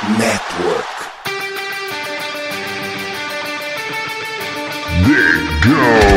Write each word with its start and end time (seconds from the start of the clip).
Network. 0.00 0.86
They 5.04 5.60
go 5.64 6.07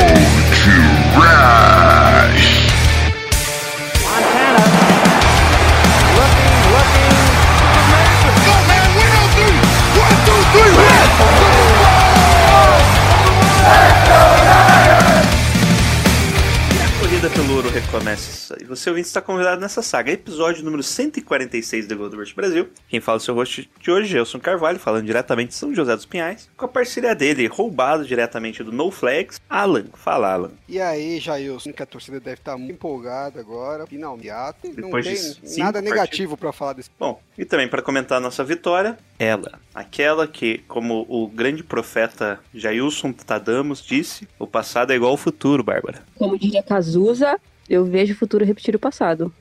ouro 17.81 17.91
recomeça. 17.91 18.57
E 18.61 18.65
você 18.65 18.89
ouvinte 18.89 19.07
está 19.07 19.21
convidado 19.21 19.59
nessa 19.59 19.81
saga. 19.81 20.11
Episódio 20.11 20.63
número 20.63 20.83
146 20.83 21.87
do 21.87 21.97
Gold 21.97 22.15
Rush 22.15 22.33
Brasil. 22.33 22.69
Quem 22.87 22.99
fala 22.99 23.17
é 23.17 23.19
o 23.19 23.21
seu 23.21 23.35
host 23.35 23.69
de 23.79 23.91
hoje, 23.91 24.09
Gelson 24.09 24.39
Carvalho, 24.39 24.79
falando 24.79 25.05
diretamente 25.05 25.49
de 25.49 25.55
São 25.55 25.73
José 25.73 25.95
dos 25.95 26.05
Pinhais. 26.05 26.49
Com 26.55 26.65
a 26.65 26.67
parceria 26.67 27.15
dele, 27.15 27.47
roubado 27.47 28.05
diretamente 28.05 28.63
do 28.63 28.71
No 28.71 28.91
Flags, 28.91 29.39
Alan. 29.49 29.85
Fala, 29.93 30.33
Alan. 30.33 30.51
E 30.67 30.79
aí, 30.79 31.19
Jailson, 31.19 31.73
que 31.73 31.83
a 31.83 31.85
torcida 31.85 32.19
deve 32.19 32.39
estar 32.39 32.57
muito 32.57 32.73
empolgada 32.73 33.39
agora, 33.39 33.85
finalmente. 33.87 34.11
Não 34.63 34.73
Depois 34.73 35.05
de 35.05 35.35
tem 35.35 35.63
nada 35.63 35.81
negativo 35.81 36.37
pra 36.37 36.51
falar 36.51 36.73
desse. 36.73 36.89
Bom, 36.99 37.21
e 37.37 37.45
também 37.45 37.67
para 37.67 37.81
comentar 37.81 38.17
a 38.17 38.21
nossa 38.21 38.43
vitória, 38.43 38.97
ela. 39.17 39.59
Aquela 39.73 40.27
que, 40.27 40.59
como 40.67 41.05
o 41.09 41.27
grande 41.27 41.63
profeta 41.63 42.39
Jailson 42.53 43.13
Tadamos 43.13 43.81
disse, 43.81 44.27
o 44.37 44.47
passado 44.47 44.91
é 44.91 44.95
igual 44.95 45.11
ao 45.11 45.17
futuro, 45.17 45.63
Bárbara. 45.63 46.01
Como 46.15 46.37
diria 46.37 46.61
Cazuza, 46.61 47.39
eu 47.69 47.85
vejo 47.85 48.13
o 48.13 48.17
futuro 48.17 48.45
repetir 48.45 48.75
o 48.75 48.79
passado. 48.79 49.33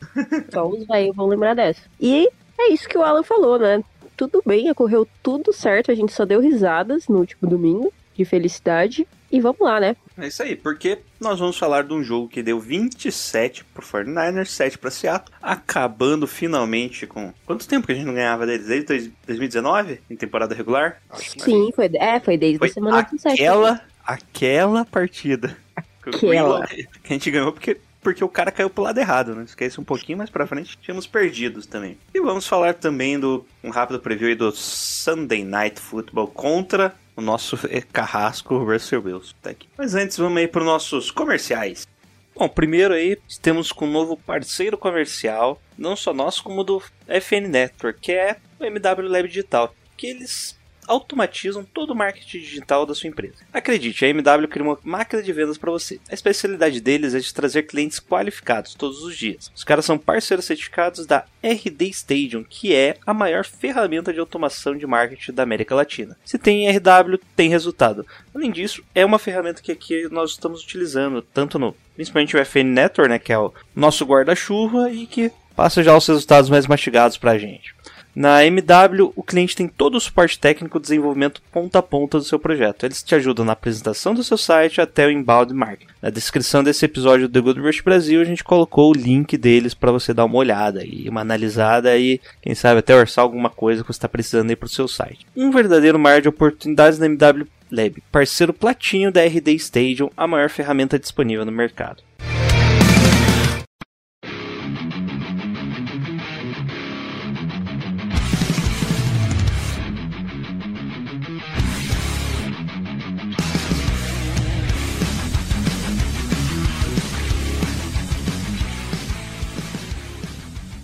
Só 0.53 0.67
os 0.69 0.87
velhos 0.87 1.15
vão 1.17 1.27
lembrar 1.27 1.55
dessa. 1.55 1.83
E 2.01 2.29
é 2.59 2.73
isso 2.73 2.89
que 2.89 2.99
o 2.99 3.03
Alan 3.03 3.23
falou, 3.23 3.59
né? 3.59 3.83
Tudo 4.17 4.43
bem, 4.45 4.71
ocorreu 4.71 5.09
tudo 5.23 5.53
certo, 5.53 5.91
a 5.91 5.95
gente 5.95 6.13
só 6.13 6.25
deu 6.25 6.41
risadas 6.41 7.09
no 7.09 7.19
último 7.19 7.49
domingo, 7.49 7.93
de 8.15 8.25
felicidade. 8.25 9.07
E 9.33 9.41
vamos 9.41 9.61
lá, 9.61 9.79
né? 9.79 9.97
É 10.19 10.27
isso 10.27 10.43
aí, 10.43 10.57
porque 10.57 10.99
nós 11.21 11.39
vamos 11.39 11.57
falar 11.57 11.85
de 11.85 11.95
um 11.95 12.03
jogo 12.03 12.29
que 12.29 12.43
deu 12.43 12.59
27 12.59 13.65
pro 13.65 13.81
49ers, 13.87 14.47
7 14.49 14.77
pra 14.77 14.91
Seattle, 14.91 15.33
acabando 15.41 16.27
finalmente 16.27 17.07
com... 17.07 17.33
Quanto 17.47 17.67
tempo 17.67 17.87
que 17.87 17.93
a 17.93 17.95
gente 17.95 18.07
não 18.07 18.15
ganhava 18.15 18.45
deles? 18.45 18.67
Desde 18.67 18.87
dois- 18.87 19.11
2019? 19.27 20.01
Em 20.11 20.17
temporada 20.17 20.53
regular? 20.55 21.01
Que 21.17 21.41
Sim, 21.43 21.71
foi, 21.75 21.89
é, 21.95 22.19
foi 22.19 22.37
desde 22.37 22.59
Foi 22.59 22.69
a 22.69 22.73
semana 22.73 23.03
17. 23.03 23.41
aquela, 23.41 23.81
aquela 24.05 24.85
partida. 24.85 25.57
Aquela. 26.05 26.67
Que 26.67 26.87
a 27.05 27.13
gente 27.13 27.31
ganhou 27.31 27.53
porque, 27.53 27.77
porque 28.01 28.25
o 28.25 28.29
cara 28.29 28.51
caiu 28.51 28.71
pro 28.71 28.85
lado 28.85 28.99
errado, 28.99 29.35
né? 29.35 29.45
Esquece 29.45 29.81
um 29.81 29.85
pouquinho 29.85 30.19
mais 30.19 30.31
pra 30.31 30.47
frente, 30.47 30.79
tínhamos 30.79 31.07
perdidos 31.07 31.67
também. 31.67 31.99
E 32.15 32.21
vamos 32.21 32.47
falar 32.47 32.75
também 32.75 33.19
do 33.19 33.47
um 33.63 33.71
rápido 33.71 34.01
preview 34.01 34.29
aí 34.29 34.35
do 34.35 34.51
Sunday 34.53 35.45
Night 35.45 35.81
Football 35.81 36.29
contra 36.29 36.95
o 37.17 37.21
nosso 37.21 37.59
eh, 37.69 37.83
carrasco 37.93 38.59
Russell 38.59 39.03
Wilson. 39.03 39.35
Tá 39.43 39.51
aqui. 39.51 39.69
Mas 39.77 39.95
antes, 39.95 40.17
vamos 40.17 40.39
aí 40.39 40.49
para 40.49 40.65
nossos 40.65 41.11
comerciais. 41.11 41.87
Bom, 42.35 42.49
primeiro 42.49 42.95
aí 42.95 43.19
temos 43.43 43.73
com 43.73 43.87
um 43.87 43.93
novo 43.93 44.17
parceiro 44.17 44.79
comercial, 44.79 45.61
não 45.77 45.95
só 45.95 46.15
nosso, 46.15 46.43
como 46.43 46.65
do 46.65 46.83
FN 47.07 47.49
Network, 47.49 48.01
que 48.01 48.13
é 48.13 48.39
o 48.59 48.65
MW 48.65 49.09
Lab 49.09 49.29
Digital, 49.29 49.75
que 49.97 50.07
eles 50.07 50.57
automatizam 50.91 51.63
todo 51.63 51.91
o 51.91 51.95
marketing 51.95 52.41
digital 52.41 52.85
da 52.85 52.97
sua 52.97 53.09
empresa. 53.09 53.37
Acredite, 53.53 54.05
a 54.05 54.09
MW 54.09 54.49
cria 54.49 54.65
uma 54.65 54.79
máquina 54.83 55.23
de 55.23 55.33
vendas 55.33 55.57
para 55.57 55.71
você. 55.71 56.01
A 56.11 56.15
especialidade 56.15 56.81
deles 56.81 57.15
é 57.15 57.21
de 57.21 57.33
trazer 57.33 57.63
clientes 57.63 58.01
qualificados 58.01 58.75
todos 58.75 59.05
os 59.05 59.17
dias. 59.17 59.53
Os 59.55 59.63
caras 59.63 59.85
são 59.85 59.97
parceiros 59.97 60.45
certificados 60.45 61.07
da 61.07 61.25
RD 61.45 61.89
Stadium, 61.91 62.43
que 62.43 62.75
é 62.75 62.97
a 63.07 63.15
maior 63.15 63.45
ferramenta 63.45 64.13
de 64.13 64.19
automação 64.19 64.77
de 64.77 64.85
marketing 64.85 65.33
da 65.33 65.45
América 65.45 65.77
Latina. 65.77 66.17
Se 66.25 66.39
tem 66.39 66.69
RW, 66.69 67.21
tem 67.37 67.49
resultado. 67.49 68.05
Além 68.35 68.51
disso, 68.51 68.83
é 68.93 69.07
uma 69.07 69.19
ferramenta 69.19 69.63
que 69.63 69.71
aqui 69.71 70.09
nós 70.11 70.33
estamos 70.33 70.61
utilizando, 70.65 71.23
tanto 71.23 71.57
no 71.57 71.73
principalmente 71.95 72.37
o 72.37 72.45
FN 72.45 72.65
Network, 72.65 73.11
né, 73.11 73.19
que 73.19 73.33
é 73.33 73.39
o 73.39 73.53
nosso 73.77 74.05
guarda-chuva 74.05 74.91
e 74.91 75.07
que 75.07 75.31
passa 75.55 75.83
já 75.83 75.95
os 75.95 76.07
resultados 76.07 76.49
mais 76.49 76.67
mastigados 76.67 77.19
para 77.19 77.33
a 77.33 77.39
gente. 77.39 77.75
Na 78.21 78.45
MW, 78.45 79.15
o 79.17 79.23
cliente 79.23 79.57
tem 79.57 79.67
todo 79.67 79.95
o 79.95 80.01
suporte 80.01 80.39
técnico 80.39 80.77
e 80.77 80.81
desenvolvimento 80.83 81.41
ponta 81.51 81.79
a 81.79 81.83
ponta 81.83 82.19
do 82.19 82.25
seu 82.25 82.39
projeto. 82.39 82.85
Eles 82.85 83.03
te 83.03 83.15
ajudam 83.15 83.47
na 83.47 83.55
apresentação 83.55 84.13
do 84.13 84.23
seu 84.23 84.37
site 84.37 84.79
até 84.79 85.07
o 85.07 85.11
inbound 85.11 85.55
marketing. 85.55 85.91
Na 86.03 86.11
descrição 86.11 86.63
desse 86.63 86.85
episódio 86.85 87.27
do 87.27 87.33
The 87.33 87.41
Good 87.41 87.61
Rush 87.61 87.81
Brasil, 87.81 88.21
a 88.21 88.25
gente 88.25 88.45
colocou 88.45 88.91
o 88.91 88.95
link 88.95 89.39
deles 89.39 89.73
para 89.73 89.91
você 89.91 90.13
dar 90.13 90.27
uma 90.27 90.37
olhada 90.37 90.85
e 90.85 91.09
uma 91.09 91.23
analisada 91.23 91.97
e, 91.97 92.21
quem 92.43 92.55
sabe, 92.55 92.81
até 92.81 92.95
orçar 92.95 93.23
alguma 93.23 93.49
coisa 93.49 93.81
que 93.81 93.87
você 93.91 93.97
está 93.97 94.07
precisando 94.07 94.51
aí 94.51 94.57
para 94.57 94.67
o 94.67 94.69
seu 94.69 94.87
site. 94.87 95.27
Um 95.35 95.51
verdadeiro 95.51 95.99
mar 95.99 96.21
de 96.21 96.29
oportunidades 96.29 96.99
na 96.99 97.07
MW 97.07 97.47
Lab, 97.73 98.03
parceiro 98.13 98.53
platinho 98.53 99.11
da 99.11 99.25
RD 99.25 99.55
Stadium, 99.55 100.11
a 100.15 100.27
maior 100.27 100.51
ferramenta 100.51 100.99
disponível 100.99 101.47
no 101.47 101.53
mercado. 101.53 102.03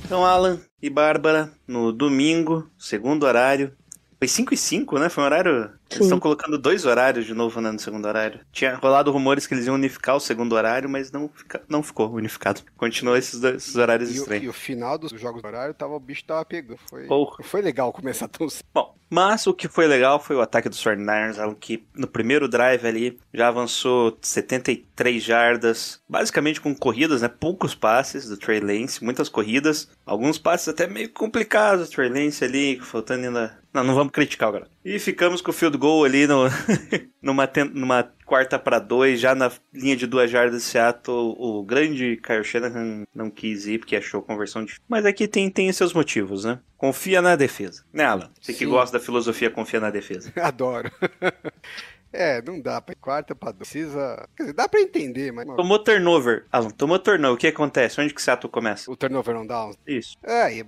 Então, 0.06 0.24
Alan 0.24 0.60
e 0.80 0.88
Bárbara, 0.88 1.50
no 1.66 1.90
domingo, 1.90 2.70
segundo 2.78 3.26
horário. 3.26 3.72
Foi 4.20 4.28
5 4.28 4.54
e 4.54 4.56
5, 4.56 5.00
né? 5.00 5.08
Foi 5.08 5.24
um 5.24 5.26
horário. 5.26 5.72
Eles 5.88 5.98
Sim. 5.98 6.04
estão 6.04 6.18
colocando 6.18 6.58
dois 6.58 6.84
horários 6.84 7.24
de 7.26 7.32
novo 7.34 7.60
né, 7.60 7.70
no 7.70 7.78
segundo 7.78 8.06
horário. 8.06 8.40
Tinha 8.52 8.74
rolado 8.74 9.10
rumores 9.12 9.46
que 9.46 9.54
eles 9.54 9.66
iam 9.66 9.74
unificar 9.76 10.16
o 10.16 10.20
segundo 10.20 10.52
horário, 10.54 10.88
mas 10.88 11.12
não, 11.12 11.28
fica- 11.32 11.62
não 11.68 11.82
ficou 11.82 12.10
unificado. 12.12 12.60
Continuou 12.76 13.16
esses, 13.16 13.38
dois- 13.40 13.56
esses 13.56 13.76
horários 13.76 14.10
E, 14.10 14.14
o- 14.14 14.16
e 14.16 14.18
estranhos. 14.18 14.48
o 14.48 14.52
final 14.52 14.98
dos 14.98 15.12
jogos 15.12 15.40
do 15.42 15.46
horário, 15.48 15.72
tava, 15.74 15.94
o 15.94 16.00
bicho 16.00 16.24
tava 16.24 16.44
pegando. 16.44 16.78
Foi, 16.90 17.06
não 17.06 17.30
foi 17.42 17.62
legal 17.62 17.92
começar 17.92 18.26
tão 18.26 18.48
cedo. 18.48 18.64
Bom, 18.74 18.96
mas 19.08 19.46
o 19.46 19.54
que 19.54 19.68
foi 19.68 19.86
legal 19.86 20.18
foi 20.18 20.34
o 20.34 20.40
ataque 20.40 20.68
dos 20.68 20.82
49ers, 20.82 21.38
Alan, 21.38 21.54
que 21.54 21.86
no 21.94 22.08
primeiro 22.08 22.48
drive 22.48 22.84
ali 22.84 23.18
já 23.32 23.46
avançou 23.46 24.18
73 24.20 25.22
jardas, 25.22 26.00
basicamente 26.08 26.60
com 26.60 26.74
corridas, 26.74 27.22
né? 27.22 27.28
Poucos 27.28 27.74
passes 27.76 28.28
do 28.28 28.36
Trey 28.36 28.58
Lance, 28.60 29.04
muitas 29.04 29.28
corridas, 29.28 29.88
alguns 30.04 30.36
passes 30.38 30.68
até 30.68 30.86
meio 30.88 31.10
complicados, 31.12 31.90
Trey 31.90 32.08
Lance 32.08 32.44
ali, 32.44 32.80
faltando 32.80 33.26
ainda... 33.26 33.58
Não, 33.76 33.84
não 33.84 33.94
vamos 33.94 34.10
criticar 34.10 34.50
o. 34.50 34.66
E 34.82 34.98
ficamos 34.98 35.42
com 35.42 35.50
o 35.50 35.54
field 35.54 35.76
goal 35.76 36.04
ali 36.04 36.26
no, 36.26 36.44
numa, 37.20 37.46
numa 37.74 38.10
quarta 38.24 38.58
para 38.58 38.78
dois, 38.78 39.20
já 39.20 39.34
na 39.34 39.52
linha 39.70 39.94
de 39.94 40.06
duas 40.06 40.30
jardas 40.30 40.62
de 40.62 40.66
Seattle, 40.66 41.34
o 41.36 41.62
grande 41.62 42.16
Kyle 42.16 42.42
Shanahan 42.42 43.04
não 43.14 43.28
quis 43.28 43.66
ir 43.66 43.78
porque 43.78 43.94
achou 43.94 44.22
conversão 44.22 44.62
difícil. 44.62 44.82
Mas 44.88 45.04
aqui 45.04 45.28
tem, 45.28 45.50
tem 45.50 45.70
seus 45.74 45.92
motivos, 45.92 46.46
né? 46.46 46.58
Confia 46.78 47.20
na 47.20 47.36
defesa. 47.36 47.84
Né, 47.92 48.04
Alan? 48.04 48.30
Você 48.40 48.54
que 48.54 48.60
Sim. 48.60 48.70
gosta 48.70 48.98
da 48.98 49.04
filosofia, 49.04 49.50
confia 49.50 49.80
na 49.80 49.90
defesa. 49.90 50.32
Adoro. 50.40 50.90
É, 52.16 52.42
não 52.42 52.60
dá 52.60 52.80
pra 52.80 52.94
quarta 52.94 53.34
pra 53.34 53.52
dois. 53.52 53.66
Precisa. 53.66 54.28
Quer 54.36 54.44
dizer, 54.44 54.52
dá 54.54 54.68
pra 54.68 54.80
entender, 54.80 55.32
mas. 55.32 55.46
Tomou 55.46 55.78
turnover. 55.78 56.44
Alan, 56.50 56.70
tomou 56.70 56.98
turnover. 56.98 57.34
O 57.34 57.38
que 57.38 57.46
acontece? 57.46 58.00
Onde 58.00 58.14
que 58.14 58.22
Seattle 58.22 58.50
começa? 58.50 58.90
O 58.90 58.96
turnover 58.96 59.34
não 59.34 59.46
dá. 59.46 59.70
Isso. 59.86 60.16
É, 60.22 60.60
a 60.60 60.64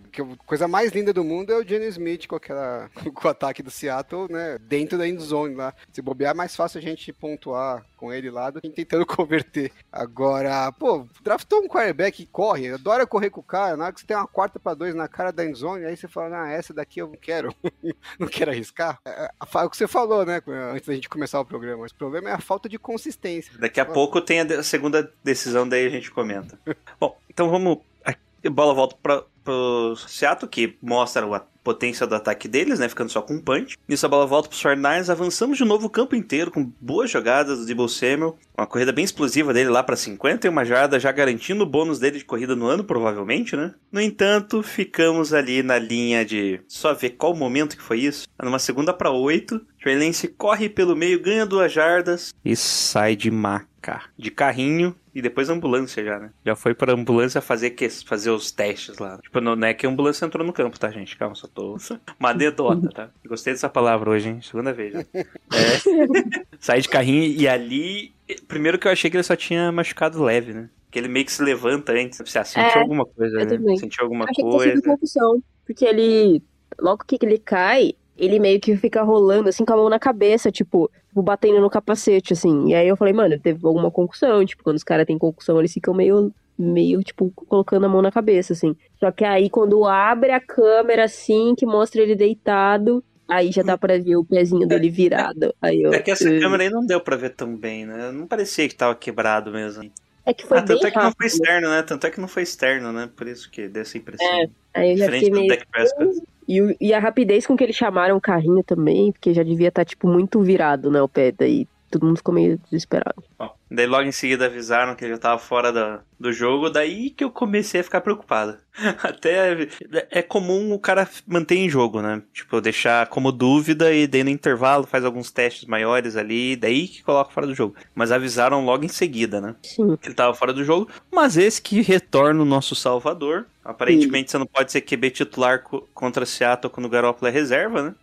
coisa 0.46 0.68
mais 0.68 0.92
linda 0.92 1.12
do 1.12 1.24
mundo 1.24 1.52
é 1.52 1.56
o 1.56 1.66
Jenny 1.66 1.86
Smith 1.86 2.26
com, 2.26 2.36
aquela, 2.36 2.90
com 3.14 3.26
o 3.26 3.30
ataque 3.30 3.62
do 3.62 3.70
Seattle, 3.70 4.26
né? 4.30 4.58
Dentro 4.58 4.98
da 4.98 5.08
end 5.08 5.22
zone 5.22 5.54
lá. 5.54 5.74
Se 5.92 6.02
bobear, 6.02 6.32
é 6.32 6.34
mais 6.34 6.54
fácil 6.54 6.78
a 6.78 6.82
gente 6.82 7.12
pontuar 7.12 7.84
com 7.96 8.12
ele 8.12 8.30
lá 8.30 8.50
do 8.50 8.60
que 8.60 8.70
tentando 8.70 9.04
converter. 9.06 9.72
Agora, 9.92 10.70
pô, 10.72 11.06
draftou 11.22 11.60
um 11.60 11.68
quarterback 11.68 12.16
que 12.16 12.26
corre, 12.26 12.72
adora 12.72 13.06
correr 13.06 13.30
com 13.30 13.40
o 13.40 13.44
cara. 13.44 13.76
Na 13.76 13.84
hora 13.84 13.92
que 13.92 14.00
você 14.00 14.06
tem 14.06 14.16
uma 14.16 14.26
quarta 14.26 14.58
pra 14.58 14.74
dois 14.74 14.94
na 14.94 15.08
cara 15.08 15.32
da 15.32 15.44
end 15.44 15.58
zone, 15.58 15.84
aí 15.84 15.96
você 15.96 16.08
fala, 16.08 16.44
ah, 16.44 16.50
essa 16.50 16.72
daqui 16.72 17.00
eu 17.00 17.08
não 17.08 17.16
quero. 17.16 17.54
não 18.18 18.28
quero 18.28 18.50
arriscar. 18.50 19.00
É, 19.04 19.24
é, 19.24 19.28
é 19.28 19.64
o 19.64 19.70
que 19.70 19.76
você 19.76 19.88
falou, 19.88 20.24
né? 20.24 20.40
Antes 20.72 20.86
da 20.86 20.94
gente 20.94 21.08
começar 21.08 21.37
o 21.40 21.44
programa. 21.44 21.86
O 21.86 21.94
problema 21.94 22.30
é 22.30 22.32
a 22.32 22.40
falta 22.40 22.68
de 22.68 22.78
consistência. 22.78 23.52
Daqui 23.58 23.80
a 23.80 23.84
pouco 23.84 24.20
tem 24.20 24.40
a 24.40 24.62
segunda 24.62 25.12
decisão, 25.22 25.68
daí 25.68 25.86
a 25.86 25.90
gente 25.90 26.10
comenta. 26.10 26.58
Bom, 27.00 27.16
então 27.28 27.48
vamos. 27.50 27.78
A 28.04 28.50
bola 28.50 28.72
volta 28.72 28.96
para 29.02 29.24
pro 29.48 29.96
Seattle, 29.96 30.46
que 30.46 30.76
mostra 30.82 31.24
a 31.34 31.40
potência 31.64 32.06
do 32.06 32.14
ataque 32.14 32.46
deles, 32.46 32.78
né? 32.78 32.86
Ficando 32.86 33.10
só 33.10 33.22
com 33.22 33.32
um 33.32 33.40
punch. 33.40 33.78
Nisso 33.88 34.04
a 34.04 34.08
bola 34.08 34.26
volta 34.26 34.46
pros 34.46 34.62
49ers. 34.62 35.08
Avançamos 35.08 35.56
de 35.56 35.64
novo 35.64 35.86
o 35.86 35.90
campo 35.90 36.14
inteiro 36.14 36.50
com 36.50 36.70
boas 36.78 37.10
jogadas 37.10 37.58
do 37.58 37.64
Debo 37.64 37.88
Samuel. 37.88 38.38
Uma 38.56 38.66
corrida 38.66 38.92
bem 38.92 39.06
explosiva 39.06 39.54
dele 39.54 39.70
lá 39.70 39.82
para 39.82 39.96
51 39.96 40.64
jardas, 40.66 41.02
já 41.02 41.10
garantindo 41.10 41.64
o 41.64 41.66
bônus 41.66 41.98
dele 41.98 42.18
de 42.18 42.26
corrida 42.26 42.54
no 42.54 42.66
ano, 42.66 42.84
provavelmente, 42.84 43.56
né? 43.56 43.72
No 43.90 44.00
entanto, 44.02 44.62
ficamos 44.62 45.32
ali 45.32 45.62
na 45.62 45.78
linha 45.78 46.26
de 46.26 46.60
só 46.68 46.92
ver 46.92 47.10
qual 47.10 47.34
momento 47.34 47.76
que 47.76 47.82
foi 47.82 48.00
isso. 48.00 48.28
Numa 48.42 48.58
segunda 48.58 48.92
para 48.92 49.10
8, 49.10 49.60
Trey 49.80 49.96
Lance 49.98 50.28
corre 50.28 50.68
pelo 50.68 50.96
meio, 50.96 51.20
ganha 51.20 51.46
duas 51.46 51.72
jardas 51.72 52.34
e 52.44 52.54
sai 52.56 53.14
de 53.16 53.30
maca. 53.30 54.02
De 54.18 54.30
carrinho 54.30 54.94
e 55.14 55.22
depois 55.22 55.48
ambulância 55.48 56.04
já, 56.04 56.18
né? 56.18 56.30
Já 56.44 56.54
foi 56.54 56.74
pra 56.74 56.92
ambulância 56.92 57.40
fazer, 57.40 57.70
que, 57.70 57.88
fazer 57.88 58.30
os 58.30 58.50
testes 58.50 58.98
lá. 58.98 59.18
Tipo, 59.22 59.40
não 59.40 59.66
é 59.66 59.72
que 59.72 59.86
a 59.86 59.88
ambulância 59.88 60.26
entrou 60.26 60.44
no 60.46 60.52
campo, 60.52 60.78
tá, 60.78 60.90
gente? 60.90 61.16
Calma, 61.16 61.34
só 61.34 61.46
tô... 61.46 61.76
Uma 62.20 62.30
anedota, 62.30 62.88
tá? 62.90 63.10
Gostei 63.26 63.54
dessa 63.54 63.68
palavra 63.68 64.10
hoje, 64.10 64.28
hein? 64.28 64.40
Segunda 64.42 64.72
vez 64.72 64.92
já. 64.92 65.04
É. 65.14 66.44
sai 66.58 66.80
de 66.80 66.88
carrinho 66.88 67.24
e 67.24 67.48
ali... 67.48 68.12
Primeiro 68.46 68.78
que 68.78 68.86
eu 68.86 68.92
achei 68.92 69.10
que 69.10 69.16
ele 69.16 69.22
só 69.24 69.34
tinha 69.36 69.72
machucado 69.72 70.22
leve, 70.22 70.52
né? 70.52 70.68
Que 70.90 70.98
ele 70.98 71.08
meio 71.08 71.24
que 71.24 71.32
se 71.32 71.42
levanta 71.42 71.92
antes. 71.92 72.18
Você 72.18 72.44
sentiu 72.44 72.62
É, 72.62 72.78
alguma 72.80 73.06
coisa, 73.06 73.40
eu 73.40 73.58
né? 73.60 73.76
Sentiu 73.76 74.04
alguma 74.04 74.24
Achei 74.24 74.34
que 74.34 74.50
tinha 74.50 74.52
coisa. 74.52 74.82
concussão. 74.82 75.42
Porque 75.66 75.84
ele. 75.84 76.42
Logo 76.78 77.04
que 77.06 77.18
ele 77.22 77.38
cai, 77.38 77.94
ele 78.18 78.38
meio 78.38 78.60
que 78.60 78.76
fica 78.76 79.02
rolando 79.02 79.48
assim 79.48 79.64
com 79.64 79.72
a 79.72 79.76
mão 79.76 79.88
na 79.88 79.98
cabeça, 79.98 80.50
tipo, 80.50 80.90
tipo, 81.18 81.22
batendo 81.22 81.60
no 81.60 81.70
capacete, 81.70 82.32
assim. 82.32 82.68
E 82.68 82.74
aí 82.74 82.88
eu 82.88 82.96
falei, 82.96 83.12
mano, 83.12 83.38
teve 83.38 83.66
alguma 83.66 83.90
concussão. 83.90 84.44
Tipo, 84.44 84.62
quando 84.64 84.76
os 84.76 84.84
caras 84.84 85.06
têm 85.06 85.18
concussão, 85.18 85.58
eles 85.58 85.72
ficam 85.72 85.94
meio. 85.94 86.32
Meio, 86.60 87.00
tipo, 87.04 87.30
colocando 87.30 87.86
a 87.86 87.88
mão 87.88 88.02
na 88.02 88.10
cabeça, 88.10 88.52
assim. 88.52 88.74
Só 88.98 89.12
que 89.12 89.24
aí, 89.24 89.48
quando 89.48 89.86
abre 89.86 90.32
a 90.32 90.40
câmera, 90.40 91.04
assim, 91.04 91.54
que 91.56 91.64
mostra 91.64 92.02
ele 92.02 92.16
deitado, 92.16 93.02
aí 93.28 93.52
já 93.52 93.62
dá 93.62 93.78
pra 93.78 93.96
ver 93.96 94.16
o 94.16 94.24
pezinho 94.24 94.66
dele 94.66 94.90
virado. 94.90 95.54
Aí 95.62 95.80
eu, 95.80 95.92
É 95.92 96.00
que 96.00 96.10
essa 96.10 96.24
câmera 96.24 96.64
aí 96.64 96.70
não 96.70 96.84
deu 96.84 97.00
pra 97.00 97.14
ver 97.14 97.30
tão 97.30 97.54
bem, 97.54 97.86
né? 97.86 98.10
Não 98.10 98.26
parecia 98.26 98.68
que 98.68 98.74
tava 98.74 98.96
quebrado 98.96 99.52
mesmo. 99.52 99.88
É 100.28 100.34
que 100.34 100.46
foi 100.46 100.58
ah, 100.58 100.60
bem 100.60 100.76
tanto 100.76 100.86
é 100.86 100.90
que 100.90 100.96
não 100.96 101.04
rápido. 101.04 101.16
foi 101.16 101.26
externo, 101.26 101.68
né? 101.70 101.82
Tanto 101.82 102.06
é 102.06 102.10
que 102.10 102.20
não 102.20 102.28
foi 102.28 102.42
externo, 102.42 102.92
né? 102.92 103.08
Por 103.16 103.26
isso 103.26 103.50
que 103.50 103.66
deu 103.66 103.80
essa 103.80 103.96
impressão. 103.96 104.26
É, 104.26 104.50
Aí 104.74 104.90
eu 104.90 104.96
já 104.98 105.06
Diferente 105.06 105.24
fiquei 105.24 105.42
do 105.42 105.48
meio. 105.48 105.66
Prescott. 105.72 106.22
E, 106.46 106.76
e 106.80 106.92
a 106.92 106.98
rapidez 106.98 107.46
com 107.46 107.56
que 107.56 107.64
eles 107.64 107.74
chamaram 107.76 108.14
o 108.14 108.20
carrinho 108.20 108.62
também, 108.62 109.10
porque 109.10 109.32
já 109.32 109.42
devia 109.42 109.68
estar, 109.68 109.86
tipo, 109.86 110.06
muito 110.06 110.42
virado, 110.42 110.90
né, 110.90 111.00
o 111.00 111.08
pé. 111.08 111.32
Daí 111.32 111.66
todo 111.90 112.04
mundo 112.06 112.18
ficou 112.18 112.34
meio 112.34 112.58
desesperado. 112.58 113.24
Bom, 113.38 113.54
daí 113.70 113.86
logo 113.86 114.04
em 114.04 114.12
seguida 114.12 114.46
avisaram 114.46 114.94
que 114.94 115.04
ele 115.04 115.12
já 115.14 115.18
tava 115.18 115.38
fora 115.38 115.72
da, 115.72 116.00
do 116.18 116.32
jogo, 116.32 116.70
daí 116.70 117.10
que 117.10 117.22
eu 117.24 117.30
comecei 117.30 117.80
a 117.80 117.84
ficar 117.84 118.00
preocupado. 118.00 118.56
Até 119.02 119.68
é 120.10 120.22
comum 120.22 120.72
o 120.72 120.78
cara 120.78 121.08
manter 121.26 121.56
em 121.56 121.68
jogo, 121.68 122.00
né? 122.00 122.22
Tipo, 122.32 122.60
deixar 122.60 123.06
como 123.08 123.32
dúvida 123.32 123.92
e 123.92 124.06
daí 124.06 124.22
no 124.22 124.30
intervalo 124.30 124.86
faz 124.86 125.04
alguns 125.04 125.30
testes 125.30 125.64
maiores 125.66 126.16
ali, 126.16 126.54
daí 126.56 126.86
que 126.88 127.02
coloca 127.02 127.32
fora 127.32 127.46
do 127.46 127.54
jogo. 127.54 127.74
Mas 127.94 128.12
avisaram 128.12 128.64
logo 128.64 128.84
em 128.84 128.88
seguida, 128.88 129.40
né? 129.40 129.54
Sim. 129.62 129.96
que 129.96 130.08
ele 130.08 130.14
tava 130.14 130.34
fora 130.34 130.52
do 130.52 130.64
jogo, 130.64 130.88
mas 131.12 131.36
esse 131.36 131.60
que 131.60 131.80
retorna 131.82 132.40
o 132.42 132.46
nosso 132.46 132.74
salvador. 132.74 133.46
Aparentemente 133.64 134.30
você 134.30 134.38
não 134.38 134.46
pode 134.46 134.72
ser 134.72 134.80
QB 134.80 135.10
titular 135.10 135.62
co- 135.62 135.86
contra 135.92 136.24
Seattle 136.24 136.72
quando 136.72 136.86
o 136.86 136.88
Garoppolo 136.88 137.28
é 137.28 137.30
reserva, 137.30 137.82
né? 137.82 137.94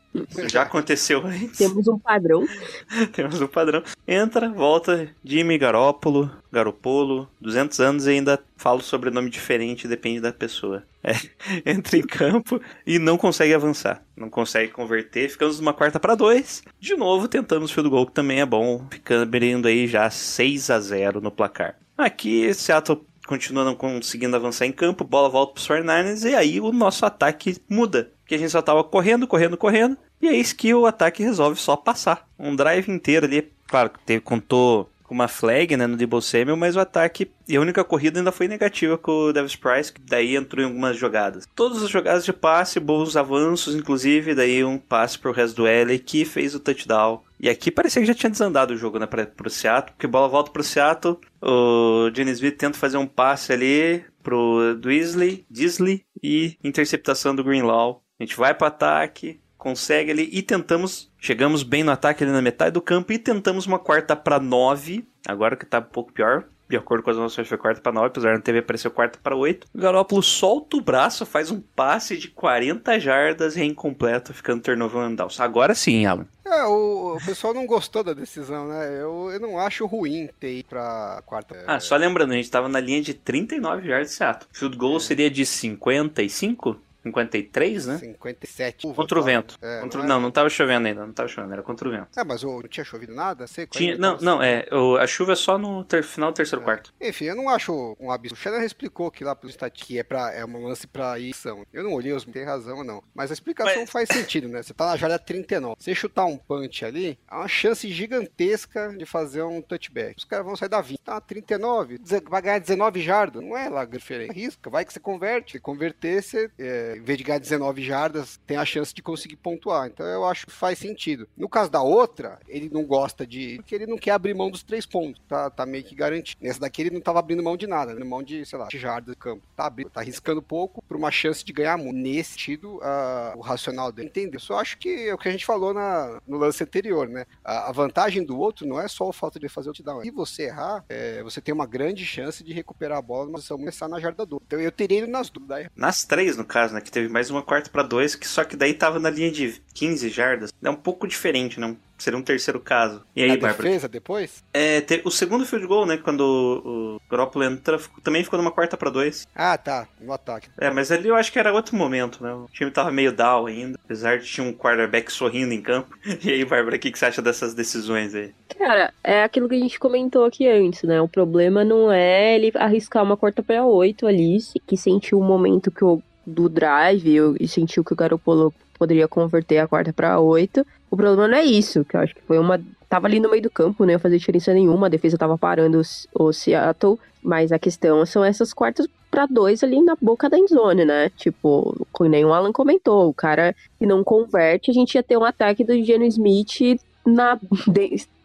Já 0.47 0.61
aconteceu 0.63 1.25
antes. 1.25 1.57
Temos 1.57 1.87
um 1.87 1.97
padrão. 1.97 2.45
Temos 3.13 3.41
um 3.41 3.47
padrão. 3.47 3.81
Entra, 4.07 4.47
volta, 4.49 5.09
Jimmy 5.23 5.54
Garoppolo, 5.57 6.31
Garopolo, 6.51 7.29
200 7.41 7.79
anos 7.79 8.07
e 8.07 8.11
ainda 8.11 8.39
fala 8.57 8.79
o 8.79 8.83
sobrenome 8.83 9.29
diferente, 9.29 9.87
depende 9.87 10.19
da 10.19 10.31
pessoa. 10.31 10.83
É, 11.03 11.13
entra 11.65 11.97
em 11.97 12.01
campo 12.01 12.61
e 12.85 12.97
não 12.97 13.17
consegue 13.17 13.53
avançar, 13.53 14.03
não 14.15 14.29
consegue 14.29 14.71
converter. 14.71 15.29
Ficamos 15.29 15.59
numa 15.59 15.73
quarta 15.73 15.99
para 15.99 16.15
dois. 16.15 16.63
De 16.79 16.95
novo, 16.95 17.27
tentamos 17.27 17.71
field 17.71 17.89
goal, 17.89 18.05
que 18.05 18.13
também 18.13 18.41
é 18.41 18.45
bom, 18.45 18.85
ficando 18.89 19.23
abrindo 19.23 19.67
aí 19.67 19.87
já 19.87 20.09
6 20.09 20.69
a 20.69 20.79
0 20.79 21.21
no 21.21 21.31
placar. 21.31 21.77
Aqui, 21.97 22.53
Seattle 22.53 23.05
continua 23.25 23.63
não 23.63 23.75
conseguindo 23.75 24.35
avançar 24.35 24.65
em 24.65 24.71
campo, 24.71 25.03
bola 25.03 25.29
volta 25.29 25.53
para 25.53 25.61
os 25.61 25.67
49ers 25.67 26.29
e 26.29 26.35
aí 26.35 26.59
o 26.59 26.71
nosso 26.71 27.05
ataque 27.05 27.57
muda. 27.69 28.11
Que 28.25 28.35
a 28.35 28.37
gente 28.37 28.49
só 28.49 28.61
tava 28.61 28.83
correndo, 28.83 29.27
correndo, 29.27 29.57
correndo. 29.57 29.97
E 30.21 30.27
é 30.27 30.33
isso 30.33 30.55
que 30.55 30.73
o 30.73 30.85
ataque 30.85 31.21
resolve 31.21 31.59
só 31.59 31.75
passar. 31.75 32.27
Um 32.39 32.55
drive 32.55 32.89
inteiro 32.89 33.25
ali. 33.25 33.51
Claro 33.67 33.91
que 34.05 34.19
contou 34.19 34.89
com 35.07 35.13
uma 35.13 35.27
flag 35.27 35.77
né, 35.77 35.87
no 35.87 35.95
Debo 35.95 36.21
Samuel, 36.21 36.57
mas 36.57 36.75
o 36.75 36.79
ataque 36.79 37.31
e 37.47 37.55
a 37.55 37.61
única 37.61 37.83
corrida 37.83 38.19
ainda 38.19 38.31
foi 38.31 38.47
negativa 38.47 38.97
com 38.97 39.11
o 39.11 39.33
Davis 39.33 39.55
Price, 39.55 39.93
que 39.93 40.01
daí 40.01 40.35
entrou 40.35 40.63
em 40.63 40.67
algumas 40.67 40.97
jogadas. 40.97 41.47
Todas 41.55 41.83
as 41.83 41.89
jogadas 41.89 42.25
de 42.25 42.33
passe, 42.33 42.79
bons 42.79 43.15
avanços, 43.15 43.75
inclusive, 43.75 44.33
daí 44.33 44.63
um 44.63 44.77
passe 44.77 45.17
pro 45.17 45.31
resto 45.31 45.57
do 45.57 45.67
L 45.67 45.97
que 45.99 46.25
fez 46.25 46.55
o 46.55 46.59
touchdown. 46.59 47.21
E 47.39 47.49
aqui 47.49 47.69
parecia 47.69 48.01
que 48.01 48.07
já 48.07 48.13
tinha 48.13 48.29
desandado 48.29 48.73
o 48.73 48.77
jogo 48.77 48.97
né, 48.97 49.05
pra, 49.05 49.25
pro 49.25 49.49
Seattle, 49.49 49.93
porque 49.93 50.05
a 50.05 50.09
bola 50.09 50.27
volta 50.27 50.51
pro 50.51 50.63
Seattle, 50.63 51.17
o 51.41 52.09
James 52.15 52.37
Smith 52.37 52.57
tenta 52.57 52.77
fazer 52.77 52.97
um 52.97 53.07
passe 53.07 53.53
ali 53.53 54.03
pro 54.23 54.75
Disley, 54.81 55.45
Disley 55.49 56.03
e 56.23 56.57
interceptação 56.63 57.35
do 57.35 57.43
Greenlaw. 57.43 58.01
A 58.19 58.23
gente 58.23 58.35
vai 58.35 58.53
para 58.53 58.67
ataque, 58.67 59.39
consegue 59.65 60.11
ali 60.11 60.29
e 60.31 60.43
tentamos, 60.43 61.11
chegamos 61.17 61.63
bem 61.63 61.83
no 61.83 61.91
ataque 61.91 62.23
ali 62.23 62.31
na 62.31 62.39
metade 62.39 62.73
do 62.73 62.81
campo 62.83 63.11
e 63.11 63.17
tentamos 63.17 63.65
uma 63.65 63.79
quarta 63.79 64.15
para 64.15 64.39
nove, 64.39 65.07
agora 65.27 65.55
que 65.55 65.65
tá 65.65 65.79
um 65.79 65.81
pouco 65.81 66.13
pior. 66.13 66.43
De 66.69 66.77
acordo 66.77 67.03
com 67.03 67.09
as 67.09 67.17
nossas 67.17 67.47
foi 67.47 67.57
quarta 67.57 67.81
para 67.81 67.91
nove, 67.91 68.07
apesar 68.07 68.33
na 68.33 68.41
TV 68.41 68.59
apareceu 68.59 68.91
quarta 68.91 69.17
para 69.21 69.35
oito. 69.35 69.67
O 69.73 69.79
Garópolo 69.79 70.21
solta 70.21 70.77
o 70.77 70.81
braço, 70.81 71.25
faz 71.25 71.49
um 71.49 71.59
passe 71.59 72.15
de 72.15 72.27
40 72.27 72.99
jardas 72.99 73.57
e 73.57 73.61
é 73.61 73.65
incompleto, 73.65 74.35
ficando 74.35 74.61
turnover 74.61 75.01
and 75.01 75.15
downs. 75.15 75.39
Agora 75.39 75.73
sim, 75.73 76.05
Alan. 76.05 76.27
É, 76.45 76.63
o, 76.65 77.15
o 77.15 77.25
pessoal 77.25 77.51
não 77.51 77.65
gostou 77.65 78.03
da 78.03 78.13
decisão, 78.13 78.67
né? 78.67 79.01
Eu, 79.01 79.31
eu 79.31 79.39
não 79.39 79.59
acho 79.59 79.87
ruim 79.87 80.29
ter 80.39 80.59
ido 80.59 80.69
pra 80.69 81.23
quarta. 81.25 81.63
Ah, 81.65 81.79
só 81.79 81.95
lembrando, 81.95 82.33
a 82.33 82.35
gente 82.35 82.51
tava 82.51 82.69
na 82.69 82.79
linha 82.79 83.01
de 83.01 83.15
39 83.15 83.87
jardas 83.87 84.09
de 84.09 84.15
Seattle. 84.15 84.47
Field 84.51 84.77
goal 84.77 84.99
seria 84.99 85.29
de 85.29 85.43
55? 85.43 86.84
53, 87.05 87.85
né? 87.85 87.97
57. 87.97 88.87
Contra 88.93 89.19
o 89.19 89.23
vento. 89.23 89.57
É, 89.61 89.79
Contra- 89.81 89.99
não 89.99 90.05
é? 90.05 90.09
Não, 90.09 90.21
não 90.21 90.31
tava 90.31 90.49
chovendo 90.49 90.87
ainda, 90.87 91.05
não 91.05 91.13
tava 91.13 91.29
chovendo, 91.29 91.53
era 91.53 91.61
contra 91.63 91.87
o 91.87 91.91
vento. 91.91 92.07
É, 92.17 92.23
mas 92.23 92.43
o- 92.43 92.61
não 92.61 92.67
tinha 92.67 92.83
chovido 92.83 93.13
nada? 93.13 93.45
Seco 93.47 93.73
Tinha, 93.77 93.93
ainda, 93.93 94.01
não, 94.07 94.15
então, 94.15 94.25
não, 94.25 94.43
é, 94.43 94.65
o- 94.71 94.97
a 94.97 95.05
chuva 95.07 95.33
é 95.33 95.35
só 95.35 95.57
no 95.57 95.83
ter- 95.83 96.03
final 96.03 96.31
do 96.31 96.35
terceiro 96.35 96.63
quarto. 96.63 96.93
Enfim, 96.99 97.25
eu 97.25 97.35
não 97.35 97.47
acho 97.49 97.95
um 97.99 98.11
absurdo. 98.11 98.35
O 98.35 98.41
Shannon 98.41 98.61
explicou 98.63 99.11
que 99.11 99.23
lá 99.23 99.35
pro 99.35 99.49
estatístico 99.49 99.75
que 99.87 99.99
é, 99.99 100.03
pra, 100.03 100.33
é 100.33 100.43
um 100.45 100.65
lance 100.67 100.87
pra 100.87 101.19
ição. 101.19 101.65
Eu 101.73 101.83
não 101.83 101.93
olhei, 101.93 102.11
os 102.13 102.23
tem 102.25 102.43
razão 102.43 102.77
ou 102.79 102.83
não. 102.83 103.03
Mas 103.13 103.29
a 103.29 103.33
explicação 103.33 103.81
Mas- 103.81 103.89
faz 103.89 104.09
sentido, 104.09 104.47
né? 104.47 104.63
Você 104.63 104.73
tá 104.73 104.85
na 104.87 104.95
jarda 104.97 105.19
39. 105.19 105.75
Você 105.79 105.93
chutar 105.93 106.25
um 106.25 106.37
punch 106.37 106.83
ali, 106.85 107.19
há 107.27 107.39
uma 107.39 107.47
chance 107.47 107.87
gigantesca 107.91 108.95
de 108.97 109.05
fazer 109.05 109.43
um 109.43 109.61
touchback. 109.61 110.15
Os 110.17 110.25
caras 110.25 110.45
vão 110.45 110.55
sair 110.55 110.69
da 110.69 110.81
20. 110.81 110.99
Tá 110.99 111.19
39. 111.21 111.97
deze- 111.97 112.23
Vai 112.27 112.41
ganhar 112.41 112.59
19 112.59 113.01
jardas. 113.01 113.43
Não 113.43 113.55
é 113.57 113.69
lá 113.69 113.85
diferente. 113.85 114.33
Risca, 114.33 114.69
vai 114.69 114.83
que 114.85 114.91
você 114.93 114.99
converte. 114.99 115.53
Se 115.53 115.59
converter, 115.59 116.23
você, 116.23 116.49
é, 116.57 116.94
em 116.97 117.01
vez 117.01 117.17
de 117.17 117.23
ganhar 117.23 117.39
19 117.39 117.83
jardas, 117.83 118.39
tem 118.45 118.57
a 118.57 118.65
chance 118.65 118.93
de 118.93 119.01
conseguir 119.01 119.35
pontuar. 119.35 119.87
Então 119.87 120.05
eu 120.05 120.25
acho 120.25 120.45
que 120.45 120.51
faz 120.51 120.79
sentido. 120.79 121.27
No 121.37 121.49
caso 121.49 121.69
da 121.69 121.81
outra, 121.81 122.39
ele 122.47 122.69
não 122.71 122.83
gosta 122.83 123.25
de. 123.25 123.57
Porque 123.57 123.75
ele 123.75 123.85
não 123.85 123.97
quer 123.97 124.11
abrir 124.11 124.33
mão 124.33 124.49
dos 124.49 124.63
três 124.63 124.85
pontos. 124.85 125.21
Tá, 125.27 125.49
tá 125.49 125.65
meio 125.65 125.83
que 125.83 125.95
garantido. 125.95 126.37
Nessa 126.41 126.59
daqui 126.59 126.81
ele 126.81 126.91
não 126.91 127.01
tava 127.01 127.19
abrindo 127.19 127.43
mão 127.43 127.57
de 127.57 127.67
nada, 127.67 127.95
mão 128.03 128.23
de, 128.23 128.45
sei 128.45 128.57
lá, 128.57 128.67
de 128.67 128.77
jardas 128.77 129.15
do 129.15 129.17
campo. 129.17 129.43
Tá, 129.55 129.65
abrindo, 129.65 129.89
tá 129.89 130.01
arriscando 130.01 130.41
pouco 130.41 130.83
por 130.83 130.97
uma 130.97 131.11
chance 131.11 131.43
de 131.43 131.53
ganhar 131.53 131.77
muito. 131.77 131.95
Nesse 131.95 132.31
sentido, 132.31 132.79
ah, 132.83 133.33
o 133.35 133.41
racional 133.41 133.91
dele. 133.91 134.09
Entendeu? 134.09 134.35
Eu 134.35 134.39
só 134.39 134.59
acho 134.59 134.77
que 134.77 135.07
é 135.07 135.13
o 135.13 135.17
que 135.17 135.27
a 135.27 135.31
gente 135.31 135.45
falou 135.45 135.73
na, 135.73 136.19
no 136.27 136.37
lance 136.37 136.63
anterior, 136.63 137.07
né? 137.07 137.25
A, 137.43 137.69
a 137.69 137.71
vantagem 137.71 138.23
do 138.23 138.37
outro 138.37 138.67
não 138.67 138.79
é 138.79 138.87
só 138.87 139.07
o 139.07 139.13
fato 139.13 139.39
de 139.39 139.47
fazer 139.47 139.69
o 139.69 139.73
touchdown. 139.73 140.01
Se 140.01 140.11
você 140.11 140.43
errar, 140.43 140.83
é, 140.89 141.23
você 141.23 141.39
tem 141.41 141.53
uma 141.53 141.65
grande 141.65 142.05
chance 142.05 142.43
de 142.43 142.53
recuperar 142.53 142.97
a 142.97 143.01
bola 143.01 143.25
numa 143.25 143.35
posição 143.35 143.57
começar 143.57 143.87
na 143.87 143.99
jarda 143.99 144.25
do. 144.25 144.41
Então 144.45 144.59
eu 144.59 144.71
teria 144.71 144.99
ele 144.99 145.07
nas 145.07 145.29
duas. 145.29 145.67
Nas 145.75 146.03
três, 146.03 146.37
no 146.37 146.45
caso, 146.45 146.73
né? 146.73 146.81
Que 146.85 146.91
teve 146.91 147.09
mais 147.09 147.31
uma 147.31 147.41
quarta 147.41 147.67
pra 147.69 147.81
dois, 147.81 148.13
que 148.15 148.27
só 148.27 148.43
que 148.43 148.55
daí 148.55 148.71
tava 148.73 148.99
na 148.99 149.09
linha 149.09 149.31
de 149.31 149.59
15 149.73 150.07
jardas. 150.09 150.53
É 150.63 150.69
um 150.69 150.75
pouco 150.75 151.07
diferente, 151.07 151.59
né? 151.59 151.75
Seria 151.97 152.19
um 152.19 152.21
terceiro 152.21 152.59
caso. 152.59 153.01
E 153.15 153.23
aí, 153.23 153.29
Bárbara? 153.37 153.63
defesa 153.63 153.87
depois? 153.87 154.43
É, 154.53 154.81
te- 154.81 155.01
o 155.03 155.09
segundo 155.09 155.45
field 155.45 155.65
goal, 155.65 155.85
né? 155.85 155.97
Quando 155.97 156.21
o, 156.21 156.95
o 156.97 157.01
Garoppolo 157.09 157.45
entra, 157.45 157.79
também 158.03 158.23
ficou 158.23 158.37
numa 158.37 158.51
quarta 158.51 158.77
pra 158.77 158.89
dois. 158.91 159.25
Ah, 159.33 159.57
tá. 159.57 159.87
No 159.99 160.13
ataque. 160.13 160.47
É, 160.59 160.69
mas 160.69 160.91
ali 160.91 161.07
eu 161.07 161.15
acho 161.15 161.31
que 161.31 161.39
era 161.39 161.51
outro 161.53 161.75
momento, 161.75 162.21
né? 162.21 162.33
O 162.33 162.47
time 162.51 162.69
tava 162.69 162.91
meio 162.91 163.11
down 163.13 163.47
ainda, 163.47 163.79
apesar 163.83 164.19
de 164.19 164.25
tinha 164.25 164.45
um 164.45 164.53
quarterback 164.53 165.11
sorrindo 165.11 165.53
em 165.53 165.61
campo. 165.61 165.97
E 166.23 166.29
aí, 166.31 166.45
Bárbara, 166.45 166.75
o 166.75 166.79
que, 166.79 166.91
que 166.91 166.99
você 166.99 167.05
acha 167.07 167.21
dessas 167.21 167.53
decisões 167.55 168.13
aí? 168.13 168.31
Cara, 168.57 168.93
é 169.03 169.23
aquilo 169.23 169.49
que 169.49 169.55
a 169.55 169.59
gente 169.59 169.79
comentou 169.79 170.25
aqui 170.25 170.47
antes, 170.47 170.83
né? 170.83 171.01
O 171.01 171.07
problema 171.07 171.63
não 171.63 171.91
é 171.91 172.35
ele 172.35 172.51
arriscar 172.55 173.03
uma 173.03 173.17
quarta 173.17 173.41
para 173.41 173.65
oito 173.65 174.05
ali, 174.05 174.37
que 174.67 174.75
sentiu 174.77 175.19
o 175.19 175.23
momento 175.23 175.71
que 175.71 175.83
o, 175.83 176.01
do 176.25 176.49
drive 176.49 177.35
e 177.39 177.47
sentiu 177.47 177.83
que 177.83 177.93
o 177.93 177.95
Garoppolo 177.95 178.53
poderia 178.77 179.07
converter 179.07 179.59
a 179.59 179.67
quarta 179.67 179.93
para 179.93 180.19
oito. 180.19 180.65
O 180.89 180.97
problema 180.97 181.27
não 181.27 181.37
é 181.37 181.43
isso, 181.43 181.83
que 181.85 181.95
eu 181.95 182.01
acho 182.01 182.15
que 182.15 182.21
foi 182.21 182.37
uma. 182.37 182.61
Tava 182.87 183.07
ali 183.07 183.19
no 183.19 183.29
meio 183.29 183.41
do 183.41 183.49
campo, 183.49 183.83
não 183.83 183.91
ia 183.91 183.99
fazer 183.99 184.17
diferença 184.17 184.53
nenhuma, 184.53 184.87
a 184.87 184.89
defesa 184.89 185.17
tava 185.17 185.37
parando 185.37 185.81
o 186.13 186.31
Seattle, 186.31 186.99
mas 187.21 187.51
a 187.51 187.59
questão 187.59 188.05
são 188.05 188.23
essas 188.23 188.53
quartas 188.53 188.87
para 189.09 189.25
dois 189.25 189.63
ali 189.63 189.81
na 189.81 189.95
boca 189.99 190.29
da 190.29 190.37
endzone, 190.37 190.85
né? 190.85 191.09
Tipo, 191.17 191.87
como 191.91 192.09
nem 192.09 192.25
o 192.25 192.33
Alan 192.33 192.51
comentou, 192.51 193.09
o 193.09 193.13
cara 193.13 193.55
que 193.79 193.85
não 193.85 194.03
converte, 194.03 194.69
a 194.69 194.73
gente 194.73 194.95
ia 194.95 195.03
ter 195.03 195.17
um 195.17 195.23
ataque 195.23 195.63
do 195.63 195.73
Geno 195.83 196.05
Smith 196.05 196.79
na, 197.05 197.39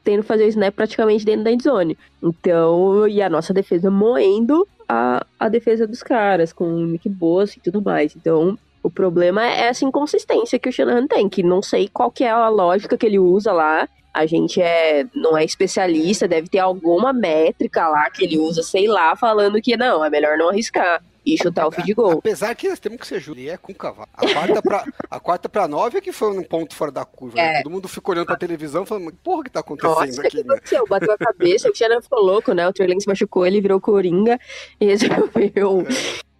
tendo 0.04 0.23
fazer 0.23 0.45
o 0.45 0.49
snap 0.49 0.75
praticamente 0.75 1.25
dentro 1.25 1.45
da 1.45 1.52
endzone. 1.52 1.97
Então, 2.23 3.07
e 3.07 3.23
a 3.23 3.30
nossa 3.30 3.54
defesa 3.54 3.90
moendo 3.90 4.66
a, 4.90 5.25
a 5.38 5.49
defesa 5.49 5.87
dos 5.87 6.02
caras, 6.02 6.52
com 6.52 6.64
o 6.64 6.87
Nick 6.87 7.09
Bosa 7.09 7.54
e 7.56 7.61
tudo 7.61 7.80
mais. 7.80 8.16
Então, 8.16 8.59
O 8.82 8.90
problema 8.90 9.44
é 9.47 9.66
essa 9.68 9.85
inconsistência 9.85 10.59
que 10.59 10.68
o 10.68 10.73
Shanahan 10.73 11.06
tem, 11.06 11.28
que 11.28 11.42
não 11.42 11.61
sei 11.62 11.88
qual 11.88 12.11
que 12.11 12.25
é 12.25 12.30
a 12.30 12.49
lógica 12.49 12.97
que 12.97 13.06
ele 13.06 13.18
usa 13.18 13.52
lá. 13.52 13.87
A 14.12 14.26
gente 14.26 14.61
é, 14.61 15.06
não 15.14 15.37
é 15.37 15.44
especialista, 15.44 16.26
deve 16.26 16.49
ter 16.49 16.59
alguma 16.59 17.12
métrica 17.12 17.87
lá 17.88 18.11
que 18.11 18.25
ele 18.25 18.38
usa, 18.38 18.62
sei 18.62 18.88
lá, 18.88 19.14
falando 19.14 19.61
que 19.61 19.76
não, 19.76 20.04
é 20.04 20.11
melhor 20.11 20.37
não 20.38 20.49
arriscar 20.49 21.02
e 21.34 21.38
chutar 21.38 21.66
o 21.66 21.70
feed 21.70 21.92
goal. 21.94 22.18
Apesar 22.18 22.54
que 22.54 22.68
nós 22.68 22.78
temos 22.78 22.99
que 22.99 23.06
ser 23.06 23.20
justo, 23.20 23.38
ele 23.40 23.49
é 23.49 23.56
com 23.56 23.72
cavalo. 23.75 24.08
A 24.14 24.26
quarta 24.32 24.62
pra, 24.62 24.84
a 25.10 25.20
quarta 25.20 25.49
pra 25.49 25.68
nove 25.68 25.99
é 25.99 26.00
que 26.00 26.12
foi 26.12 26.37
um 26.37 26.42
ponto 26.42 26.75
fora 26.75 26.90
da 26.90 27.04
curva. 27.04 27.37
né? 27.37 27.58
É. 27.58 27.62
Todo 27.62 27.72
mundo 27.72 27.88
ficou 27.88 28.14
olhando 28.14 28.26
pra 28.26 28.37
televisão 28.37 28.84
falando, 28.87 29.04
"Mas 29.06 29.14
porra, 29.22 29.40
o 29.40 29.44
que 29.44 29.50
tá 29.50 29.60
Nossa, 29.60 29.75
acontecendo 30.04 30.18
o 30.18 30.20
que 30.22 30.26
aqui, 30.28 30.37
né? 30.37 30.54
aconteceu? 30.54 30.84
Bateu 30.88 31.12
a 31.12 31.18
cabeça, 31.18 31.70
o 31.70 31.75
Shannon 31.75 32.02
ficou 32.02 32.20
louco, 32.22 32.52
né? 32.52 32.66
O 32.68 32.72
Trey 32.72 32.88
Lance 32.92 33.06
machucou, 33.08 33.46
ele 33.46 33.60
virou 33.60 33.80
coringa 33.80 34.38
e 34.80 34.87
resolveu 34.94 35.87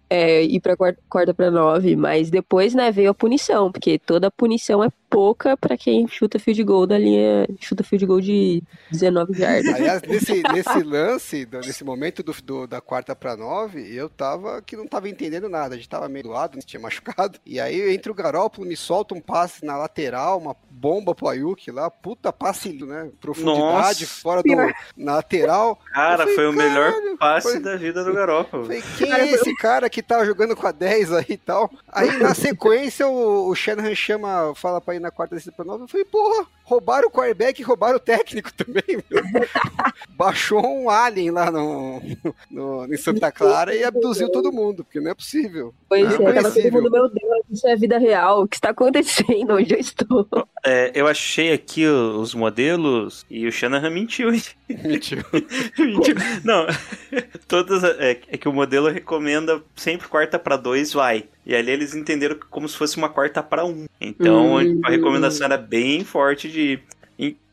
é, 0.09 0.43
ir 0.43 0.59
pra 0.59 0.75
quarta, 0.75 1.01
quarta 1.09 1.33
pra 1.33 1.49
nove. 1.49 1.95
Mas 1.95 2.29
depois, 2.29 2.73
né, 2.73 2.91
veio 2.91 3.11
a 3.11 3.13
punição, 3.13 3.71
porque 3.71 3.97
toda 3.97 4.29
punição 4.29 4.83
é 4.83 4.89
pouca 5.11 5.57
pra 5.57 5.77
quem 5.77 6.07
chuta 6.07 6.39
field 6.39 6.63
goal 6.63 6.87
da 6.87 6.97
linha, 6.97 7.45
chuta 7.59 7.83
field 7.83 8.05
goal 8.05 8.21
de 8.21 8.63
19 8.89 9.33
jardas. 9.33 9.73
Aliás, 9.75 10.01
nesse, 10.03 10.41
nesse 10.53 10.83
lance, 10.83 11.47
nesse 11.51 11.83
momento 11.83 12.23
do, 12.23 12.33
do- 12.43 12.65
da 12.65 12.79
quarta 12.79 13.13
pra 13.13 13.35
nove, 13.35 13.93
eu 13.93 14.09
tava 14.09 14.61
que 14.61 14.77
não 14.77 14.87
tava 14.87 15.09
entendendo 15.09 15.49
nada. 15.49 15.75
A 15.75 15.77
gente 15.77 15.89
tava 15.89 16.07
meio 16.07 16.23
doado, 16.23 16.57
tinha 16.59 16.79
machucado. 16.79 17.37
E 17.45 17.59
aí 17.59 17.93
entra 17.93 18.09
o 18.11 18.15
Garópolo, 18.15 18.65
me 18.65 18.77
solta 18.77 19.13
um 19.13 19.19
passe 19.19 19.65
na 19.65 19.75
lateral, 19.77 20.37
uma 20.39 20.55
bomba 20.69 21.13
pro 21.13 21.27
Ayuk 21.27 21.69
lá, 21.71 21.89
puta 21.89 22.31
passe, 22.31 22.71
né? 22.85 23.09
Profundidade, 23.19 24.03
Nossa. 24.05 24.21
fora 24.21 24.41
do. 24.41 24.49
Na 24.95 25.15
lateral. 25.15 25.77
Cara, 25.93 26.19
falei, 26.19 26.35
foi 26.35 26.47
o 26.47 26.53
melhor 26.53 26.91
"Caralho, 26.93 27.17
passe 27.17 27.51
foi- 27.51 27.59
da 27.59 27.75
vida 27.75 28.03
do 28.05 28.13
Garoppolo. 28.13 28.63
Falei, 28.63 28.81
quem 28.97 29.11
é 29.11 29.27
esse 29.33 29.53
cara 29.57 29.89
que 29.89 30.01
tá 30.01 30.23
jogando 30.23 30.55
com 30.55 30.65
a 30.65 30.71
10 30.71 31.11
aí 31.11 31.25
e 31.29 31.37
tal? 31.37 31.69
Aí 31.91 32.17
na 32.17 32.33
sequência 32.33 33.05
o, 33.07 33.49
o 33.49 33.55
Shanahan 33.55 33.93
chama, 33.93 34.53
fala 34.55 34.79
pra 34.79 34.95
ir 34.95 35.00
na 35.01 35.11
quarta 35.11 35.35
descida 35.35 35.53
pra 35.55 35.65
nova. 35.65 35.83
Eu 35.83 35.87
falei, 35.87 36.05
porra, 36.05 36.45
roubaram 36.63 37.07
o 37.07 37.11
quarterback 37.11 37.59
e 37.59 37.63
roubaram 37.63 37.97
o 37.97 37.99
técnico 37.99 38.51
também, 38.55 38.83
meu. 39.09 39.23
Baixou 40.09 40.65
um 40.65 40.89
alien 40.89 41.31
lá 41.31 41.49
no, 41.51 42.01
no- 42.49 42.85
em 42.93 42.97
Santa 42.97 43.31
Clara 43.31 43.75
e 43.75 43.83
abduziu 43.83 44.31
todo 44.31 44.51
mundo, 44.51 44.83
porque 44.83 44.99
não 44.99 45.11
é 45.11 45.13
possível. 45.13 45.73
Pois 45.89 46.17
Não 46.19 46.29
é, 46.29 46.33
tava 46.33 46.51
todo 46.51 46.71
mundo, 46.71 46.91
meu 46.91 47.09
Deus, 47.09 47.45
isso 47.51 47.67
é 47.67 47.75
vida 47.75 47.97
real, 47.97 48.43
o 48.43 48.47
que 48.47 48.55
está 48.55 48.69
acontecendo, 48.69 49.53
onde 49.55 49.73
eu 49.73 49.79
estou? 49.79 50.27
É, 50.65 50.91
eu 50.93 51.07
achei 51.07 51.51
aqui 51.51 51.85
os 51.85 52.33
modelos 52.33 53.25
e 53.29 53.47
o 53.47 53.51
Shanahan 53.51 53.89
mentiu. 53.89 54.33
hein? 54.33 54.41
Mentiu. 54.83 55.17
mentiu. 55.77 56.15
Não, 56.43 56.65
todas. 57.47 57.83
É, 57.83 58.11
é 58.29 58.37
que 58.37 58.47
o 58.47 58.53
modelo 58.53 58.89
recomenda 58.89 59.61
sempre 59.75 60.07
quarta 60.07 60.37
pra 60.39 60.55
dois, 60.55 60.93
vai. 60.93 61.25
E 61.45 61.55
ali 61.55 61.71
eles 61.71 61.95
entenderam 61.95 62.37
como 62.49 62.67
se 62.69 62.77
fosse 62.77 62.97
uma 62.97 63.09
quarta 63.09 63.41
pra 63.41 63.65
um. 63.65 63.85
Então 63.99 64.55
Hum. 64.55 64.81
a 64.83 64.89
recomendação 64.89 65.45
era 65.45 65.57
bem 65.57 66.03
forte 66.03 66.49
de. 66.49 66.79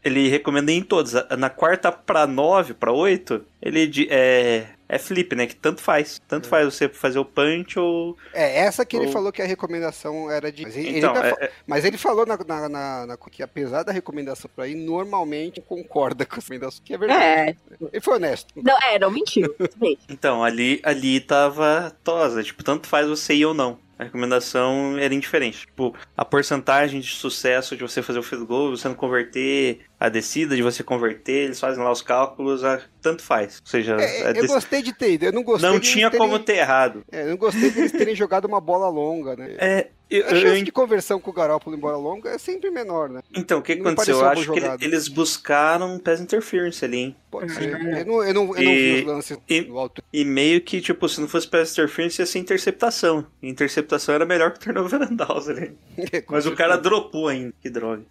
Ele 0.05 0.29
recomenda 0.29 0.71
em 0.73 0.83
todos. 0.83 1.15
A- 1.17 1.37
Na 1.37 1.51
quarta 1.51 1.91
pra 1.91 2.27
nove, 2.27 2.73
pra 2.75 2.93
oito, 2.93 3.43
ele 3.61 4.07
é, 4.09 4.67
é 4.89 4.99
flip, 4.99 5.35
né? 5.37 5.47
Que 5.47 5.55
tanto 5.57 5.81
faz. 5.83 6.21
Tanto 6.27 6.49
faz 6.49 6.65
você 6.65 6.89
fazer 6.89 7.19
o 7.19 7.25
punch 7.25 7.79
ou. 7.79 8.17
É, 8.33 8.61
essa 8.61 8.85
que 8.87 8.97
ele 8.97 9.07
Ou- 9.07 9.13
falou 9.13 9.31
que 9.33 9.43
a 9.43 9.47
recomendação 9.47 10.31
era 10.31 10.51
de. 10.51 10.63
Mas 10.63 10.77
ele, 10.77 10.99
Então, 10.99 11.11
ele 11.17 11.25
ainda 11.27 11.37
é- 11.41 11.45
é- 11.47 11.51
mas 11.67 11.85
ele 11.85 11.99
falou 11.99 12.25
na, 12.25 12.37
na- 12.37 12.69
na- 12.69 13.07
na- 13.07 13.17
que 13.31 13.43
apesar 13.43 13.83
da 13.83 13.93
recomendação 13.93 14.51
pra 14.55 14.67
ir, 14.67 14.75
normalmente 14.75 15.61
concorda 15.61 16.25
com 16.25 16.35
a 16.35 16.39
recomendação, 16.39 16.81
que 16.85 16.95
é 16.95 16.99
verdade. 16.99 17.23
É, 17.23 17.57
Ele 17.93 18.01
foi 18.01 18.15
honesto. 18.15 18.49
não, 18.57 18.77
é, 18.83 18.99
não 18.99 19.11
mentiu. 19.11 19.55
Então, 20.09 20.43
ali, 20.43 20.81
ali 20.83 21.21
tava 21.21 21.93
tosa. 22.03 22.43
Tipo, 22.43 22.65
tanto 22.65 22.87
faz 22.87 23.07
você 23.07 23.35
ir 23.35 23.45
ou 23.47 23.55
não. 23.55 23.79
A 23.99 24.05
recomendação 24.05 24.97
era 24.99 25.13
indiferente. 25.13 25.61
Tipo, 25.67 25.93
a 26.17 26.25
porcentagem 26.25 27.01
de 27.01 27.09
sucesso 27.09 27.77
de 27.77 27.83
você 27.83 28.01
fazer 28.01 28.21
o 28.21 28.23
field 28.23 28.47
goal, 28.47 28.71
você 28.71 28.87
não 28.89 28.95
converter, 28.95 29.81
a 30.01 30.09
descida 30.09 30.55
de 30.57 30.63
você 30.63 30.83
converter, 30.83 31.45
eles 31.47 31.59
fazem 31.61 31.83
lá 31.83 31.91
os 31.91 32.03
cálculos, 32.03 32.63
a- 32.65 32.81
tanto 33.03 33.23
faz. 33.23 33.61
Ou 33.65 33.71
seja, 33.71 33.97
É, 34.01 34.31
eu 34.39 34.47
gostei 34.47 34.83
de 34.83 34.93
ter 34.93 35.13
ido, 35.13 35.25
eu 35.27 35.33
não 35.33 35.43
gostei 35.43 35.69
não 35.69 35.79
de 35.79 35.91
tinha 35.91 36.11
terem- 36.11 36.27
como 36.27 36.39
ter 36.39 36.57
errado. 36.59 37.03
É, 37.11 37.23
eu 37.23 37.29
não 37.31 37.37
gostei 37.37 37.71
deles 37.71 37.93
terem 37.93 38.15
jogado 38.17 38.45
uma 38.47 38.61
bola 38.61 38.89
longa, 38.89 39.35
né? 39.37 39.55
É, 39.59 39.89
eu- 40.11 40.25
A 40.27 40.31
chance 40.31 40.59
eu- 40.59 40.65
de 40.65 40.73
conversão 40.73 41.21
com 41.21 41.31
o 41.31 41.35
Garoppolo 41.35 41.77
em 41.77 41.79
bola 41.81 41.97
longa 41.97 42.31
é 42.31 42.39
sempre 42.39 42.71
menor, 42.71 43.09
né? 43.09 43.21
então, 43.35 43.59
o 43.59 43.63
que 43.63 43.73
aconteceu? 43.73 44.19
Eu 44.21 44.27
acho 44.29 44.53
que 44.53 44.85
eles 44.85 45.07
buscaram 45.09 45.95
um 45.95 45.99
pass 45.99 46.21
interference 46.21 46.85
ali, 46.85 46.97
hein? 46.99 47.17
Pode 47.31 47.53
ser. 47.53 47.73
Eu 47.73 48.07
não, 48.07 48.23
eu 48.25 48.35
não, 48.35 48.57
eu 48.57 48.63
não 48.65 48.73
E- 48.73 48.95
vi 48.95 49.01
os 49.01 49.07
lances 49.07 49.39
e- 49.49 49.61
do 49.63 49.79
alto. 49.79 50.03
E 50.13 50.25
meio 50.25 50.61
que, 50.61 50.81
tipo, 50.81 51.09
se 51.09 51.21
não 51.21 51.29
fosse 51.29 51.47
pass 51.49 51.73
interference, 51.73 52.21
ia 52.21 52.27
ser 52.27 52.39
interceptação. 52.39 53.27
E 53.43 53.49
interceptação 53.49 54.15
era 54.15 54.25
melhor 54.25 54.53
que 54.53 54.59
o 54.59 54.61
turnover 54.61 55.01
and 55.03 55.17
ali. 55.51 55.77
Mas 56.29 56.47
o 56.47 56.55
cara 56.57 56.77
dropou 56.77 57.29
ainda, 57.29 57.53
que 57.61 57.69
droga. 57.71 58.03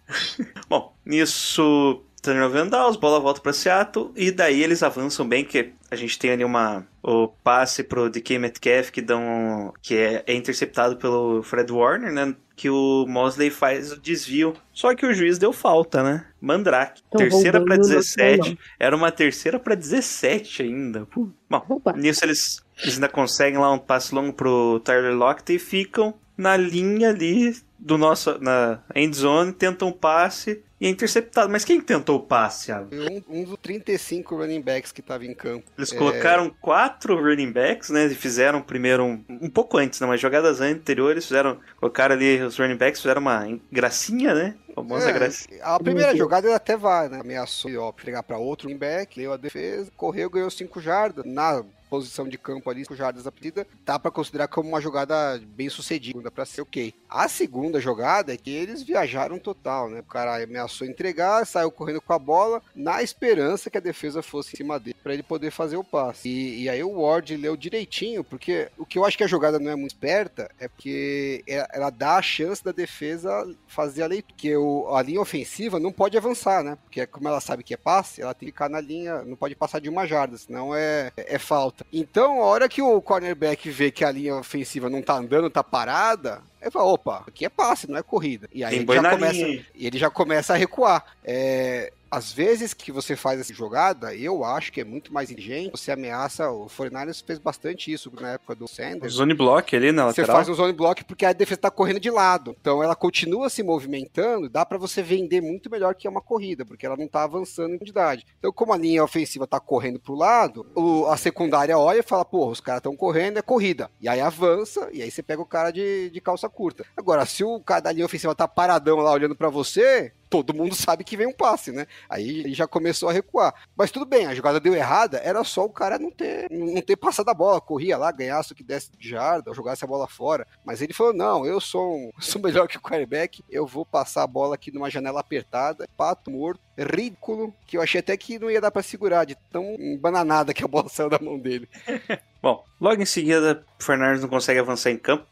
Bom, 0.68 0.94
nisso, 1.08 2.02
turnover 2.22 2.62
and 2.62 2.68
downs, 2.68 2.96
bola 2.96 3.18
volta 3.18 3.40
pra 3.40 3.52
Seattle, 3.52 4.12
e 4.14 4.30
daí 4.30 4.62
eles 4.62 4.82
avançam 4.82 5.26
bem, 5.26 5.42
que 5.42 5.72
a 5.90 5.96
gente 5.96 6.18
tem 6.18 6.30
ali 6.30 6.44
uma... 6.44 6.86
O 7.02 7.28
passe 7.28 7.82
pro 7.82 8.10
DK 8.10 8.38
Metcalf, 8.38 8.90
que, 8.90 9.00
dão, 9.00 9.72
que 9.80 9.96
é, 9.96 10.22
é 10.26 10.34
interceptado 10.34 10.96
pelo 10.96 11.42
Fred 11.42 11.72
Warner, 11.72 12.12
né? 12.12 12.36
Que 12.54 12.68
o 12.68 13.06
Mosley 13.08 13.48
faz 13.48 13.92
o 13.92 13.98
desvio. 13.98 14.52
Só 14.74 14.94
que 14.94 15.06
o 15.06 15.14
juiz 15.14 15.38
deu 15.38 15.50
falta, 15.50 16.02
né? 16.02 16.26
Mandrake. 16.38 17.02
Tão 17.10 17.20
terceira 17.20 17.60
não, 17.60 17.78
17. 17.78 18.50
não. 18.50 18.58
Era 18.78 18.94
uma 18.94 19.10
terceira 19.10 19.58
pra 19.58 19.74
17 19.74 20.64
ainda. 20.64 21.06
Pô. 21.06 21.30
Bom, 21.48 21.64
Opa. 21.66 21.94
nisso 21.94 22.22
eles, 22.26 22.62
eles 22.82 22.96
ainda 22.96 23.08
conseguem 23.08 23.58
lá 23.58 23.72
um 23.72 23.78
passe 23.78 24.14
longo 24.14 24.34
pro 24.34 24.80
Tyler 24.80 25.14
Lockett 25.14 25.54
e 25.54 25.58
ficam 25.58 26.12
na 26.38 26.56
linha 26.56 27.10
ali 27.10 27.54
do 27.78 27.98
nosso 27.98 28.38
na 28.38 28.80
end 28.94 29.14
zone, 29.16 29.52
tentam 29.52 29.88
um 29.88 29.92
passe 29.92 30.62
e 30.80 30.86
é 30.86 30.88
interceptado. 30.90 31.50
Mas 31.50 31.64
quem 31.64 31.80
tentou 31.80 32.16
o 32.16 32.20
passe, 32.22 32.66
Thiago? 32.66 32.88
Um, 32.94 33.40
um 33.40 33.44
dos 33.44 33.56
35 33.60 34.36
running 34.36 34.60
backs 34.62 34.92
que 34.92 35.02
tava 35.02 35.26
em 35.26 35.34
campo. 35.34 35.64
Eles 35.76 35.92
É, 35.92 35.96
colocaram 35.96 36.48
quatro 36.60 37.16
running 37.20 37.50
backs, 37.52 37.90
né? 37.90 38.06
E 38.06 38.14
fizeram 38.14 38.62
primeiro 38.62 39.04
um, 39.04 39.24
um 39.28 39.50
pouco 39.50 39.76
antes, 39.76 40.00
né? 40.00 40.06
Mas 40.06 40.20
jogadas 40.20 40.60
anteriores, 40.60 41.26
fizeram. 41.26 41.58
Colocaram 41.78 42.14
ali 42.14 42.40
os 42.42 42.56
running 42.56 42.76
backs, 42.76 43.00
fizeram 43.00 43.20
uma 43.20 43.44
gracinha, 43.72 44.34
né? 44.34 44.54
Famosa 44.74 45.10
É, 45.10 45.12
gracinha. 45.12 45.64
a 45.64 45.78
primeira 45.80 46.16
jogada 46.16 46.46
ele 46.46 46.54
até 46.54 46.76
vai, 46.76 47.08
né? 47.08 47.18
Ameaçou 47.20 47.70
ó, 47.78 47.90
pegar 47.92 48.22
pra 48.22 48.38
outro 48.38 48.68
running 48.68 48.78
back, 48.78 49.18
leu 49.18 49.32
a 49.32 49.36
defesa, 49.36 49.90
correu, 49.96 50.30
ganhou 50.30 50.50
5 50.50 50.80
jardas. 50.80 51.24
Na 51.24 51.64
posição 51.88 52.28
de 52.28 52.38
campo 52.38 52.70
ali, 52.70 52.84
5 52.84 52.94
jardas 52.94 53.24
da 53.24 53.32
partida, 53.32 53.66
dá 53.84 53.98
pra 53.98 54.10
considerar 54.10 54.48
como 54.48 54.68
uma 54.68 54.80
jogada 54.80 55.40
bem 55.56 55.68
sucedida, 55.68 56.30
pra 56.30 56.44
ser 56.44 56.62
ok. 56.62 56.94
A 57.08 57.28
segunda 57.28 57.80
jogada 57.80 58.32
é 58.32 58.36
que 58.36 58.50
eles 58.50 58.82
viajaram 58.82 59.38
total, 59.38 59.88
né? 59.88 60.00
O 60.00 60.04
cara 60.04 60.42
ameaçou 60.42 60.86
entregar, 60.86 61.46
saiu 61.46 61.70
correndo 61.70 62.00
com 62.00 62.12
a 62.12 62.18
bola, 62.18 62.62
na 62.74 63.02
esperança 63.02 63.70
que 63.70 63.78
a 63.78 63.80
defesa 63.80 64.22
fosse 64.22 64.54
em 64.54 64.56
cima 64.58 64.78
dele, 64.78 64.96
pra 65.02 65.14
ele 65.14 65.22
poder 65.22 65.50
fazer 65.50 65.76
o 65.76 65.84
passe. 65.84 66.28
E, 66.28 66.62
e 66.62 66.68
aí 66.68 66.82
o 66.82 67.00
Ward 67.00 67.36
leu 67.36 67.56
direitinho, 67.56 68.22
porque 68.22 68.68
o 68.76 68.84
que 68.84 68.98
eu 68.98 69.04
acho 69.04 69.16
que 69.16 69.24
a 69.24 69.28
jogada 69.28 69.58
não 69.58 69.70
é 69.70 69.76
muito 69.76 69.92
esperta 69.92 70.50
é 70.58 70.68
porque 70.68 71.42
ela, 71.46 71.68
ela 71.72 71.90
dá 71.90 72.16
a 72.16 72.22
chance 72.22 72.62
da 72.62 72.72
defesa 72.72 73.28
fazer 73.66 74.02
a 74.02 74.06
leitura. 74.06 74.28
Porque 74.28 74.56
o, 74.56 74.94
a 74.94 75.02
linha 75.02 75.20
ofensiva 75.20 75.78
não 75.80 75.92
pode 75.92 76.16
avançar, 76.16 76.62
né? 76.62 76.76
Porque 76.82 77.06
como 77.06 77.28
ela 77.28 77.40
sabe 77.40 77.62
que 77.62 77.74
é 77.74 77.76
passe, 77.76 78.20
ela 78.20 78.34
tem 78.34 78.46
que 78.46 78.52
ficar 78.52 78.68
na 78.68 78.80
linha, 78.80 79.22
não 79.22 79.36
pode 79.36 79.54
passar 79.54 79.80
de 79.80 79.88
uma 79.88 80.06
jarda, 80.06 80.36
senão 80.36 80.74
é, 80.74 81.12
é 81.16 81.38
falta. 81.38 81.77
Então, 81.92 82.40
a 82.42 82.44
hora 82.46 82.68
que 82.68 82.82
o 82.82 83.00
cornerback 83.00 83.70
vê 83.70 83.90
que 83.90 84.04
a 84.04 84.10
linha 84.10 84.36
ofensiva 84.36 84.90
não 84.90 85.02
tá 85.02 85.14
andando, 85.14 85.50
tá 85.50 85.62
parada, 85.62 86.42
ele 86.60 86.70
fala, 86.70 86.86
opa, 86.86 87.24
aqui 87.26 87.44
é 87.44 87.48
passe, 87.48 87.88
não 87.88 87.96
é 87.96 88.02
corrida. 88.02 88.48
E 88.52 88.64
aí 88.64 88.84
Tem 88.84 88.96
ele 88.96 89.02
já 89.02 89.10
começa, 89.10 89.46
linha 89.46 89.64
ele 89.74 89.98
já 89.98 90.10
começa 90.10 90.52
a 90.54 90.56
recuar. 90.56 91.04
É, 91.24 91.92
às 92.10 92.32
vezes 92.32 92.72
que 92.74 92.90
você 92.90 93.14
faz 93.16 93.40
essa 93.40 93.52
jogada, 93.52 94.14
eu 94.14 94.44
acho 94.44 94.72
que 94.72 94.80
é 94.80 94.84
muito 94.84 95.12
mais 95.12 95.30
inteligente. 95.30 95.70
Você 95.72 95.92
ameaça, 95.92 96.50
o 96.50 96.66
49ers 96.66 97.22
fez 97.26 97.38
bastante 97.38 97.92
isso 97.92 98.10
na 98.20 98.32
época 98.32 98.54
do 98.54 98.66
Sanders. 98.68 99.12
Zone 99.14 99.34
block 99.34 99.74
ali 99.76 99.92
na 99.92 100.06
Você 100.06 100.22
lateral. 100.22 100.36
faz 100.36 100.48
um 100.48 100.54
zone 100.54 100.72
block 100.72 101.04
porque 101.04 101.24
a 101.26 101.32
defesa 101.32 101.60
tá 101.62 101.70
correndo 101.70 102.00
de 102.00 102.10
lado. 102.10 102.56
Então 102.60 102.82
ela 102.82 102.96
continua 102.96 103.48
se 103.50 103.62
movimentando, 103.62 104.48
dá 104.48 104.64
pra 104.64 104.78
você 104.78 105.02
vender 105.02 105.40
muito 105.40 105.70
melhor 105.70 105.94
que 105.94 106.06
é 106.06 106.10
uma 106.10 106.20
corrida, 106.22 106.64
porque 106.64 106.86
ela 106.86 106.96
não 106.96 107.08
tá 107.08 107.22
avançando 107.24 107.74
em 107.74 107.78
quantidade. 107.78 108.26
Então, 108.38 108.52
como 108.52 108.72
a 108.72 108.76
linha 108.78 109.02
ofensiva 109.04 109.46
tá 109.46 109.60
correndo 109.60 109.98
pro 110.00 110.14
lado, 110.14 110.66
o- 110.74 111.06
a 111.06 111.16
secundária 111.16 111.76
olha 111.78 111.98
e 112.00 112.02
fala, 112.02 112.24
pô, 112.24 112.48
os 112.48 112.60
caras 112.60 112.80
estão 112.80 112.96
correndo, 112.96 113.38
é 113.38 113.42
corrida. 113.42 113.90
E 114.00 114.08
aí 114.08 114.20
avança, 114.20 114.88
e 114.92 115.02
aí 115.02 115.10
você 115.10 115.22
pega 115.22 115.42
o 115.42 115.46
cara 115.46 115.70
de, 115.70 116.10
de 116.10 116.20
calça 116.20 116.48
curta. 116.48 116.84
Agora, 116.96 117.24
se 117.26 117.44
o 117.44 117.60
cara 117.60 117.80
da 117.82 117.92
linha 117.92 118.06
ofensiva 118.06 118.34
tá 118.34 118.46
paradão 118.48 118.96
lá 118.98 119.12
olhando 119.12 119.34
pra 119.36 119.48
você, 119.48 120.12
todo 120.28 120.54
mundo 120.54 120.74
sabe 120.74 121.04
que 121.04 121.16
vem 121.16 121.26
um 121.26 121.32
passe, 121.32 121.72
né? 121.72 121.86
Aí 122.08 122.40
ele 122.40 122.54
já 122.54 122.66
começou 122.66 123.08
a 123.08 123.12
recuar. 123.12 123.54
Mas 123.76 123.90
tudo 123.90 124.06
bem, 124.06 124.26
a 124.26 124.34
jogada 124.34 124.60
deu 124.60 124.74
errada, 124.74 125.18
era 125.18 125.42
só 125.44 125.64
o 125.64 125.70
cara 125.70 125.98
não 125.98 126.10
ter, 126.10 126.50
não 126.50 126.80
ter 126.82 126.96
passado 126.96 127.28
a 127.28 127.34
bola, 127.34 127.60
corria 127.60 127.96
lá, 127.96 128.10
ganhasse 128.12 128.52
o 128.52 128.54
que 128.54 128.64
desse 128.64 128.90
de 128.96 129.08
jarda, 129.08 129.54
jogasse 129.54 129.84
a 129.84 129.88
bola 129.88 130.06
fora. 130.06 130.46
Mas 130.64 130.82
ele 130.82 130.92
falou: 130.92 131.12
não, 131.12 131.46
eu 131.46 131.60
sou, 131.60 131.94
um, 131.94 132.10
sou 132.20 132.40
melhor 132.40 132.68
que 132.68 132.76
o 132.76 132.80
quarterback, 132.80 133.42
eu 133.48 133.66
vou 133.66 133.84
passar 133.84 134.22
a 134.22 134.26
bola 134.26 134.54
aqui 134.54 134.72
numa 134.72 134.90
janela 134.90 135.20
apertada, 135.20 135.88
pato 135.96 136.30
morto, 136.30 136.60
ridículo, 136.78 137.52
que 137.66 137.76
eu 137.76 137.82
achei 137.82 138.00
até 138.00 138.16
que 138.16 138.38
não 138.38 138.50
ia 138.50 138.60
dar 138.60 138.70
pra 138.70 138.82
segurar, 138.82 139.24
de 139.24 139.36
tão 139.50 139.76
bananada 140.00 140.54
que 140.54 140.64
a 140.64 140.68
bola 140.68 140.88
saiu 140.90 141.08
da 141.10 141.18
mão 141.18 141.38
dele. 141.38 141.68
Bom, 142.40 142.64
logo 142.80 143.02
em 143.02 143.06
seguida, 143.06 143.64
o 143.80 143.82
Fernandes 143.82 144.22
não 144.22 144.28
consegue 144.28 144.60
avançar 144.60 144.92
em 144.92 144.96
campo, 144.96 145.26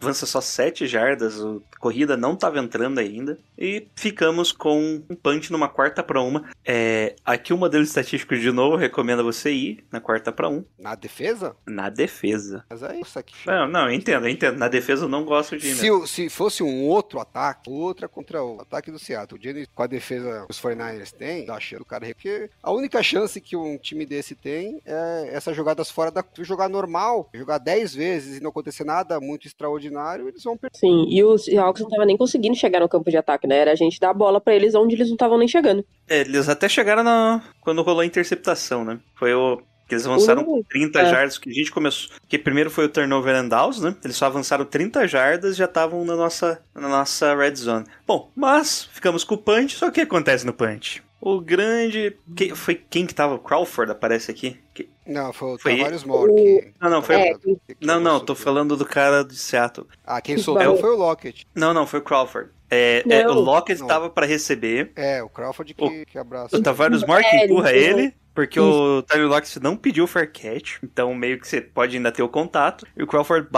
avança 0.00 0.24
só 0.26 0.40
7 0.40 0.86
jardas, 0.86 1.40
a 1.40 1.58
corrida 1.80 2.16
não 2.16 2.34
estava 2.34 2.60
entrando 2.60 3.00
ainda, 3.00 3.36
e 3.58 3.88
ficamos 3.96 4.52
com 4.52 5.02
um 5.10 5.16
punch 5.16 5.50
numa 5.50 5.68
quarta 5.68 6.04
para 6.04 6.20
uma. 6.22 6.48
É, 6.64 7.16
aqui 7.24 7.52
o 7.52 7.56
modelo 7.56 7.82
estatístico 7.82 8.36
de 8.36 8.52
novo 8.52 8.76
recomenda 8.76 9.24
você 9.24 9.50
ir 9.50 9.84
na 9.90 10.00
quarta 10.00 10.30
para 10.30 10.48
um, 10.48 10.64
Na 10.78 10.94
defesa? 10.94 11.56
na 11.66 11.90
defesa. 11.90 12.64
Mas 12.70 12.80
aí, 12.84 13.00
isso 13.00 13.18
aqui. 13.18 13.34
Não, 13.44 13.66
não, 13.66 13.86
eu 13.88 13.92
entendo, 13.94 14.26
eu 14.26 14.30
entendo. 14.30 14.56
Na 14.56 14.68
defesa 14.68 15.06
eu 15.06 15.08
não 15.08 15.24
gosto 15.24 15.56
de 15.58 15.66
ir. 15.66 15.74
Se, 15.74 15.90
o- 15.90 16.06
se 16.06 16.28
fosse 16.28 16.62
um 16.62 16.84
outro 16.84 17.18
ataque, 17.18 17.68
outra 17.68 18.06
contra 18.08 18.40
o 18.44 18.60
ataque 18.60 18.92
do 18.92 19.00
Seattle, 19.00 19.36
o 19.40 19.42
Jennings, 19.42 19.68
com 19.74 19.82
a 19.82 19.88
defesa 19.88 20.44
que 20.46 20.52
os 20.52 20.60
49ers 20.92 21.12
têm, 21.12 21.44
dá 21.44 21.58
chance 21.58 21.78
do 21.78 21.84
cara. 21.84 22.06
Porque 22.06 22.50
a 22.62 22.72
única 22.72 23.02
chance 23.02 23.40
que 23.40 23.56
um 23.56 23.78
time 23.78 24.04
desse 24.04 24.34
tem 24.34 24.80
é 24.84 25.30
essas 25.32 25.56
jogadas 25.56 25.90
fora 25.90 26.10
da. 26.10 26.24
Se 26.34 26.44
jogar 26.44 26.68
normal, 26.68 27.28
jogar 27.34 27.58
10 27.58 27.94
vezes 27.94 28.38
e 28.38 28.42
não 28.42 28.50
acontecer 28.50 28.84
nada 28.84 29.20
muito 29.20 29.46
extraordinário, 29.46 30.28
eles 30.28 30.42
vão 30.42 30.56
perder. 30.56 30.76
Sim, 30.76 31.06
e 31.08 31.22
os 31.22 31.44
Seahawks 31.44 31.82
não 31.82 31.90
tava 31.90 32.06
nem 32.06 32.16
conseguindo 32.16 32.56
chegar 32.56 32.80
no 32.80 32.88
campo 32.88 33.10
de 33.10 33.16
ataque, 33.16 33.46
né? 33.46 33.56
Era 33.56 33.72
a 33.72 33.76
gente 33.76 34.00
dar 34.00 34.10
a 34.10 34.14
bola 34.14 34.40
pra 34.40 34.54
eles 34.54 34.74
onde 34.74 34.94
eles 34.94 35.08
não 35.08 35.14
estavam 35.14 35.38
nem 35.38 35.48
chegando. 35.48 35.84
É, 36.08 36.20
eles 36.20 36.48
até 36.48 36.68
chegaram 36.68 37.02
na... 37.02 37.42
quando 37.60 37.82
rolou 37.82 38.00
a 38.00 38.06
interceptação, 38.06 38.84
né? 38.84 39.00
Foi 39.14 39.32
o. 39.34 39.60
que 39.92 39.96
Eles 39.96 40.06
avançaram 40.06 40.42
número- 40.42 40.64
30 40.70 41.00
é. 41.00 41.10
jardas, 41.10 41.36
que 41.38 41.50
a 41.50 41.52
gente 41.52 41.70
começou. 41.70 42.10
Que 42.28 42.38
primeiro 42.38 42.70
foi 42.70 42.86
o 42.86 42.88
turnover 42.88 43.34
and 43.36 43.48
downs, 43.48 43.80
né? 43.80 43.94
Eles 44.02 44.16
só 44.16 44.26
avançaram 44.26 44.64
30 44.64 45.06
jardas 45.06 45.54
e 45.54 45.58
já 45.58 45.66
estavam 45.66 46.04
na 46.04 46.16
nossa, 46.16 46.62
na 46.74 46.88
nossa 46.88 47.34
red 47.34 47.54
zone. 47.56 47.84
Bom, 48.06 48.30
mas 48.34 48.84
ficamos 48.92 49.22
com 49.24 49.34
o 49.34 49.38
punch, 49.38 49.76
só 49.76 49.86
que 49.86 49.90
o 49.90 49.94
que 49.94 50.00
acontece 50.00 50.46
no 50.46 50.52
punch? 50.52 51.02
O 51.20 51.40
grande. 51.40 52.16
que- 52.34 52.54
foi 52.54 52.74
quem 52.74 53.06
que 53.06 53.14
tava? 53.14 53.34
O 53.34 53.38
Crawford 53.38 53.92
aparece 53.92 54.30
aqui? 54.30 54.58
Que- 54.74 54.88
Não, 55.06 55.32
foi 55.32 55.54
o 55.54 55.58
Foi 55.58 55.76
Tavares 55.76 56.02
Moore. 56.04 56.32
Que... 56.34 56.72
Não, 56.80 56.90
não, 56.90 57.02
foi. 57.02 57.14
É, 57.16 57.34
que- 57.34 57.58
Não, 57.80 58.00
não, 58.00 58.18
tô 58.18 58.34
falando 58.34 58.76
do 58.76 58.84
cara 58.84 59.22
de 59.22 59.36
Seattle. 59.36 59.86
Ah, 60.04 60.20
quem 60.20 60.36
soltou 60.38 60.62
barulhos. 60.62 60.80
foi 60.80 60.90
o 60.90 60.96
Lockett. 60.96 61.46
Não, 61.54 61.72
não, 61.74 61.86
foi 61.86 62.00
o 62.00 62.02
Crawford. 62.02 62.50
É, 62.68 63.04
é, 63.08 63.28
o. 63.28 63.34
Lockett 63.34 63.80
Não. 63.82 63.86
tava 63.86 64.08
pra 64.10 64.24
receber. 64.26 64.90
É, 64.96 65.22
o 65.22 65.28
Crawford 65.28 65.74
que, 65.74 66.06
que 66.06 66.18
abraça. 66.18 66.56
O 66.56 66.62
Tavares 66.62 67.04
Moore 67.04 67.22
que 67.22 67.36
É, 67.36 67.44
ele 67.44 67.52
empurra 67.52 67.72
ele, 67.72 68.14
porque 68.34 68.58
o 68.58 69.02
Tyler 69.02 69.28
Lockett 69.28 69.60
não 69.60 69.76
pediu 69.76 70.06
fair 70.06 70.30
catch, 70.32 70.78
então 70.82 71.14
meio 71.14 71.38
que 71.38 71.46
você 71.46 71.60
pode 71.60 71.96
ainda 71.96 72.12
ter 72.12 72.22
o 72.22 72.28
contato. 72.28 72.86
E 72.96 73.02
o 73.02 73.06
Crawford 73.06 73.48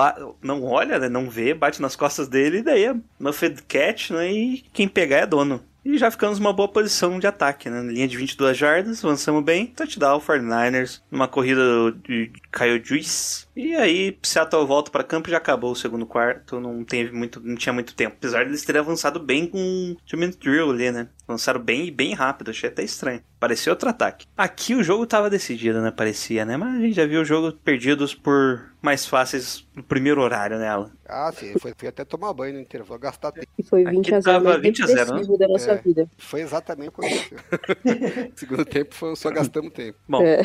não 0.43 0.63
olha, 0.65 0.99
né, 0.99 1.09
não 1.09 1.31
vê, 1.31 1.55
bate 1.55 1.81
nas 1.81 1.97
costas 1.97 2.29
dele, 2.29 2.59
e 2.59 2.63
daí 2.63 2.85
é 2.85 2.97
muffed 3.19 3.63
catch, 3.63 4.11
né, 4.11 4.33
e 4.33 4.65
quem 4.73 4.89
pegar 4.89 5.19
é 5.19 5.27
dono. 5.27 5.63
E 5.85 5.99
já 5.99 6.11
ficamos 6.11 6.39
numa 6.39 6.53
boa 6.53 6.67
posição 6.67 7.19
de 7.19 7.27
ataque, 7.27 7.69
né? 7.69 7.83
Linha 7.83 8.09
de 8.09 8.17
22 8.17 8.57
jardas, 8.57 9.05
avançamos 9.05 9.45
bem. 9.45 9.67
Touchdown, 9.67 10.19
49ers, 10.19 11.03
numa 11.11 11.29
corrida 11.29 11.61
de 12.09 12.33
Kyle 12.57 12.81
Juice. 12.83 13.47
E 13.57 13.75
aí, 13.75 14.17
Seattle 14.23 14.65
volta 14.65 14.91
para 14.91 15.03
campo 15.03 15.29
e 15.29 15.33
já 15.33 15.39
acabou 15.39 15.73
o 15.73 15.77
segundo 15.77 16.07
quarto. 16.07 16.61
Não 16.61 16.85
teve 16.85 17.11
muito, 17.13 17.41
não 17.41 17.57
tinha 17.57 17.73
muito 17.73 17.95
tempo. 17.95 18.15
Apesar 18.17 18.45
de 18.45 18.51
eles 18.51 18.65
terem 18.65 18.81
avançado 18.81 19.19
bem 19.19 19.47
com 19.49 19.59
o 19.59 20.17
minute 20.17 20.39
drill 20.39 20.71
ali, 20.71 20.93
né? 20.93 21.09
Avançaram 21.27 21.61
bem 21.61 21.87
e 21.87 21.91
bem 21.91 22.15
rápido. 22.15 22.51
Achei 22.51 22.69
até 22.69 22.85
estranho. 22.85 23.21
Parecia 23.41 23.73
outro 23.73 23.89
ataque. 23.89 24.27
Aqui 24.37 24.75
o 24.75 24.83
jogo 24.85 25.05
tava 25.07 25.29
decidido, 25.29 25.83
né? 25.83 25.91
Parecia, 25.91 26.45
né? 26.45 26.57
Mas 26.57 26.77
a 26.77 26.81
gente 26.81 26.95
já 26.95 27.07
viu 27.07 27.23
o 27.23 27.25
jogo 27.25 27.53
perdidos 27.53 28.15
por 28.15 28.73
mais 28.81 29.05
fáceis 29.05 29.67
no 29.75 29.83
primeiro 29.83 30.21
horário, 30.21 30.59
né, 30.59 30.69
Alan? 30.69 30.93
Ah, 31.09 31.33
sim, 31.35 31.55
foi, 31.59 31.73
fui 31.77 31.89
até 31.89 32.05
tomar 32.05 32.33
banho 32.33 32.55
no 32.55 32.61
intervalo, 32.61 33.01
gastar 33.01 33.33
tempo. 33.33 33.47
E 33.59 33.63
foi 33.65 33.83
Aqui 33.85 33.97
20 33.97 34.15
a 34.15 34.21
0 34.21 34.23
tava 34.23 34.45
mais 34.51 34.63
20 34.63 34.83
a 34.83 34.87
0, 34.87 35.05
depressivo 35.07 35.39
da 35.39 35.49
nossa 35.49 35.71
É. 35.73 35.77
vida. 35.79 36.09
Foi 36.19 36.41
exatamente 36.41 36.91
o 36.91 36.93
que 36.93 37.07
aconteceu. 37.07 37.39
Segundo 38.37 38.65
tempo, 38.65 38.95
foi, 38.95 39.17
só 39.17 39.31
gastamos 39.31 39.73
tempo. 39.73 39.99
Bom, 40.09 40.23
É. 40.23 40.43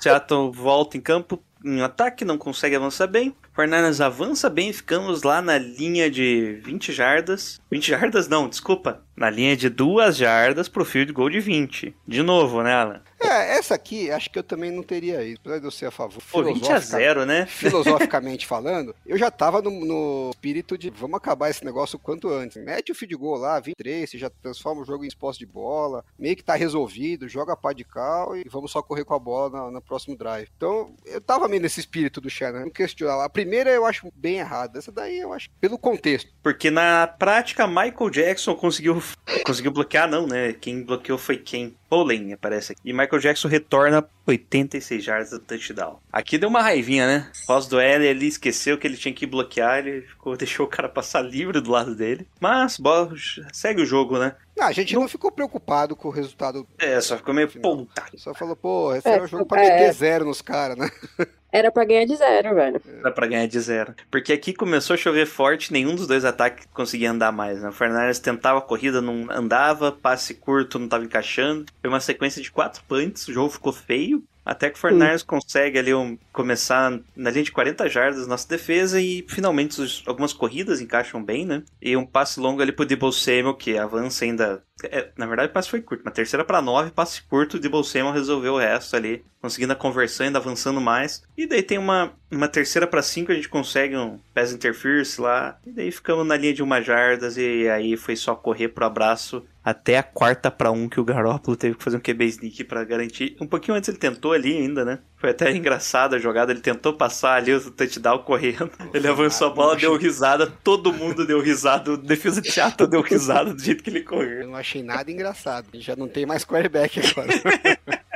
Seattle 0.00 0.52
volta 0.52 0.96
em 0.96 1.00
campo 1.00 1.42
em 1.64 1.80
ataque, 1.82 2.24
não 2.24 2.38
consegue 2.38 2.76
avançar 2.76 3.06
bem. 3.06 3.34
Fernandes 3.62 4.00
avança 4.00 4.48
bem, 4.48 4.72
ficamos 4.72 5.24
lá 5.24 5.42
na 5.42 5.58
linha 5.58 6.08
de 6.08 6.60
20 6.62 6.92
jardas. 6.92 7.60
20 7.68 7.88
jardas 7.88 8.28
não, 8.28 8.48
desculpa. 8.48 9.02
Na 9.16 9.28
linha 9.28 9.56
de 9.56 9.68
2 9.68 10.16
jardas 10.16 10.68
pro 10.68 10.84
field 10.84 11.12
goal 11.12 11.28
de 11.28 11.40
20. 11.40 11.92
De 12.06 12.22
novo, 12.22 12.62
né, 12.62 12.72
Alan? 12.72 13.02
É, 13.20 13.58
essa 13.58 13.74
aqui, 13.74 14.12
acho 14.12 14.30
que 14.30 14.38
eu 14.38 14.44
também 14.44 14.70
não 14.70 14.84
teria 14.84 15.24
isso. 15.24 15.40
Apesar 15.40 15.58
de 15.58 15.64
eu 15.64 15.72
ser 15.72 15.86
a 15.86 15.90
favor. 15.90 16.22
Pô, 16.30 16.44
20 16.44 16.54
a 16.54 16.80
filosofica- 16.80 16.98
0, 16.98 17.26
né? 17.26 17.46
Filosoficamente 17.46 18.46
falando, 18.46 18.94
eu 19.04 19.18
já 19.18 19.28
tava 19.28 19.60
no, 19.60 19.70
no 19.84 20.30
espírito 20.30 20.78
de 20.78 20.88
vamos 20.90 21.16
acabar 21.16 21.50
esse 21.50 21.64
negócio 21.64 21.96
o 21.96 21.98
quanto 21.98 22.28
antes. 22.30 22.62
Mete 22.64 22.92
o 22.92 22.94
feed 22.94 23.16
goal 23.16 23.38
lá, 23.38 23.58
23, 23.58 24.08
você 24.08 24.16
já 24.16 24.30
transforma 24.30 24.82
o 24.82 24.84
jogo 24.84 25.04
em 25.04 25.08
posse 25.18 25.40
de 25.40 25.46
bola, 25.46 26.04
meio 26.16 26.36
que 26.36 26.44
tá 26.44 26.54
resolvido, 26.54 27.28
joga 27.28 27.54
a 27.54 27.56
pá 27.56 27.72
de 27.72 27.82
cal 27.82 28.36
e 28.36 28.44
vamos 28.48 28.70
só 28.70 28.80
correr 28.82 29.04
com 29.04 29.14
a 29.14 29.18
bola 29.18 29.68
no 29.68 29.82
próximo 29.82 30.16
drive. 30.16 30.48
Então, 30.56 30.94
eu 31.04 31.20
tava 31.20 31.48
meio 31.48 31.60
nesse 31.60 31.80
espírito 31.80 32.20
do 32.20 32.30
Shannon, 32.30 32.60
não 32.60 32.70
questionar. 32.70 33.24
A 33.24 33.28
primeira 33.28 33.47
eu 33.56 33.86
acho 33.86 34.12
bem 34.14 34.38
errada, 34.38 34.78
essa 34.78 34.92
daí 34.92 35.18
eu 35.18 35.32
acho 35.32 35.48
pelo 35.60 35.78
contexto. 35.78 36.30
Porque 36.42 36.70
na 36.70 37.06
prática, 37.06 37.66
Michael 37.66 38.10
Jackson 38.10 38.54
conseguiu. 38.54 39.02
Conseguiu 39.44 39.70
bloquear, 39.70 40.08
não, 40.08 40.26
né? 40.26 40.52
Quem 40.52 40.82
bloqueou 40.82 41.16
foi 41.16 41.36
quem? 41.36 41.74
Bowling 41.88 42.32
aparece 42.32 42.72
aqui. 42.72 42.80
E 42.84 42.92
Michael 42.92 43.18
Jackson 43.18 43.48
retorna 43.48 44.06
86 44.26 45.02
jardas 45.02 45.30
do 45.30 45.38
touchdown. 45.38 45.98
Aqui 46.12 46.36
deu 46.36 46.48
uma 46.48 46.60
raivinha, 46.60 47.06
né? 47.06 47.30
Pós 47.46 47.66
do 47.66 47.80
L, 47.80 48.04
ele 48.04 48.26
esqueceu 48.26 48.76
que 48.76 48.86
ele 48.86 48.96
tinha 48.96 49.14
que 49.14 49.26
bloquear, 49.26 49.78
ele 49.78 50.02
ficou, 50.02 50.36
deixou 50.36 50.66
o 50.66 50.68
cara 50.68 50.88
passar 50.88 51.22
livre 51.22 51.60
do 51.60 51.70
lado 51.70 51.94
dele. 51.94 52.26
Mas, 52.40 52.78
bola, 52.78 53.12
segue 53.52 53.82
o 53.82 53.86
jogo, 53.86 54.18
né? 54.18 54.34
Não, 54.56 54.66
a 54.66 54.72
gente 54.72 54.94
não 54.94 55.08
ficou 55.08 55.30
preocupado 55.30 55.94
com 55.96 56.08
o 56.08 56.10
resultado. 56.10 56.66
É, 56.78 57.00
só 57.00 57.16
ficou 57.16 57.32
meio 57.32 57.48
ponta. 57.48 58.04
Só 58.16 58.34
falou, 58.34 58.56
pô, 58.56 58.94
esse 58.94 59.08
É, 59.08 59.12
era 59.12 59.24
o 59.24 59.26
jogo 59.26 59.46
pra 59.46 59.64
é. 59.64 59.70
meter 59.70 59.92
zero 59.92 60.24
nos 60.24 60.42
caras, 60.42 60.76
né? 60.76 60.90
Era 61.50 61.70
pra 61.72 61.84
ganhar 61.84 62.04
de 62.04 62.14
zero, 62.16 62.54
velho. 62.54 62.80
Dá 63.02 63.10
pra 63.10 63.26
ganhar 63.26 63.46
de 63.46 63.58
zero. 63.60 63.94
Porque 64.10 64.32
aqui 64.32 64.52
começou 64.52 64.94
a 64.94 64.96
chover 64.98 65.26
forte, 65.26 65.72
nenhum 65.72 65.94
dos 65.94 66.06
dois 66.06 66.24
ataques 66.24 66.66
conseguia 66.74 67.10
andar 67.10 67.32
mais. 67.32 67.62
Né? 67.62 67.68
O 67.68 67.72
Fernandes 67.72 68.18
tentava 68.18 68.58
a 68.58 68.62
corrida, 68.62 69.00
não 69.00 69.26
andava, 69.30 69.90
passe 69.90 70.34
curto 70.34 70.78
não 70.78 70.88
tava 70.88 71.04
encaixando. 71.04 71.64
Foi 71.80 71.88
uma 71.88 72.00
sequência 72.00 72.42
de 72.42 72.50
quatro 72.50 72.82
punts, 72.86 73.26
o 73.28 73.32
jogo 73.32 73.50
ficou 73.50 73.72
feio. 73.72 74.22
Até 74.44 74.70
que 74.70 74.78
o 74.78 74.80
Fernandes 74.80 75.22
consegue 75.22 75.78
ali 75.78 75.92
um- 75.92 76.16
começar 76.32 76.98
na 77.14 77.30
linha 77.30 77.44
de 77.44 77.52
40 77.52 77.86
jardas 77.86 78.26
nossa 78.26 78.48
defesa 78.48 78.98
e 78.98 79.22
finalmente 79.28 79.78
os- 79.80 80.02
algumas 80.06 80.32
corridas 80.32 80.80
encaixam 80.80 81.22
bem, 81.22 81.44
né? 81.44 81.62
E 81.82 81.94
um 81.98 82.06
passe 82.06 82.40
longo 82.40 82.62
ali 82.62 82.72
pro 82.72 82.86
Debo 82.86 83.12
Samuel, 83.12 83.54
que 83.54 83.76
avança 83.76 84.24
ainda. 84.24 84.62
É, 84.84 85.10
na 85.16 85.26
verdade, 85.26 85.50
o 85.50 85.52
passe 85.52 85.70
foi 85.70 85.80
curto, 85.80 86.02
uma 86.02 86.10
terceira 86.10 86.44
para 86.44 86.62
nove, 86.62 86.90
passe 86.90 87.22
curto, 87.22 87.58
Debo 87.58 87.82
Samuel 87.82 88.12
resolveu 88.12 88.54
o 88.54 88.58
resto 88.58 88.94
ali, 88.96 89.24
conseguindo 89.40 89.72
a 89.72 89.76
conversão, 89.76 90.26
ainda 90.26 90.38
avançando 90.38 90.80
mais. 90.80 91.22
E 91.36 91.46
daí 91.46 91.62
tem 91.62 91.78
uma, 91.78 92.12
uma 92.30 92.48
terceira 92.48 92.86
para 92.86 93.02
cinco, 93.02 93.32
a 93.32 93.34
gente 93.34 93.48
consegue 93.48 93.96
um 93.96 94.18
pass 94.34 94.52
interference 94.52 95.20
lá, 95.20 95.58
e 95.66 95.72
daí 95.72 95.90
ficamos 95.90 96.26
na 96.26 96.36
linha 96.36 96.54
de 96.54 96.62
uma 96.62 96.80
jardas, 96.80 97.36
e 97.36 97.68
aí 97.68 97.96
foi 97.96 98.14
só 98.14 98.34
correr 98.34 98.68
pro 98.68 98.86
abraço 98.86 99.44
até 99.64 99.98
a 99.98 100.02
quarta 100.02 100.50
para 100.50 100.70
um 100.70 100.88
que 100.88 100.98
o 100.98 101.04
Garoppolo 101.04 101.56
teve 101.56 101.76
que 101.76 101.84
fazer 101.84 101.98
um 101.98 102.00
QB 102.00 102.24
sneak 102.24 102.64
para 102.64 102.84
garantir. 102.84 103.36
Um 103.38 103.46
pouquinho 103.46 103.76
antes 103.76 103.88
ele 103.88 103.98
tentou 103.98 104.32
ali 104.32 104.56
ainda, 104.56 104.82
né? 104.82 105.00
Foi 105.18 105.30
até 105.30 105.50
engraçado 105.50 106.14
a 106.14 106.18
jogada, 106.18 106.52
ele 106.52 106.60
tentou 106.60 106.92
passar 106.92 107.34
ali 107.34 107.52
o 107.52 107.70
touchdown 107.70 108.18
correndo. 108.18 108.70
Ele 108.94 109.08
avançou 109.08 109.48
a 109.48 109.50
bola, 109.50 109.76
deu 109.76 109.96
risada, 109.96 110.46
todo 110.46 110.92
mundo 110.92 111.26
deu 111.26 111.40
risada, 111.40 111.92
o 111.92 111.96
defesa 111.96 112.40
de 112.40 112.50
Seattle 112.50 112.88
deu 112.88 113.02
risada 113.02 113.52
do 113.52 113.60
jeito 113.60 113.82
que 113.82 113.90
ele 113.90 114.02
correu. 114.02 114.42
Eu 114.42 114.46
não 114.48 114.56
achei 114.56 114.82
nada 114.82 115.10
engraçado. 115.10 115.66
Já 115.74 115.96
não 115.96 116.08
tem 116.08 116.24
mais 116.24 116.44
quarterback 116.44 117.00
agora. 117.00 117.28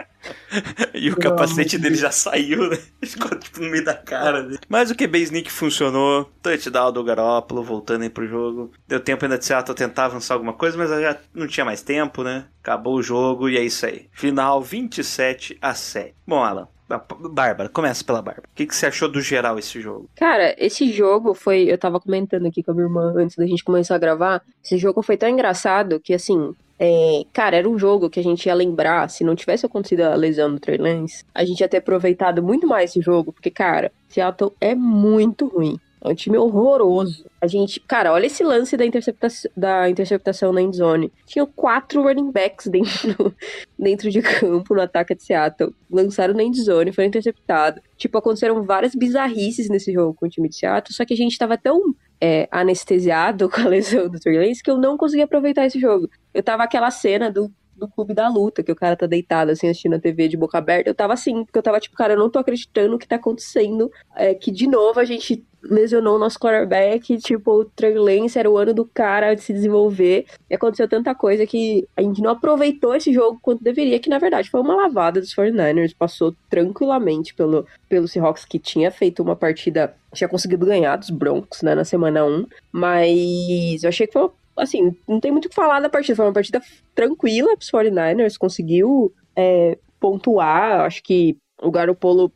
E 0.95 1.11
o 1.11 1.17
capacete 1.17 1.79
dele 1.79 1.97
já 1.97 2.11
saiu, 2.11 2.69
né? 2.71 2.79
Ficou 3.03 3.37
tipo 3.39 3.61
no 3.61 3.71
meio 3.71 3.85
da 3.85 3.95
cara 3.95 4.43
dele. 4.43 4.61
Mas 4.69 4.91
o 4.91 4.95
QB 4.95 5.19
sneak 5.19 5.51
funcionou. 5.51 6.31
Touchdown 6.43 6.93
do 6.93 7.03
Garoppolo, 7.03 7.63
voltando 7.63 8.03
aí 8.03 8.11
pro 8.11 8.27
jogo. 8.29 8.71
Deu 8.87 9.01
tempo 9.01 9.25
ainda 9.25 9.39
de 9.39 9.45
Seattle 9.45 9.75
tentar 9.75 10.05
avançar 10.05 10.35
alguma 10.35 10.53
coisa, 10.53 10.77
mas 10.77 10.91
já 10.91 11.19
não 11.35 11.47
tinha 11.47 11.65
mais 11.65 11.83
tempo, 11.83 12.23
né? 12.23 12.45
Acabou 12.63 12.97
o 12.97 13.03
jogo 13.03 13.49
e 13.49 13.57
é 13.57 13.65
isso 13.65 13.85
aí. 13.87 14.09
Final 14.13 14.63
27 14.63 15.59
a 15.61 15.75
7. 15.75 16.15
Bom, 16.27 16.45
Alan. 16.45 16.69
Bárbara, 16.89 17.69
começa 17.69 18.05
pela 18.05 18.21
Bárbara. 18.21 18.47
O 18.53 18.55
que, 18.55 18.67
que 18.67 18.75
você 18.77 18.87
achou 18.87 19.09
do 19.09 19.21
geral 19.21 19.59
esse 19.59 19.81
jogo? 19.81 20.09
Cara, 20.17 20.55
esse 20.59 20.93
jogo 20.93 21.33
foi. 21.35 21.63
Eu 21.63 21.79
tava 21.79 21.99
comentando 22.01 22.47
aqui 22.47 22.63
com 22.63 22.73
a 22.73 22.75
minha 22.75 22.87
irmã 22.87 23.15
antes 23.17 23.37
da 23.37 23.47
gente 23.47 23.65
começar 23.65 23.95
a 23.95 23.99
gravar. 23.99 24.43
Esse 24.65 24.77
jogo 24.77 25.03
foi 25.03 25.17
tão 25.17 25.29
engraçado 25.29 25.99
que, 26.01 26.13
assim. 26.13 26.55
é, 26.79 27.23
cara, 27.33 27.57
era 27.57 27.69
um 27.69 27.79
jogo 27.79 28.11
que 28.11 28.21
a 28.21 28.23
gente 28.23 28.47
ia 28.47 28.55
lembrar. 28.55 29.09
Se 29.09 29.25
não 29.25 29.35
tivesse 29.37 29.65
acontecido 29.65 30.03
a 30.03 30.15
lesão 30.15 30.53
do 30.53 30.61
Trey 30.61 30.79
Lance, 30.79 31.25
a 31.35 31.45
gente 31.45 31.61
ia 31.61 31.69
ter 31.69 31.79
aproveitado 31.79 32.43
muito 32.43 32.67
mais 32.67 32.91
esse 32.91 33.01
jogo. 33.01 33.33
Porque, 33.33 33.51
cara, 33.51 33.91
Seattle 34.09 34.53
é 34.61 34.75
muito 34.75 35.47
ruim. 35.47 35.79
É 36.05 36.09
um 36.09 36.15
time 36.17 36.37
horroroso. 36.37 37.25
A 37.41 37.47
gente, 37.47 37.79
cara, 37.79 38.13
olha 38.13 38.27
esse 38.27 38.43
lance 38.43 38.77
da 38.77 38.85
interceptação, 38.85 39.49
da 39.57 39.89
interceptação 39.89 40.53
na 40.53 40.61
endzone. 40.61 41.13
Tinha 41.27 41.47
quatro 41.47 42.03
running 42.03 42.33
backs 42.33 42.67
dentro, 42.67 43.33
dentro 43.79 44.11
de 44.11 44.21
campo 44.21 44.75
no 44.75 44.81
ataque 44.81 45.15
de 45.15 45.23
Seattle. 45.23 45.73
Lançaram 45.89 46.35
na 46.35 46.43
endzone, 46.43 46.93
foi 46.93 47.05
interceptado. 47.05 47.81
Tipo, 47.97 48.19
aconteceram 48.19 48.65
várias 48.65 48.97
bizarrices 48.97 49.69
nesse 49.69 49.93
jogo 49.93 50.15
com 50.15 50.27
o 50.27 50.29
time 50.29 50.49
de 50.49 50.57
Seattle, 50.57 50.93
só 50.93 51.05
que 51.05 51.15
a 51.15 51.17
gente 51.17 51.39
tava 51.39 51.57
tão 51.57 51.95
é, 52.21 52.49
anestesiado 52.51 53.49
com 53.51 53.61
a 53.61 53.69
lesão 53.69 54.09
do 54.09 54.19
Trey 54.19 54.39
Lance 54.39 54.63
que 54.63 54.71
eu 54.71 54.79
não 54.79 54.97
consegui 54.97 55.23
aproveitar 55.23 55.67
esse 55.67 55.79
jogo. 55.79 56.11
Eu 56.35 56.43
tava 56.43 56.65
aquela 56.65 56.91
cena 56.91 57.31
do 57.31 57.49
do 57.77 57.89
Clube 57.89 58.15
da 58.15 58.29
Luta, 58.29 58.63
que 58.63 58.73
o 58.73 58.77
cara 58.77 58.97
tá 58.97 59.07
deitado, 59.07 59.51
assim, 59.51 59.69
assistindo 59.69 59.95
a 59.95 60.01
TV 60.01 60.29
de 60.29 60.37
boca 60.37 60.59
aberta. 60.59 60.89
Eu 60.91 60.95
tava 60.95 61.13
assim, 61.13 61.45
porque 61.45 61.59
eu 61.59 61.63
tava 61.63 61.81
tipo, 61.81 61.97
cara, 61.97 62.15
eu 62.15 62.19
não 62.19 62.31
tô 62.31 62.39
acreditando 62.39 62.97
o 62.97 62.99
que 62.99 63.09
tá 63.09 63.17
acontecendo. 63.17 63.91
É 64.15 64.35
que, 64.35 64.51
de 64.51 64.67
novo, 64.67 65.01
a 65.01 65.05
gente 65.05 65.45
lesionou 65.63 66.17
o 66.17 66.19
nosso 66.19 66.39
quarterback, 66.39 67.17
tipo, 67.19 67.53
o 67.53 67.65
Trey 67.65 67.95
Lance 67.95 68.39
era 68.39 68.51
o 68.51 68.57
ano 68.57 68.75
do 68.75 68.85
cara 68.85 69.35
de 69.35 69.43
se 69.43 69.53
desenvolver. 69.53 70.27
E 70.51 70.55
aconteceu 70.55 70.89
tanta 70.89 71.15
coisa 71.15 71.47
que 71.47 71.87
a 71.97 72.03
gente 72.03 72.21
não 72.21 72.31
aproveitou 72.31 72.95
esse 72.95 73.13
jogo 73.13 73.39
quanto 73.41 73.63
deveria, 73.63 74.01
que 74.01 74.11
na 74.11 74.19
verdade 74.19 74.51
foi 74.51 74.61
uma 74.61 74.75
lavada 74.75 75.21
dos 75.21 75.35
49ers. 75.35 75.95
Passou 75.97 76.35
tranquilamente 76.51 77.35
pelo, 77.35 77.67
pelo 77.89 78.09
Seahawks, 78.09 78.45
que 78.45 78.59
tinha 78.59 78.91
feito 78.91 79.23
uma 79.23 79.37
partida, 79.37 79.95
tinha 80.13 80.29
conseguido 80.29 80.67
ganhar 80.67 80.97
dos 80.97 81.11
Broncos, 81.11 81.63
né, 81.63 81.75
na 81.75 81.85
semana 81.85 82.25
1. 82.25 82.47
Mas 82.73 83.83
eu 83.83 83.89
achei 83.89 84.07
que 84.07 84.13
foi 84.13 84.31
assim, 84.57 84.97
não 85.09 85.21
tem 85.21 85.31
muito 85.31 85.47
o 85.47 85.49
que 85.49 85.55
falar 85.55 85.81
da 85.81 85.89
partida. 85.89 86.17
Foi 86.17 86.27
uma 86.27 86.33
partida 86.33 86.61
tranquila 86.95 87.57
pros 87.57 87.71
49ers, 87.71 88.37
conseguiu 88.39 89.13
é, 89.37 89.79
pontuar. 90.01 90.81
Acho 90.83 91.03
que 91.03 91.37
o 91.61 91.71
Garopolo, 91.71 92.33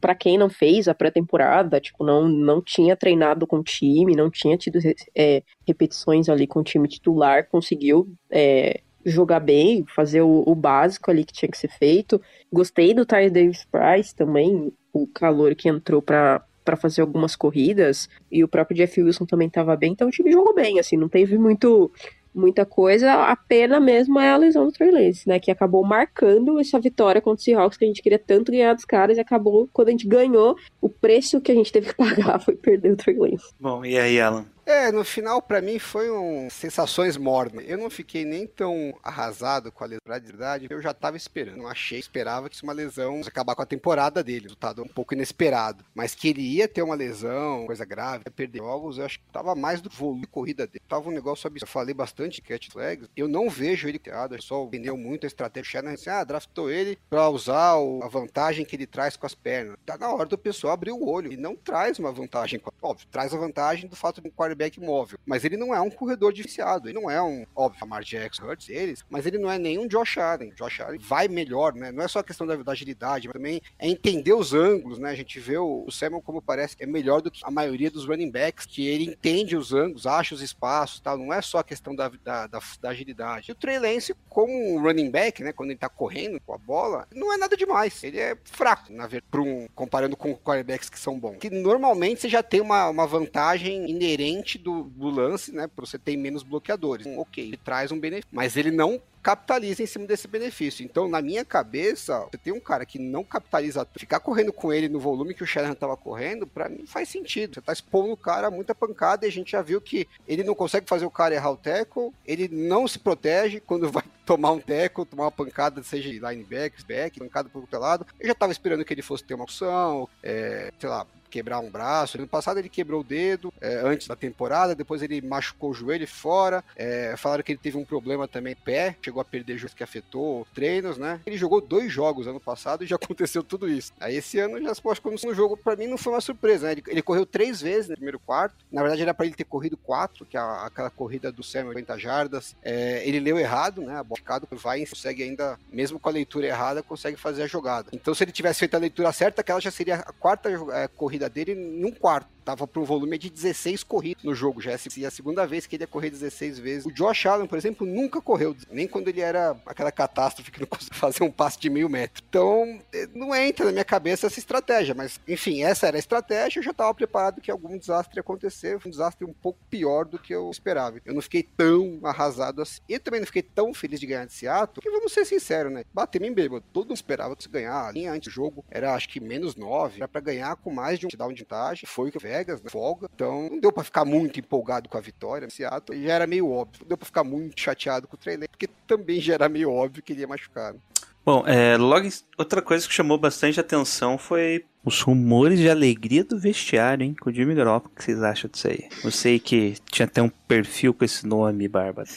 para 0.00 0.14
quem 0.14 0.38
não 0.38 0.48
fez 0.48 0.88
a 0.88 0.94
pré-temporada, 0.94 1.80
tipo, 1.80 2.04
não, 2.04 2.28
não 2.28 2.62
tinha 2.62 2.96
treinado 2.96 3.46
com 3.46 3.58
o 3.58 3.64
time, 3.64 4.16
não 4.16 4.30
tinha 4.30 4.56
tido 4.56 4.78
é, 5.14 5.42
repetições 5.66 6.28
ali 6.28 6.46
com 6.46 6.60
o 6.60 6.64
time 6.64 6.88
titular, 6.88 7.48
conseguiu. 7.48 8.08
É, 8.30 8.80
jogar 9.02 9.40
bem, 9.40 9.82
fazer 9.94 10.20
o, 10.20 10.44
o, 10.46 10.54
básico 10.54 11.10
ali 11.10 11.24
que 11.24 11.32
tinha 11.32 11.50
que 11.50 11.56
ser 11.56 11.70
feito. 11.70 12.20
Gostei 12.52 12.92
do 12.92 13.06
Ty 13.06 13.30
Davis 13.30 13.64
Price 13.64 14.14
também, 14.14 14.70
o 14.92 15.06
calor 15.06 15.54
que 15.54 15.70
entrou 15.70 16.02
para 16.02 16.44
para 16.64 16.76
fazer 16.76 17.00
algumas 17.00 17.36
corridas, 17.36 18.08
e 18.30 18.44
o 18.44 18.48
próprio 18.48 18.76
Jeff 18.76 19.02
Wilson 19.02 19.24
também 19.24 19.48
estava 19.48 19.76
bem, 19.76 19.92
então 19.92 20.08
o 20.08 20.10
time 20.10 20.32
jogou 20.32 20.54
bem, 20.54 20.78
assim, 20.78 20.96
não 20.96 21.08
teve 21.08 21.38
muito 21.38 21.90
muita 22.32 22.64
coisa, 22.64 23.12
a 23.24 23.34
pena 23.34 23.80
mesmo 23.80 24.18
é 24.18 24.30
a 24.30 24.36
lesão 24.36 24.66
do 24.66 24.72
Trey 24.72 24.90
Lance, 24.90 25.28
né, 25.28 25.40
que 25.40 25.50
acabou 25.50 25.84
marcando 25.84 26.60
essa 26.60 26.78
vitória 26.78 27.20
contra 27.20 27.40
o 27.40 27.42
Seahawks, 27.42 27.76
que 27.76 27.84
a 27.84 27.88
gente 27.88 28.02
queria 28.02 28.18
tanto 28.18 28.52
ganhar 28.52 28.74
dos 28.74 28.84
caras, 28.84 29.18
e 29.18 29.20
acabou, 29.20 29.68
quando 29.72 29.88
a 29.88 29.90
gente 29.90 30.06
ganhou, 30.06 30.56
o 30.80 30.88
preço 30.88 31.40
que 31.40 31.50
a 31.50 31.54
gente 31.54 31.72
teve 31.72 31.88
que 31.88 31.94
pagar 31.98 32.38
foi 32.40 32.54
perder 32.54 32.92
o 32.92 32.96
Trey 32.96 33.16
Lance. 33.16 33.52
Bom, 33.58 33.84
e 33.84 33.98
aí, 33.98 34.20
Alan? 34.20 34.46
É, 34.70 34.92
no 34.92 35.04
final, 35.04 35.42
para 35.42 35.60
mim, 35.60 35.80
foi 35.80 36.08
um 36.12 36.48
sensações 36.48 37.16
mornas. 37.16 37.64
Eu 37.66 37.76
não 37.76 37.90
fiquei 37.90 38.24
nem 38.24 38.46
tão 38.46 38.96
arrasado 39.02 39.72
com 39.72 39.82
a 39.82 39.86
lesão, 39.88 40.20
de 40.20 40.26
verdade. 40.26 40.68
Eu 40.70 40.80
já 40.80 40.94
tava 40.94 41.16
esperando. 41.16 41.56
Não 41.56 41.66
achei, 41.66 41.98
esperava 41.98 42.48
que 42.48 42.54
isso 42.54 42.64
uma 42.64 42.72
lesão 42.72 43.20
acabar 43.26 43.56
com 43.56 43.62
a 43.62 43.66
temporada 43.66 44.22
dele. 44.22 44.44
Resultado 44.44 44.80
um 44.84 44.86
pouco 44.86 45.12
inesperado. 45.12 45.84
Mas 45.92 46.14
que 46.14 46.28
ele 46.28 46.42
ia 46.42 46.68
ter 46.68 46.82
uma 46.82 46.94
lesão, 46.94 47.66
coisa 47.66 47.84
grave, 47.84 48.22
ia 48.24 48.30
perder 48.30 48.58
jogos, 48.58 48.98
eu 48.98 49.06
acho 49.06 49.18
que 49.18 49.24
tava 49.32 49.56
mais 49.56 49.80
do 49.80 49.90
volume 49.90 50.20
de 50.20 50.28
corrida 50.28 50.68
dele. 50.68 50.84
Tava 50.88 51.08
um 51.08 51.12
negócio 51.12 51.48
absurdo. 51.48 51.68
Eu 51.68 51.72
falei 51.72 51.92
bastante 51.92 52.36
de 52.36 52.42
cat 52.42 52.70
flags. 52.70 53.08
Eu 53.16 53.26
não 53.26 53.50
vejo 53.50 53.88
ele 53.88 53.98
criado. 53.98 54.36
O 54.36 54.42
só 54.42 54.64
vendeu 54.66 54.96
muito 54.96 55.24
a 55.24 55.26
estratégia. 55.26 55.68
O 55.68 55.72
Shannon 55.72 55.94
assim, 55.94 56.10
ah, 56.10 56.22
draftou 56.22 56.70
ele 56.70 56.96
pra 57.10 57.28
usar 57.28 57.74
o, 57.74 58.04
a 58.04 58.08
vantagem 58.08 58.64
que 58.64 58.76
ele 58.76 58.86
traz 58.86 59.16
com 59.16 59.26
as 59.26 59.34
pernas. 59.34 59.76
Tá 59.84 59.98
na 59.98 60.14
hora 60.14 60.26
do 60.26 60.38
pessoal 60.38 60.74
abrir 60.74 60.92
o 60.92 61.08
olho. 61.08 61.32
E 61.32 61.36
não 61.36 61.56
traz 61.56 61.98
uma 61.98 62.12
vantagem. 62.12 62.62
Óbvio, 62.80 63.08
traz 63.10 63.34
a 63.34 63.36
vantagem 63.36 63.88
do 63.88 63.96
fato 63.96 64.20
de 64.20 64.30
quarterback 64.30 64.59
quarterback 64.60 64.80
móvel. 64.80 65.18
Mas 65.24 65.44
ele 65.44 65.56
não 65.56 65.74
é 65.74 65.80
um 65.80 65.90
corredor 65.90 66.32
diferenciado. 66.32 66.88
Ele 66.88 66.98
não 66.98 67.10
é 67.10 67.22
um, 67.22 67.46
óbvio, 67.56 67.80
Lamar 67.80 68.02
Jackson, 68.02 68.44
Hurts, 68.44 68.68
eles, 68.68 69.04
mas 69.08 69.26
ele 69.26 69.38
não 69.38 69.50
é 69.50 69.58
nem 69.58 69.78
um 69.78 69.88
Josh 69.88 70.18
Allen. 70.18 70.52
Josh 70.54 70.80
Allen 70.80 71.00
vai 71.00 71.28
melhor, 71.28 71.74
né? 71.74 71.90
Não 71.90 72.04
é 72.04 72.08
só 72.08 72.18
a 72.18 72.24
questão 72.24 72.46
da, 72.46 72.56
da 72.56 72.72
agilidade, 72.72 73.28
mas 73.28 73.32
também 73.32 73.62
é 73.78 73.88
entender 73.88 74.34
os 74.34 74.52
ângulos, 74.52 74.98
né? 74.98 75.10
A 75.10 75.14
gente 75.14 75.40
vê 75.40 75.56
o, 75.56 75.84
o 75.86 75.90
Samuel 75.90 76.22
como 76.22 76.42
parece 76.42 76.76
que 76.76 76.84
é 76.84 76.86
melhor 76.86 77.22
do 77.22 77.30
que 77.30 77.40
a 77.44 77.50
maioria 77.50 77.90
dos 77.90 78.06
running 78.06 78.30
backs, 78.30 78.66
que 78.66 78.86
ele 78.86 79.04
entende 79.04 79.56
os 79.56 79.72
ângulos, 79.72 80.06
acha 80.06 80.34
os 80.34 80.42
espaços, 80.42 81.00
tal. 81.00 81.16
Não 81.16 81.32
é 81.32 81.40
só 81.40 81.58
a 81.58 81.64
questão 81.64 81.94
da, 81.94 82.08
da, 82.22 82.46
da, 82.46 82.60
da 82.80 82.88
agilidade. 82.90 83.50
E 83.50 83.52
o 83.52 83.54
Trey 83.54 83.78
Lance, 83.78 84.14
como 84.28 84.78
running 84.80 85.10
back, 85.10 85.42
né? 85.42 85.52
Quando 85.52 85.70
ele 85.70 85.78
tá 85.78 85.88
correndo 85.88 86.40
com 86.40 86.54
a 86.54 86.58
bola, 86.58 87.06
não 87.14 87.32
é 87.32 87.36
nada 87.36 87.56
demais. 87.56 88.02
Ele 88.02 88.18
é 88.18 88.36
fraco, 88.44 88.92
na 88.92 89.06
verdade, 89.06 89.20
um, 89.38 89.66
comparando 89.74 90.16
com 90.16 90.34
quarterbacks 90.34 90.90
que 90.90 90.98
são 90.98 91.18
bons. 91.18 91.38
Que 91.38 91.50
normalmente 91.50 92.20
você 92.20 92.28
já 92.28 92.42
tem 92.42 92.60
uma, 92.60 92.88
uma 92.88 93.06
vantagem 93.06 93.88
inerente 93.88 94.49
do, 94.58 94.84
do 94.84 95.08
lance, 95.08 95.52
né? 95.52 95.66
Para 95.66 95.86
você 95.86 95.98
ter 95.98 96.16
menos 96.16 96.42
bloqueadores. 96.42 97.06
Ok, 97.16 97.44
ele 97.44 97.56
traz 97.56 97.90
um 97.92 97.98
benefício, 97.98 98.28
mas 98.32 98.56
ele 98.56 98.70
não 98.70 99.00
capitaliza 99.22 99.82
em 99.82 99.86
cima 99.86 100.06
desse 100.06 100.26
benefício. 100.26 100.84
Então, 100.84 101.08
na 101.08 101.20
minha 101.20 101.44
cabeça, 101.44 102.26
você 102.30 102.38
tem 102.38 102.52
um 102.52 102.60
cara 102.60 102.86
que 102.86 102.98
não 102.98 103.22
capitaliza, 103.22 103.86
ficar 103.96 104.20
correndo 104.20 104.52
com 104.52 104.72
ele 104.72 104.88
no 104.88 104.98
volume 104.98 105.34
que 105.34 105.42
o 105.42 105.46
Shanahan 105.46 105.72
estava 105.72 105.96
correndo, 105.96 106.46
para 106.46 106.68
mim 106.68 106.86
faz 106.86 107.08
sentido. 107.08 107.54
Você 107.54 107.60
tá 107.60 107.72
expondo 107.72 108.12
o 108.12 108.16
cara 108.16 108.48
a 108.48 108.50
muita 108.50 108.74
pancada 108.74 109.26
e 109.26 109.28
a 109.28 109.32
gente 109.32 109.52
já 109.52 109.62
viu 109.62 109.80
que 109.80 110.08
ele 110.26 110.42
não 110.42 110.54
consegue 110.54 110.88
fazer 110.88 111.04
o 111.04 111.10
cara 111.10 111.34
errar 111.34 111.50
o 111.50 111.56
tackle, 111.56 112.12
ele 112.26 112.48
não 112.48 112.88
se 112.88 112.98
protege 112.98 113.60
quando 113.60 113.90
vai 113.90 114.04
tomar 114.24 114.52
um 114.52 114.60
tackle, 114.60 115.04
tomar 115.04 115.24
uma 115.24 115.32
pancada, 115.32 115.82
seja 115.82 116.08
linebacker, 116.08 116.86
back, 116.86 117.18
pancada 117.18 117.48
por 117.48 117.60
outro 117.60 117.78
lado. 117.78 118.06
Eu 118.18 118.26
já 118.26 118.32
estava 118.32 118.52
esperando 118.52 118.84
que 118.84 118.94
ele 118.94 119.02
fosse 119.02 119.24
ter 119.24 119.34
uma 119.34 119.44
opção, 119.44 120.08
é, 120.22 120.72
sei 120.78 120.88
lá, 120.88 121.06
quebrar 121.30 121.60
um 121.60 121.70
braço. 121.70 122.18
No 122.18 122.26
passado 122.26 122.58
ele 122.58 122.68
quebrou 122.68 123.00
o 123.00 123.04
dedo 123.04 123.52
é, 123.60 123.80
antes 123.84 124.06
da 124.06 124.16
temporada, 124.16 124.74
depois 124.74 125.02
ele 125.02 125.20
machucou 125.20 125.70
o 125.70 125.74
joelho 125.74 126.06
fora. 126.06 126.62
É, 126.76 127.14
falaram 127.16 127.42
que 127.42 127.52
ele 127.52 127.60
teve 127.62 127.76
um 127.76 127.84
problema 127.84 128.28
também 128.28 128.54
pé, 128.54 128.96
chegou 129.02 129.20
a 129.20 129.24
perder 129.24 129.56
jogos 129.56 129.74
que 129.74 129.82
afetou 129.82 130.46
treinos, 130.54 130.98
né? 130.98 131.20
Ele 131.24 131.36
jogou 131.36 131.60
dois 131.60 131.92
jogos 131.92 132.26
ano 132.26 132.40
passado 132.40 132.84
e 132.84 132.86
já 132.86 132.96
aconteceu 133.00 133.42
tudo 133.42 133.68
isso. 133.68 133.92
Aí 134.00 134.16
esse 134.16 134.38
ano 134.38 134.60
já 134.62 134.74
se 134.74 134.82
pode 134.82 135.00
como 135.00 135.16
no 135.24 135.34
jogo, 135.34 135.56
para 135.56 135.76
mim 135.76 135.86
não 135.86 135.98
foi 135.98 136.12
uma 136.12 136.20
surpresa, 136.20 136.66
né? 136.66 136.72
Ele, 136.72 136.82
ele, 136.88 137.02
correu 137.02 137.26
três 137.26 137.60
vezes 137.60 137.88
no 137.88 137.94
primeiro 137.94 138.18
quarto. 138.18 138.54
Na 138.70 138.82
verdade 138.82 139.02
era 139.02 139.14
para 139.14 139.26
ele 139.26 139.34
ter 139.34 139.44
corrido 139.44 139.76
quatro, 139.76 140.24
que 140.24 140.36
é 140.36 140.40
aquela 140.40 140.90
corrida 140.90 141.32
do 141.32 141.42
Samuel 141.42 141.76
80 141.76 141.98
jardas. 141.98 142.56
É, 142.62 143.06
ele 143.06 143.20
leu 143.20 143.38
errado, 143.38 143.82
né? 143.82 143.96
A 143.96 144.04
bola 144.04 144.20
vai 144.52 144.84
consegue 144.86 145.22
ainda, 145.22 145.58
mesmo 145.72 145.98
com 145.98 146.08
a 146.08 146.12
leitura 146.12 146.46
errada, 146.46 146.82
consegue 146.82 147.16
fazer 147.16 147.42
a 147.42 147.46
jogada. 147.46 147.88
Então 147.92 148.14
se 148.14 148.24
ele 148.24 148.32
tivesse 148.32 148.60
feito 148.60 148.74
a 148.74 148.78
leitura 148.78 149.12
certa, 149.12 149.40
aquela 149.40 149.60
já 149.60 149.70
seria 149.70 149.96
a 149.96 150.12
quarta 150.12 150.48
é, 150.72 150.88
corrida 150.88 151.19
corrida 151.20 151.28
dele 151.28 151.54
num 151.54 151.92
quarto. 151.92 152.39
Tava 152.50 152.66
para 152.66 152.82
um 152.82 152.84
volume 152.84 153.16
de 153.16 153.30
16 153.30 153.84
corridas 153.84 154.24
no 154.24 154.34
jogo. 154.34 154.60
Já 154.60 154.72
é 154.72 154.74
a 154.74 155.10
segunda 155.10 155.46
vez 155.46 155.68
que 155.68 155.76
ele 155.76 155.84
ia 155.84 155.86
correr 155.86 156.10
16 156.10 156.58
vezes. 156.58 156.84
O 156.84 156.90
Josh 156.90 157.26
Allen, 157.26 157.46
por 157.46 157.56
exemplo, 157.56 157.86
nunca 157.86 158.20
correu, 158.20 158.56
nem 158.72 158.88
quando 158.88 159.06
ele 159.06 159.20
era 159.20 159.56
aquela 159.64 159.92
catástrofe 159.92 160.50
que 160.50 160.58
não 160.58 160.66
conseguia 160.66 160.98
fazer 160.98 161.22
um 161.22 161.30
passe 161.30 161.60
de 161.60 161.70
meio 161.70 161.88
metro. 161.88 162.24
Então, 162.28 162.80
eh, 162.92 163.08
não 163.14 163.32
entra 163.36 163.66
na 163.66 163.70
minha 163.70 163.84
cabeça 163.84 164.26
essa 164.26 164.40
estratégia. 164.40 164.96
Mas, 164.96 165.20
enfim, 165.28 165.62
essa 165.62 165.86
era 165.86 165.96
a 165.96 166.00
estratégia. 166.00 166.58
Eu 166.58 166.64
já 166.64 166.72
estava 166.72 166.92
preparado 166.92 167.40
que 167.40 167.52
algum 167.52 167.78
desastre 167.78 168.16
ia 168.18 168.20
acontecer. 168.20 168.80
Um 168.84 168.90
desastre 168.90 169.24
um 169.24 169.32
pouco 169.32 169.60
pior 169.70 170.04
do 170.04 170.18
que 170.18 170.34
eu 170.34 170.50
esperava. 170.50 171.00
Eu 171.04 171.14
não 171.14 171.22
fiquei 171.22 171.44
tão 171.44 172.00
arrasado 172.02 172.62
assim. 172.62 172.80
E 172.88 172.98
também 172.98 173.20
não 173.20 173.26
fiquei 173.26 173.42
tão 173.42 173.72
feliz 173.72 174.00
de 174.00 174.06
ganhar 174.06 174.26
de 174.26 174.32
Seattle. 174.32 174.74
Porque 174.74 174.90
vamos 174.90 175.12
ser 175.12 175.24
sinceros, 175.24 175.72
né? 175.72 175.84
Bater 175.94 176.20
em 176.22 176.32
bêbado. 176.32 176.64
Todo 176.72 176.88
mundo 176.88 176.96
esperava 176.96 177.36
que 177.36 177.44
você 177.44 177.48
ganhar. 177.48 177.86
A 177.86 177.92
linha 177.92 178.10
antes 178.10 178.28
do 178.28 178.34
jogo 178.34 178.64
era 178.68 178.92
acho 178.92 179.08
que 179.08 179.20
menos 179.20 179.54
9. 179.54 179.98
Era 179.98 180.08
para 180.08 180.20
ganhar 180.20 180.56
com 180.56 180.72
mais 180.72 180.98
de 180.98 181.06
um 181.06 181.08
touchdown 181.08 181.32
de 181.32 181.44
vantagem. 181.60 181.86
Foi 181.86 182.08
o 182.08 182.12
que 182.12 182.18
Vegas, 182.40 182.62
né? 182.62 182.70
folga. 182.70 183.08
Então, 183.14 183.48
não 183.50 183.60
deu 183.60 183.72
para 183.72 183.84
ficar 183.84 184.04
muito 184.04 184.40
empolgado 184.40 184.88
com 184.88 184.98
a 184.98 185.00
vitória. 185.00 185.48
Seattle 185.50 186.02
já 186.02 186.12
era 186.12 186.26
meio 186.26 186.50
óbvio. 186.50 186.80
Não 186.82 186.88
deu 186.88 186.96
para 186.96 187.06
ficar 187.06 187.24
muito 187.24 187.60
chateado 187.60 188.08
com 188.08 188.16
o 188.16 188.18
trailer, 188.18 188.48
porque 188.48 188.68
também 188.86 189.20
já 189.20 189.34
era 189.34 189.48
meio 189.48 189.70
óbvio 189.70 190.02
que 190.02 190.12
ele 190.12 190.22
ia 190.22 190.28
machucar. 190.28 190.72
Né? 190.72 190.80
Bom, 191.24 191.46
é, 191.46 191.76
logo 191.76 192.08
outra 192.38 192.62
coisa 192.62 192.88
que 192.88 192.94
chamou 192.94 193.18
bastante 193.18 193.60
atenção 193.60 194.16
foi 194.16 194.64
os 194.82 195.02
rumores 195.02 195.58
de 195.58 195.68
alegria 195.68 196.24
do 196.24 196.38
vestiário, 196.38 197.04
hein? 197.04 197.14
Com 197.20 197.28
o 197.28 197.32
Jimmy 197.32 197.54
Garoppolo, 197.54 197.92
o 197.92 197.96
que 197.96 198.02
vocês 198.02 198.22
acham 198.22 198.50
disso 198.50 198.68
aí? 198.68 198.88
Eu 199.04 199.10
sei 199.10 199.38
que 199.38 199.76
tinha 199.90 200.06
até 200.06 200.22
um 200.22 200.30
perfil 200.30 200.94
com 200.94 201.04
esse 201.04 201.26
nome, 201.26 201.68
Bárbara. 201.68 202.08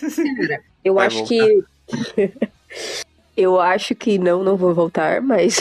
Eu 0.84 0.96
Vai 0.96 1.08
acho 1.08 1.26
voltar. 1.26 1.48
que... 2.16 2.34
Eu 3.36 3.60
acho 3.60 3.96
que 3.96 4.20
não, 4.20 4.44
não 4.44 4.56
vou 4.56 4.76
voltar, 4.76 5.20
mas 5.20 5.58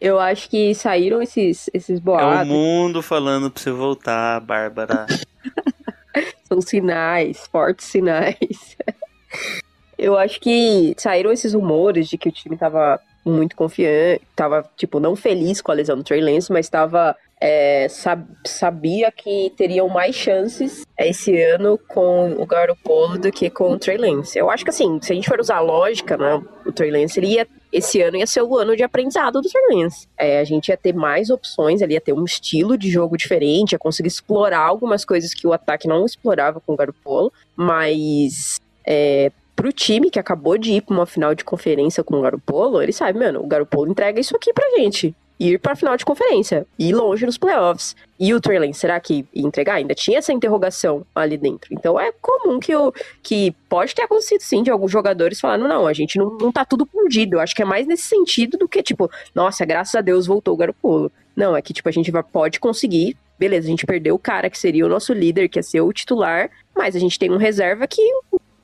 eu 0.00 0.18
acho 0.18 0.48
que 0.48 0.74
saíram 0.74 1.20
esses, 1.20 1.68
esses 1.74 1.98
boatos. 1.98 2.40
É 2.40 2.42
o 2.42 2.46
mundo 2.46 3.02
falando 3.02 3.50
pra 3.50 3.62
você 3.62 3.70
voltar, 3.70 4.40
Bárbara. 4.40 5.06
São 6.48 6.60
sinais, 6.60 7.46
fortes 7.46 7.86
sinais. 7.86 8.76
eu 9.98 10.16
acho 10.16 10.40
que 10.40 10.94
saíram 10.96 11.32
esses 11.32 11.52
rumores 11.52 12.08
de 12.08 12.16
que 12.16 12.28
o 12.28 12.32
time 12.32 12.56
tava 12.56 13.00
muito 13.24 13.54
confiante, 13.54 14.22
tava, 14.34 14.64
tipo, 14.76 14.98
não 15.00 15.14
feliz 15.14 15.60
com 15.60 15.70
a 15.70 15.74
lesão 15.74 15.96
do 15.96 16.04
Trey 16.04 16.20
Lance, 16.20 16.50
mas 16.50 16.68
tava 16.68 17.14
é, 17.40 17.86
sab 17.88 18.24
sabia 18.44 19.12
que 19.12 19.52
teriam 19.56 19.88
mais 19.88 20.14
chances 20.14 20.84
esse 20.98 21.40
ano 21.40 21.78
com 21.88 22.32
o 22.32 22.46
Garoppolo 22.46 23.18
do 23.18 23.30
que 23.30 23.50
com 23.50 23.72
o 23.72 23.78
Trey 23.78 23.96
Lance. 23.96 24.38
Eu 24.38 24.50
acho 24.50 24.64
que 24.64 24.70
assim, 24.70 24.98
se 25.00 25.12
a 25.12 25.14
gente 25.14 25.28
for 25.28 25.38
usar 25.40 25.56
a 25.56 25.60
lógica, 25.60 26.16
né, 26.16 26.42
o 26.68 26.72
Trey 26.72 26.90
Lance 26.90 27.18
ele 27.18 27.28
ia, 27.28 27.46
esse 27.72 28.00
ano 28.00 28.16
ia 28.16 28.26
ser 28.26 28.42
o 28.42 28.56
ano 28.56 28.76
de 28.76 28.82
aprendizado 28.82 29.40
do 29.40 29.48
Trey 29.48 29.82
Lance. 29.82 30.06
É, 30.18 30.40
a 30.40 30.44
gente 30.44 30.68
ia 30.68 30.76
ter 30.76 30.92
mais 30.92 31.30
opções, 31.30 31.80
ele 31.80 31.94
ia 31.94 32.00
ter 32.00 32.12
um 32.12 32.24
estilo 32.24 32.76
de 32.76 32.90
jogo 32.90 33.16
diferente, 33.16 33.72
ia 33.72 33.78
conseguir 33.78 34.08
explorar 34.08 34.60
algumas 34.60 35.04
coisas 35.04 35.32
que 35.32 35.46
o 35.46 35.52
ataque 35.52 35.88
não 35.88 36.04
explorava 36.04 36.60
com 36.60 36.74
o 36.74 36.76
Garoppolo, 36.76 37.32
mas 37.56 38.60
é, 38.86 39.32
pro 39.56 39.72
time 39.72 40.10
que 40.10 40.18
acabou 40.18 40.58
de 40.58 40.72
ir 40.72 40.82
pra 40.82 40.94
uma 40.94 41.06
final 41.06 41.34
de 41.34 41.44
conferência 41.44 42.04
com 42.04 42.16
o 42.16 42.22
Garoppolo, 42.22 42.82
ele 42.82 42.92
sabe, 42.92 43.18
mano, 43.18 43.42
o 43.42 43.46
Garoppolo 43.46 43.90
entrega 43.90 44.20
isso 44.20 44.36
aqui 44.36 44.52
pra 44.52 44.68
gente 44.76 45.14
ir 45.38 45.58
pra 45.58 45.76
final 45.76 45.96
de 45.96 46.04
conferência, 46.04 46.66
ir 46.78 46.92
longe 46.92 47.24
nos 47.24 47.38
playoffs. 47.38 47.94
E 48.18 48.34
o 48.34 48.40
Trey 48.40 48.74
será 48.74 48.98
que 48.98 49.24
entregar? 49.34 49.74
Ainda 49.74 49.94
tinha 49.94 50.18
essa 50.18 50.32
interrogação 50.32 51.06
ali 51.14 51.36
dentro. 51.36 51.72
Então 51.72 51.98
é 51.98 52.12
comum 52.20 52.58
que, 52.58 52.74
o, 52.74 52.92
que 53.22 53.52
pode 53.68 53.94
ter 53.94 54.02
acontecido 54.02 54.40
sim 54.40 54.62
de 54.62 54.70
alguns 54.70 54.90
jogadores 54.90 55.38
falando, 55.38 55.68
não, 55.68 55.86
a 55.86 55.92
gente 55.92 56.18
não, 56.18 56.36
não 56.36 56.50
tá 56.50 56.64
tudo 56.64 56.84
perdido. 56.84 57.34
Eu 57.34 57.40
acho 57.40 57.54
que 57.54 57.62
é 57.62 57.64
mais 57.64 57.86
nesse 57.86 58.04
sentido 58.04 58.58
do 58.58 58.68
que, 58.68 58.82
tipo, 58.82 59.08
nossa, 59.34 59.64
graças 59.64 59.94
a 59.94 60.00
Deus 60.00 60.26
voltou 60.26 60.54
o 60.54 60.56
Garoppolo. 60.56 61.12
Não, 61.36 61.56
é 61.56 61.62
que, 61.62 61.72
tipo, 61.72 61.88
a 61.88 61.92
gente 61.92 62.10
pode 62.32 62.58
conseguir. 62.58 63.16
Beleza, 63.38 63.68
a 63.68 63.70
gente 63.70 63.86
perdeu 63.86 64.16
o 64.16 64.18
cara 64.18 64.50
que 64.50 64.58
seria 64.58 64.84
o 64.84 64.88
nosso 64.88 65.12
líder, 65.12 65.48
que 65.48 65.60
ia 65.60 65.62
ser 65.62 65.80
o 65.80 65.92
titular, 65.92 66.50
mas 66.74 66.96
a 66.96 66.98
gente 66.98 67.16
tem 67.16 67.30
um 67.30 67.36
reserva 67.36 67.86
que 67.86 68.02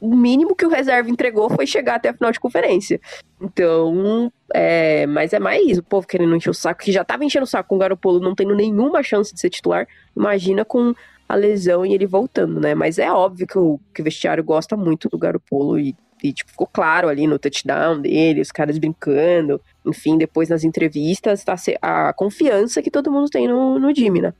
o 0.05 0.15
mínimo 0.15 0.55
que 0.55 0.67
o 0.67 0.69
reserva 0.69 1.09
entregou 1.09 1.49
foi 1.49 1.67
chegar 1.67 1.95
até 1.97 2.11
a 2.11 2.15
final 2.15 2.31
de 2.31 2.39
conferência. 2.39 3.01
Então, 3.41 4.31
é, 4.53 5.07
mas 5.07 5.33
é 5.33 5.39
mais 5.39 5.79
o 5.79 5.83
povo 5.83 6.07
querendo 6.07 6.37
encher 6.37 6.51
o 6.51 6.55
saco, 6.55 6.83
que 6.83 6.93
já 6.93 7.03
tava 7.03 7.25
enchendo 7.25 7.45
o 7.45 7.49
saco 7.49 7.71
com 7.71 7.77
o 7.77 7.79
Garopolo 7.79 8.21
não 8.21 8.35
tendo 8.35 8.55
nenhuma 8.55 9.03
chance 9.03 9.33
de 9.33 9.41
ser 9.41 9.49
titular. 9.49 9.87
Imagina 10.15 10.65
com 10.65 10.95
a 11.27 11.35
lesão 11.35 11.87
e 11.87 11.95
ele 11.95 12.07
voltando, 12.07 12.61
né? 12.61 12.75
Mas 12.75 12.99
é 12.99 13.11
óbvio 13.11 13.47
que 13.47 13.59
o, 13.59 13.81
que 13.95 14.03
o 14.03 14.05
vestiário 14.05 14.45
gosta 14.45 14.77
muito 14.77 15.09
do 15.09 15.17
Garopolo 15.17 15.79
e, 15.79 15.97
e 16.23 16.33
tipo, 16.35 16.51
ficou 16.51 16.67
claro 16.67 17.09
ali 17.09 17.27
no 17.27 17.39
touchdown 17.39 18.01
dele, 18.01 18.43
os 18.43 18.53
caras 18.53 18.77
brincando. 18.77 19.59
Enfim, 19.87 20.19
depois 20.19 20.51
nas 20.51 20.65
entrevistas, 20.65 21.43
tá 21.45 21.57
a 21.81 22.13
confiança 22.13 22.83
que 22.83 22.91
todo 22.91 23.11
mundo 23.11 23.31
tem 23.31 23.49
no, 23.49 23.79
no 23.79 23.95
Jimmy, 23.95 24.21
né? 24.21 24.35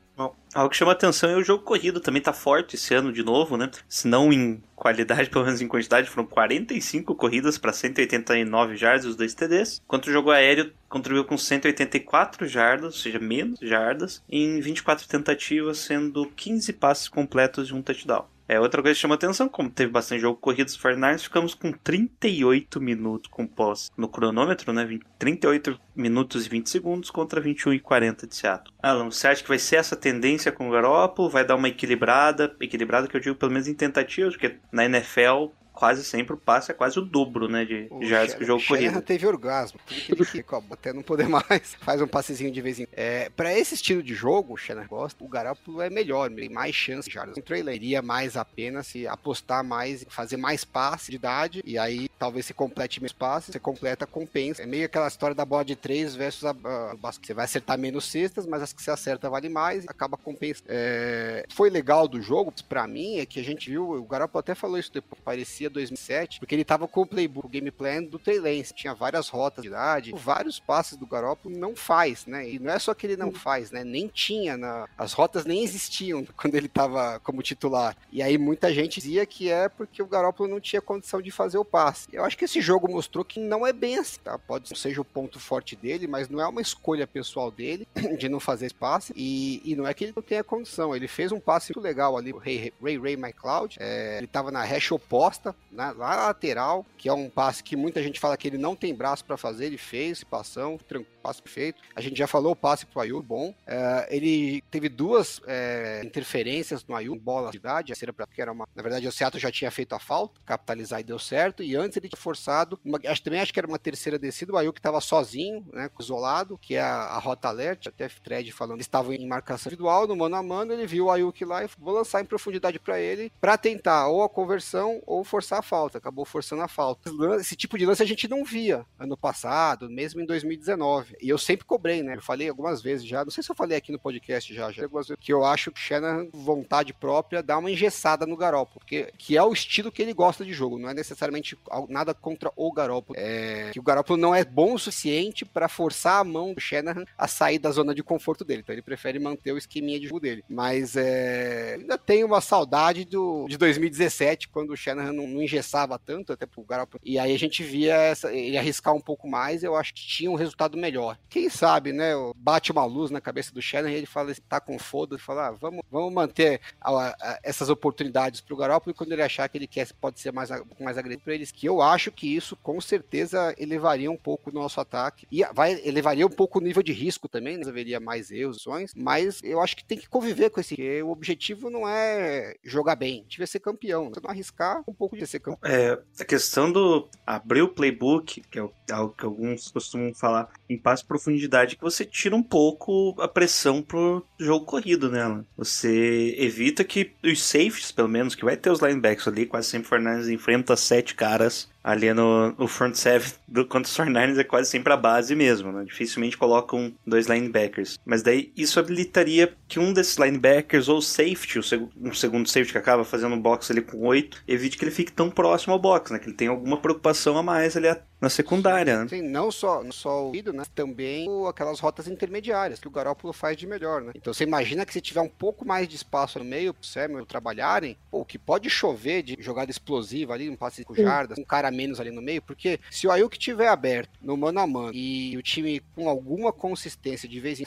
Algo 0.55 0.71
que 0.71 0.77
chama 0.77 0.93
atenção 0.93 1.29
é 1.29 1.37
o 1.37 1.43
jogo 1.43 1.65
corrido, 1.65 1.99
também 1.99 2.23
tá 2.23 2.33
forte 2.33 2.77
esse 2.77 2.95
ano 2.95 3.13
de 3.13 3.25
novo, 3.25 3.57
né? 3.57 3.69
Se 3.89 4.07
não 4.07 4.33
em 4.33 4.63
qualidade, 4.77 5.29
pelo 5.31 5.45
menos 5.45 5.61
em 5.61 5.67
quantidade, 5.67 6.09
foram 6.09 6.29
45 6.29 7.13
corridas 7.17 7.59
para 7.59 7.73
189 7.73 8.77
jardas 8.77 9.05
os 9.05 9.17
dois 9.17 9.35
TDs, 9.35 9.83
enquanto 9.85 10.07
o 10.07 10.13
jogo 10.13 10.31
aéreo 10.31 10.73
contribuiu 10.89 11.25
com 11.25 11.37
184 11.37 12.47
jardas, 12.47 12.95
ou 12.95 13.01
seja, 13.01 13.19
menos 13.19 13.59
jardas, 13.61 14.23
em 14.31 14.61
24 14.61 15.09
tentativas, 15.09 15.79
sendo 15.79 16.25
15 16.37 16.73
passes 16.75 17.09
completos 17.09 17.71
e 17.71 17.75
um 17.75 17.83
touchdown. 17.83 18.27
É, 18.47 18.61
outra 18.61 18.83
coisa 18.83 18.95
que 18.95 19.01
chama 19.01 19.15
atenção, 19.15 19.49
como 19.49 19.71
teve 19.71 19.91
bastante 19.91 20.21
jogo 20.21 20.39
corrido 20.39 20.67
dos 20.67 20.79
49ers, 20.79 21.23
ficamos 21.23 21.55
com 21.55 21.73
38 21.73 22.81
minutos 22.81 23.31
com 23.31 23.47
pós 23.47 23.91
no 23.97 24.09
cronômetro, 24.09 24.73
né? 24.73 24.85
20, 24.85 25.03
38 25.19 25.81
minutos 25.97 26.47
e 26.47 26.49
20 26.49 26.69
segundos 26.69 27.11
contra 27.11 27.41
21 27.41 27.73
e 27.73 27.81
40 27.81 28.27
de 28.27 28.35
Seattle. 28.35 28.75
Alan, 28.83 29.11
você 29.11 29.29
acha 29.29 29.43
que 29.43 29.49
vai 29.49 29.59
ser 29.59 29.77
essa 29.77 29.97
tendência 29.97 30.53
com 30.53 30.69
o 30.69 30.71
Garoppolo? 30.71 31.31
Vai 31.31 31.45
dar 31.45 31.57
uma 31.57 31.69
equilibrada? 31.69 32.55
Equilibrada 32.61 33.09
que 33.09 33.17
eu 33.17 33.21
digo 33.21 33.37
pelo 33.37 33.53
menos 33.53 33.67
em 33.67 33.75
tentativas, 33.75 34.35
porque 34.35 34.59
na 34.71 34.85
NFL 34.85 35.49
quase 35.75 36.05
sempre 36.05 36.35
o 36.35 36.37
passe 36.37 36.71
é 36.71 36.75
quase 36.75 36.99
o 36.99 37.03
dobro, 37.03 37.49
né, 37.49 37.65
de 37.65 37.89
O 37.91 38.05
jardas 38.05 38.35
que 38.35 38.45
o 38.45 38.47
jogo 38.47 38.61
Shanahan 38.61 38.87
corrido. 38.93 39.03
teve 39.05 39.27
orgasmo. 39.27 39.81
Tudo 39.87 40.01
que 40.01 40.13
ele 40.13 40.25
fica, 40.25 40.63
até 40.71 40.93
não 40.93 41.03
poder 41.03 41.27
mais. 41.29 41.75
Faz 41.81 42.01
um 42.01 42.07
passezinho 42.07 42.51
de 42.51 42.61
vez 42.63 42.79
em 42.79 42.87
quando. 42.87 42.99
É, 42.99 43.29
pra 43.31 43.53
esse 43.53 43.75
estilo 43.75 44.03
de 44.03 44.15
jogo, 44.15 44.55
o 44.55 44.57
Shanahan 44.57 44.87
gosta, 44.87 45.23
o 45.25 45.29
Garoppolo 45.29 45.83
é 45.83 45.91
melhor, 45.91 46.31
tem 46.31 46.49
mais 46.49 46.75
chance 46.75 47.09
de 47.09 47.15
jardas. 47.15 47.37
O 47.37 47.43
Trey 47.43 47.63
Lance 47.63 47.77
iria 47.77 48.01
mais 48.01 48.37
a 48.37 48.45
pena 48.45 48.83
se 48.83 49.07
apostar 49.07 49.65
mais, 49.65 50.07
fazer 50.09 50.37
mais 50.37 50.65
passe 50.65 51.11
de 51.11 51.17
idade, 51.17 51.63
e 51.65 51.77
aí 51.77 52.09
talvez 52.19 52.47
se 52.47 52.55
complete 52.55 53.01
menos 53.01 53.13
passes, 53.13 53.53
você 53.53 53.59
completa, 53.59 54.07
compensa. 54.07 54.63
É 54.63 54.67
meio 54.67 54.87
aquela 54.87 55.09
história 55.09 55.35
da 55.35 55.45
bola 55.45 55.65
de 55.65 55.75
três 55.75 56.15
versus 56.15 56.45
a, 56.45 56.51
a. 56.51 56.95
Você 57.13 57.35
vai 57.35 57.47
acertar 57.47 57.77
menos 57.77 58.05
cestas, 58.05 58.47
mas 58.47 58.63
as 58.63 58.73
que 58.73 58.81
você 58.83 58.91
acerta 58.91 59.29
vale 59.29 59.49
mais, 59.49 59.85
acaba 59.89 60.17
compensando. 60.17 60.69
É, 60.69 61.45
foi 61.53 61.69
legal 61.69 62.07
do 62.07 62.23
jogo, 62.23 62.53
pra 62.69 62.87
mim, 62.87 63.19
é 63.19 63.27
que 63.27 63.41
a 63.41 63.45
gente 63.45 63.71
viu, 63.71 63.91
o 63.91 64.05
Garoppolo 64.05 64.41
até 64.41 64.55
falou 64.55 64.79
isso 64.79 64.93
depois, 64.93 65.21
parecia 65.25 65.64
2007, 65.69 66.39
porque 66.39 66.55
ele 66.55 66.65
tava 66.65 66.87
com 66.87 67.03
o 67.03 67.07
playbook, 67.07 67.47
o 67.47 67.49
game 67.49 67.71
plan 67.71 68.03
do 68.03 68.19
Trey 68.19 68.39
Lance, 68.39 68.73
tinha 68.73 68.95
várias 68.95 69.29
rotas 69.29 69.63
de 69.63 69.69
idade, 69.69 70.13
vários 70.17 70.59
passes 70.61 70.97
do 70.97 71.07
Garoppolo 71.07 71.57
não 71.57 71.75
faz, 71.75 72.27
né? 72.27 72.49
E 72.49 72.59
não 72.59 72.73
é 72.73 72.79
só 72.79 72.95
que 72.95 73.07
ele 73.07 73.17
não 73.17 73.33
faz, 73.33 73.71
né? 73.71 73.83
Nem 73.83 74.09
tinha, 74.09 74.57
na, 74.57 74.89
as 74.97 75.13
rotas 75.13 75.45
nem 75.45 75.63
existiam 75.63 76.25
quando 76.37 76.55
ele 76.55 76.69
tava 76.69 77.21
como 77.21 77.43
titular. 77.43 77.97
E 78.13 78.23
aí 78.23 78.39
muita 78.39 78.73
gente 78.73 79.01
dizia 79.01 79.27
que 79.27 79.51
é 79.51 79.69
porque 79.69 80.03
o 80.03 80.07
Garoppolo 80.07 80.49
não 80.49 80.61
tinha 80.61 80.81
condição 80.81 81.21
de 81.21 81.31
fazer 81.31 81.59
o 81.59 81.65
passe. 81.65 82.09
Eu 82.13 82.25
acho 82.25 82.39
que 82.39 82.45
esse 82.45 82.61
jogo 82.61 82.91
mostrou 82.91 83.25
que 83.25 83.41
não 83.41 83.67
é 83.67 83.73
bem 83.73 83.99
assim, 83.99 84.21
tá? 84.23 84.39
Pode 84.39 84.69
ser 84.69 84.85
seja 84.85 85.01
o 85.01 85.05
ponto 85.05 85.41
forte 85.41 85.75
dele, 85.75 86.07
mas 86.07 86.29
não 86.29 86.41
é 86.41 86.47
uma 86.47 86.61
escolha 86.61 87.07
pessoal 87.07 87.51
dele 87.51 87.89
de 88.19 88.29
não 88.29 88.39
fazer 88.39 88.67
esse 88.67 88.75
passe. 88.75 89.13
E, 89.17 89.63
e 89.65 89.75
não 89.75 89.87
é 89.87 89.95
que 89.95 90.05
ele 90.05 90.13
não 90.15 90.23
tenha 90.23 90.45
condição. 90.45 90.95
Ele 90.95 91.09
fez 91.09 91.33
um 91.33 91.41
passe 91.41 91.73
muito 91.75 91.85
legal 91.85 92.17
ali, 92.17 92.33
o 92.33 92.39
Ray 92.39 92.73
Ray, 92.83 92.99
Ray 92.99 93.15
McLeod. 93.15 93.77
É, 93.81 94.19
ele 94.19 94.27
tava 94.27 94.51
na 94.51 94.63
hash 94.63 94.93
oposta, 94.93 95.54
lá 95.73 95.93
na 95.95 96.27
lateral, 96.27 96.87
que 96.97 97.09
é 97.09 97.13
um 97.13 97.29
passe 97.29 97.63
que 97.63 97.77
muita 97.77 98.03
gente 98.03 98.21
fala 98.21 98.37
que 98.37 98.47
ele 98.49 98.59
não 98.59 98.77
tem 98.77 98.95
braço 98.95 99.25
para 99.25 99.37
fazer. 99.37 99.67
Ele 99.67 99.79
fez 99.79 100.13
esse 100.19 100.27
passão, 100.27 100.79
tran- 100.79 101.05
passe 101.25 101.41
perfeito. 101.41 101.81
A 101.97 102.01
gente 102.03 102.19
já 102.19 102.27
falou 102.27 102.53
o 102.53 102.57
passe 102.57 102.85
pro 102.85 103.01
Ayuk, 103.01 103.27
bom. 103.27 103.55
É, 103.67 104.07
ele 104.11 104.63
teve 104.71 104.91
duas 104.91 105.41
é, 105.47 106.03
interferências 106.05 106.85
no 106.87 106.95
Ayuk, 106.95 107.19
bola 107.19 107.51
de 107.51 107.57
idade, 107.57 107.93
a 107.93 108.13
pra- 108.13 108.27
que 108.27 108.43
era 108.43 108.53
uma, 108.53 108.69
na 108.75 108.83
verdade 108.83 109.09
o 109.09 109.13
Seattle 109.13 109.41
já 109.41 109.51
tinha 109.51 109.71
feito 109.71 109.95
a 109.95 109.99
falta, 109.99 110.39
capitalizar 110.45 111.01
e 111.01 111.05
deu 111.05 111.19
certo, 111.19 111.63
e 111.63 111.75
antes 111.75 111.97
ele 111.97 112.09
tinha 112.09 112.21
forçado, 112.21 112.79
uma, 112.85 113.01
acho 113.07 113.23
também 113.23 113.41
acho 113.41 113.53
que 113.53 113.59
era 113.59 113.67
uma 113.67 113.79
terceira 113.79 114.19
descida, 114.19 114.53
o 114.53 114.57
Ayuk 114.59 114.79
estava 114.79 115.01
sozinho, 115.01 115.65
né, 115.73 115.89
isolado, 115.99 116.59
que 116.59 116.75
é 116.75 116.81
a, 116.81 116.89
a 116.95 117.19
rota 117.19 117.49
alert, 117.49 117.87
até 117.87 118.09
thread 118.09 118.51
falando, 118.53 118.77
eles 118.77 118.87
estavam 118.87 119.13
em 119.13 119.27
marcação 119.27 119.71
individual, 119.71 120.07
no 120.07 120.17
mano 120.17 120.37
a 120.37 120.43
mano, 120.43 120.73
ele 120.73 120.87
viu 120.87 121.07
o 121.07 121.11
Ayuk 121.11 121.45
lá 121.45 121.65
e 121.65 121.69
vou 121.79 121.95
lançar 121.95 122.21
em 122.21 122.27
profundidade 122.27 122.79
para 122.79 123.01
ele, 123.01 123.33
para 123.41 123.57
tentar 123.57 124.09
ou 124.09 124.23
a 124.23 124.29
conversão 124.29 125.03
ou 125.07 125.25
forçar 125.25 125.61
a 125.61 125.63
falta, 125.63 125.99
acabou 125.99 126.25
forçando 126.25 126.63
a 126.63 126.69
falta. 126.69 127.11
Esse 127.41 127.57
tipo 127.57 127.79
de 127.79 127.87
lance 127.87 128.03
a 128.03 128.07
gente 128.07 128.29
não 128.29 128.45
via 128.45 128.85
ano 128.99 129.17
passado, 129.17 129.89
mesmo 129.89 130.21
em 130.21 130.27
2019, 130.27 131.14
e 131.21 131.29
eu 131.29 131.39
sempre 131.39 131.65
cobrei, 131.65 132.03
né, 132.03 132.17
eu 132.17 132.23
falei 132.23 132.49
algumas 132.49 132.83
vezes 132.83 133.07
já, 133.07 133.25
não 133.25 133.31
sei 133.31 133.43
se 133.43 133.51
eu 133.51 133.55
falei 133.55 133.77
aqui 133.77 133.93
no 133.93 133.99
podcast 133.99 134.55
já, 134.55 134.71
já 134.71 134.85
algumas 134.85 135.09
vezes, 135.09 135.23
que 135.23 135.33
eu 135.33 135.45
acho 135.45 135.71
que 135.71 135.81
Shannon, 135.81 136.29
vontade 136.33 136.93
própria, 136.93 137.43
dá 137.43 137.59
uma 137.59 137.71
engessada 137.71 138.27
no 138.27 138.37
Garoppolo, 138.37 138.81
porque 138.81 139.13
que 139.19 139.37
é 139.37 139.43
o 139.43 139.53
estilo 139.53 139.93
que 139.93 140.03
ele 140.03 140.13
gosta 140.13 140.45
de 140.45 140.53
jogo, 140.53 140.79
não 140.79 140.89
é 140.89 140.95
necessariamente 140.95 141.59
nada 141.89 142.15
contra 142.15 142.51
o 142.57 142.73
Garoppolo, 142.73 143.19
é 143.19 143.71
que 143.73 143.81
o 143.81 143.83
Garoppolo 143.83 144.21
não 144.21 144.35
é 144.35 144.45
bom 144.45 144.75
o 144.75 144.79
suficiente 144.79 145.45
para 145.45 145.69
forçar 145.69 146.21
a 146.21 146.25
mão 146.25 146.55
do 146.55 146.61
Shanahan 146.61 147.05
a 147.17 147.29
sair 147.29 147.59
da 147.59 147.71
zona 147.71 147.95
de 147.95 148.03
conforto 148.03 148.45
dele, 148.45 148.61
então 148.63 148.75
ele 148.75 148.83
prefere 148.83 149.19
manter 149.19 149.53
o 149.53 149.59
esqueminha 149.59 149.99
de 149.99 150.07
jogo 150.07 150.21
dele, 150.21 150.45
mas 150.49 150.97
é, 150.97 151.77
ainda 151.79 151.99
tenho 151.99 152.27
uma 152.27 152.41
saudade 152.41 153.05
do, 153.05 153.47
de 153.49 153.57
2017, 153.57 154.49
quando 154.49 154.71
o 154.71 154.77
Shanahan 154.77 155.13
não, 155.13 155.27
não 155.27 155.43
engessava 155.43 155.99
tanto, 155.99 156.33
até 156.33 156.47
pro 156.47 156.63
Garoppolo, 156.63 157.01
e 157.05 157.19
aí 157.19 157.35
a 157.35 157.39
gente 157.39 157.63
via 157.63 157.95
essa, 157.95 158.33
ele 158.33 158.57
arriscar 158.57 158.95
um 158.95 159.01
pouco 159.01 159.29
mais, 159.29 159.63
eu 159.63 159.75
acho 159.77 159.95
que 159.95 160.07
tinha 160.07 160.31
um 160.31 160.35
resultado 160.35 160.77
melhor. 160.77 161.04
Quem 161.29 161.49
sabe, 161.49 161.93
né, 161.93 162.13
bate 162.37 162.73
uma 162.73 162.85
luz 162.85 163.11
na 163.11 163.21
cabeça 163.21 163.53
do 163.53 163.61
Shanahan 163.63 163.93
e 163.93 163.97
ele 163.97 164.07
fala, 164.07 164.35
tá 164.49 164.61
com 164.61 164.79
foda, 164.79 165.19
fala, 165.19 165.49
ah, 165.49 165.51
vamos, 165.53 165.83
vamos 165.91 166.13
manter 166.13 166.61
a- 166.81 167.09
a- 167.09 167.39
essas 167.43 167.69
oportunidades 167.69 168.41
pro 168.41 168.57
Garoppolo 168.57 168.95
quando 168.95 169.13
ele 169.13 169.23
achar 169.23 169.49
que 169.49 169.59
ele 169.59 169.67
quer, 169.67 169.89
pode 170.01 170.21
ser 170.21 170.33
mais, 170.33 170.51
mais 170.81 170.97
agressivo 170.99 171.25
para 171.25 171.35
eles, 171.35 171.51
que 171.53 171.67
eu 171.67 171.81
acho 171.83 172.11
que 172.13 172.35
isso 172.35 172.57
com 172.57 172.81
certeza 172.81 173.55
elevaria 173.59 174.11
um 174.11 174.17
pouco 174.17 174.51
o 174.51 174.53
nosso 174.53 174.81
ataque 174.81 175.27
e 175.31 175.43
vai 175.53 175.81
elevaria 175.85 176.27
um 176.27 176.31
pouco 176.31 176.59
o 176.59 176.63
nível 176.63 176.83
de 176.83 176.93
risco 176.93 177.29
também, 177.29 177.57
né? 177.59 177.65
haveria 177.69 177.99
mais 178.01 178.31
erros, 178.31 178.65
mas 178.95 179.41
eu 179.43 179.61
acho 179.61 179.77
que 179.77 179.85
tem 179.85 179.99
que 179.99 180.09
conviver 180.09 180.51
com 180.51 180.61
esse, 180.61 180.77
o 181.03 181.11
objetivo 181.11 181.69
não 181.71 181.89
é 181.89 182.55
jogar 182.63 182.95
bem, 182.97 183.25
devia 183.29 183.47
ser 183.47 183.61
campeão, 183.61 184.13
se 184.15 184.23
não 184.23 184.31
arriscar, 184.31 184.83
um 184.87 184.93
pouco 184.95 185.17
de 185.17 185.27
ser 185.27 185.41
campeão. 185.41 185.69
É, 185.71 185.99
a 186.21 186.25
questão 186.25 186.71
do 186.71 187.09
abrir 187.27 187.63
o 187.63 187.69
playbook, 187.69 188.43
que 188.51 188.59
é 188.59 188.63
o- 188.63 188.73
algo 188.93 189.15
que 189.17 189.25
alguns 189.25 189.71
costumam 189.71 190.15
falar 190.15 190.49
em 190.69 190.79
de 191.03 191.09
profundidade, 191.09 191.77
que 191.77 191.83
você 191.83 192.05
tira 192.05 192.37
um 192.37 192.43
pouco 192.43 193.15
a 193.21 193.29
pressão 193.29 193.83
pro 193.83 194.25
jogo 194.39 194.65
corrido 194.65 195.11
nela. 195.11 195.45
Você 195.57 196.35
evita 196.39 196.85
que 196.85 197.13
os 197.23 197.43
safes, 197.43 197.93
pelo 197.93 198.09
menos, 198.09 198.35
que 198.35 198.45
vai 198.45 198.57
ter 198.57 198.71
os 198.71 198.81
linebacks 198.81 199.27
ali, 199.29 199.47
quase 199.47 199.69
sempre 199.69 199.87
o 199.87 199.89
Fernandes 199.91 200.29
enfrenta 200.29 200.77
sete 200.77 201.15
caras 201.15 201.69
ali 201.85 202.13
no, 202.15 202.53
no 202.53 202.67
front 202.67 202.95
seven 202.95 203.31
do 203.47 203.65
contra 203.67 203.83
os 203.89 203.97
49ers 203.97 204.39
é 204.39 204.45
quase 204.45 204.71
sempre 204.71 204.93
a 204.93 204.97
base 204.97 205.35
mesmo, 205.37 205.71
né? 205.71 205.85
Dificilmente 205.85 206.37
colocam 206.39 206.93
dois 207.07 207.27
linebackers. 207.27 207.99
Mas 208.05 208.23
daí 208.23 208.51
isso 208.57 208.81
habilitaria 208.81 209.55
que 209.69 209.79
um 209.79 209.93
desses 209.93 210.17
linebackers 210.17 210.89
ou 210.89 211.03
safety, 211.03 211.59
o 211.59 211.63
seg 211.63 211.87
um 212.01 212.15
segundo 212.15 212.49
safety 212.49 212.73
que 212.73 212.79
acaba 212.79 213.05
fazendo 213.05 213.35
um 213.35 213.41
box 213.41 213.71
ali 213.71 213.83
com 213.83 213.99
oito, 214.07 214.43
evite 214.49 214.79
que 214.79 214.85
ele 214.85 214.91
fique 214.91 215.13
tão 215.13 215.31
próximo 215.31 215.75
ao 215.75 215.79
box, 215.79 216.13
né? 216.13 216.19
Que 216.19 216.27
ele 216.29 216.37
tenha 216.37 216.51
alguma 216.51 216.79
preocupação 216.79 217.37
a 217.37 217.43
mais 217.43 217.77
ali 217.77 217.89
na 218.21 218.31
secundária, 218.31 219.01
né? 219.03 219.09
Sim, 219.09 219.21
não 219.23 219.51
só, 219.51 219.83
não 219.85 219.93
só 219.93 220.31
o 220.31 220.35
ido, 220.35 220.51
né? 220.53 220.63
Também 220.75 221.29
o- 221.29 221.47
aquelas 221.47 221.79
rotas 221.81 222.09
intermediárias 222.09 222.81
que 222.81 222.89
o 222.89 222.91
Garópolo 222.91 223.35
faz 223.35 223.55
de 223.57 223.67
melhor, 223.67 224.01
né? 224.01 224.13
Então 224.15 224.33
você 224.33 224.45
imagina 224.45 224.87
que 224.87 224.93
se 224.95 225.01
tiver 225.01 225.21
um 225.21 225.29
pouco 225.29 225.67
mais 225.67 225.87
de 225.87 225.97
espaço 225.97 226.39
no 226.39 226.45
meio 226.45 226.73
pro 226.73 226.87
Samuel 226.87 227.27
trabalharem, 227.27 227.99
pô, 228.11 228.21
o 228.21 228.25
que 228.25 228.39
pode 228.39 228.71
chover 228.71 229.23
de 229.23 229.37
jogada 229.41 229.71
explosiva 229.71 230.33
ali, 230.33 230.49
um 230.49 230.57
passe 230.57 230.85
com 230.85 230.95
Sim. 230.95 231.03
jardas, 231.03 231.39
um 231.39 231.45
cara 231.45 231.71
menos 231.75 232.01
ali 232.01 232.11
no 232.11 232.23
meio, 232.23 232.41
porque 232.43 232.81
se 232.91 233.07
o 233.07 233.11
Ayuk 233.11 233.39
tiver 233.39 233.69
aberto 233.69 234.19
no 234.23 234.37
mano 234.37 234.61
a 234.61 234.67
mano 234.67 234.95
e 234.95 235.37
o 235.37 235.43
time 235.43 235.81
com 235.95 236.09
alguma 236.09 236.53
consistência 236.53 237.29
de 237.29 237.41
vez 237.41 237.61
em 237.61 237.65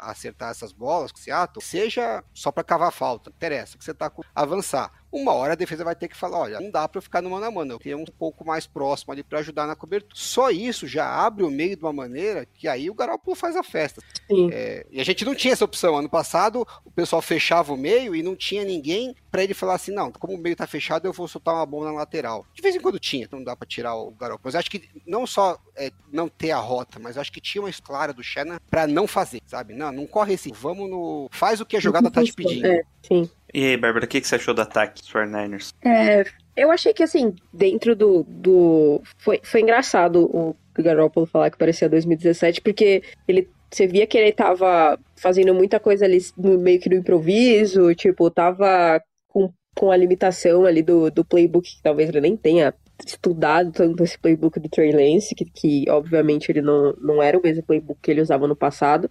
acertar 0.00 0.50
essas 0.50 0.72
bolas 0.72 1.12
com 1.12 1.18
o 1.18 1.20
Seattle, 1.20 1.64
seja 1.64 2.24
só 2.34 2.50
pra 2.50 2.64
cavar 2.64 2.92
falta, 2.92 3.30
interessa, 3.30 3.76
que 3.76 3.84
você 3.84 3.94
tá 3.94 4.08
com 4.08 4.22
avançar. 4.34 4.92
Uma 5.12 5.32
hora 5.32 5.52
a 5.52 5.56
defesa 5.56 5.84
vai 5.84 5.94
ter 5.94 6.08
que 6.08 6.16
falar, 6.16 6.38
olha, 6.38 6.60
não 6.60 6.70
dá 6.70 6.86
pra 6.88 6.98
eu 6.98 7.02
ficar 7.02 7.20
no 7.20 7.30
mano 7.30 7.44
a 7.44 7.50
mano, 7.50 7.72
eu 7.72 7.78
queria 7.78 7.96
um 7.96 8.04
pouco 8.04 8.44
mais 8.46 8.66
próximo 8.66 9.12
ali 9.12 9.22
pra 9.22 9.40
ajudar 9.40 9.66
na 9.66 9.74
cobertura. 9.74 10.14
Só 10.14 10.50
isso 10.50 10.86
já 10.86 11.06
abre 11.06 11.42
o 11.44 11.50
meio 11.50 11.76
de 11.76 11.82
uma 11.82 11.92
maneira 11.92 12.46
que 12.46 12.68
aí 12.68 12.88
o 12.88 12.94
Garoppolo 12.94 13.34
faz 13.34 13.56
a 13.56 13.62
festa. 13.62 14.00
Sim. 14.28 14.50
É, 14.52 14.86
e 14.90 15.00
a 15.00 15.04
gente 15.04 15.24
não 15.24 15.34
tinha 15.34 15.52
essa 15.52 15.64
opção. 15.64 15.96
Ano 15.96 16.08
passado, 16.08 16.66
o 16.84 16.90
pessoal 16.90 17.20
fechava 17.20 17.72
o 17.72 17.76
meio 17.76 18.14
e 18.14 18.22
não 18.22 18.36
tinha 18.36 18.64
ninguém 18.64 19.14
pra 19.30 19.42
ele 19.42 19.54
falar 19.54 19.74
assim, 19.74 19.92
não, 19.92 20.10
como 20.12 20.34
o 20.34 20.38
meio 20.38 20.56
tá 20.56 20.66
fechado, 20.66 21.06
eu 21.06 21.12
vou 21.12 21.28
soltar 21.28 21.54
uma 21.54 21.66
bomba 21.66 21.86
na 21.86 21.92
lateral. 21.92 22.44
De 22.54 22.62
vez 22.62 22.74
em 22.74 22.80
quando 22.80 22.98
tinha, 22.98 23.28
não 23.30 23.42
dá 23.42 23.56
pra 23.56 23.66
tirar 23.66 23.94
o 23.94 24.10
Garoppolo. 24.12 24.42
Mas 24.44 24.54
acho 24.54 24.70
que 24.70 24.88
não 25.06 25.26
só 25.26 25.58
é, 25.76 25.90
não 26.12 26.28
ter 26.28 26.50
a 26.50 26.58
rota, 26.58 26.98
mas 26.98 27.16
acho 27.16 27.32
que 27.32 27.40
tinha 27.40 27.62
uma 27.62 27.70
clara 27.82 28.12
do 28.12 28.22
Shannon 28.22 28.58
pra 28.70 28.86
não 28.86 29.06
fazer, 29.06 29.40
sabe? 29.46 29.74
Não, 29.74 29.90
não 29.90 30.06
corre 30.06 30.34
esse, 30.34 30.52
vamos 30.52 30.88
no... 30.88 31.28
Faz 31.30 31.60
o 31.60 31.66
que 31.66 31.76
a 31.76 31.80
jogada 31.80 32.10
tá 32.10 32.22
te 32.22 32.32
pedindo. 32.32 32.66
É, 32.66 32.82
sim. 33.02 33.30
E 33.52 33.64
aí, 33.64 33.76
Bárbara, 33.76 34.04
o 34.04 34.08
que, 34.08 34.20
que 34.20 34.26
você 34.26 34.36
achou 34.36 34.54
do 34.54 34.62
ataque 34.62 35.00
dos 35.00 35.12
49ers? 35.12 35.74
É, 35.84 36.24
eu 36.56 36.70
achei 36.70 36.92
que, 36.92 37.02
assim, 37.02 37.34
dentro 37.52 37.96
do. 37.96 38.24
do 38.28 39.02
foi, 39.18 39.40
foi 39.42 39.60
engraçado 39.60 40.24
o 40.24 40.56
Garoppolo 40.78 41.26
falar 41.26 41.50
que 41.50 41.58
parecia 41.58 41.88
2017, 41.88 42.60
porque 42.60 43.02
ele. 43.26 43.48
Você 43.72 43.86
via 43.86 44.04
que 44.04 44.18
ele 44.18 44.32
tava 44.32 44.98
fazendo 45.14 45.54
muita 45.54 45.78
coisa 45.78 46.04
ali 46.04 46.18
no, 46.36 46.58
meio 46.58 46.80
que 46.80 46.88
no 46.88 46.96
improviso, 46.96 47.94
tipo, 47.94 48.28
tava 48.28 49.00
com, 49.28 49.52
com 49.76 49.92
a 49.92 49.96
limitação 49.96 50.64
ali 50.64 50.82
do, 50.82 51.08
do 51.08 51.24
playbook, 51.24 51.76
que 51.76 51.80
talvez 51.80 52.08
ele 52.08 52.20
nem 52.20 52.36
tenha 52.36 52.74
estudado 53.06 53.70
tanto 53.70 54.02
esse 54.02 54.18
playbook 54.18 54.58
do 54.58 54.68
Trey 54.68 54.90
Lance, 54.90 55.36
que, 55.36 55.44
que 55.44 55.84
obviamente 55.88 56.50
ele 56.50 56.60
não, 56.60 56.92
não 57.00 57.22
era 57.22 57.38
o 57.38 57.42
mesmo 57.42 57.62
playbook 57.62 58.00
que 58.02 58.10
ele 58.10 58.20
usava 58.20 58.48
no 58.48 58.56
passado. 58.56 59.08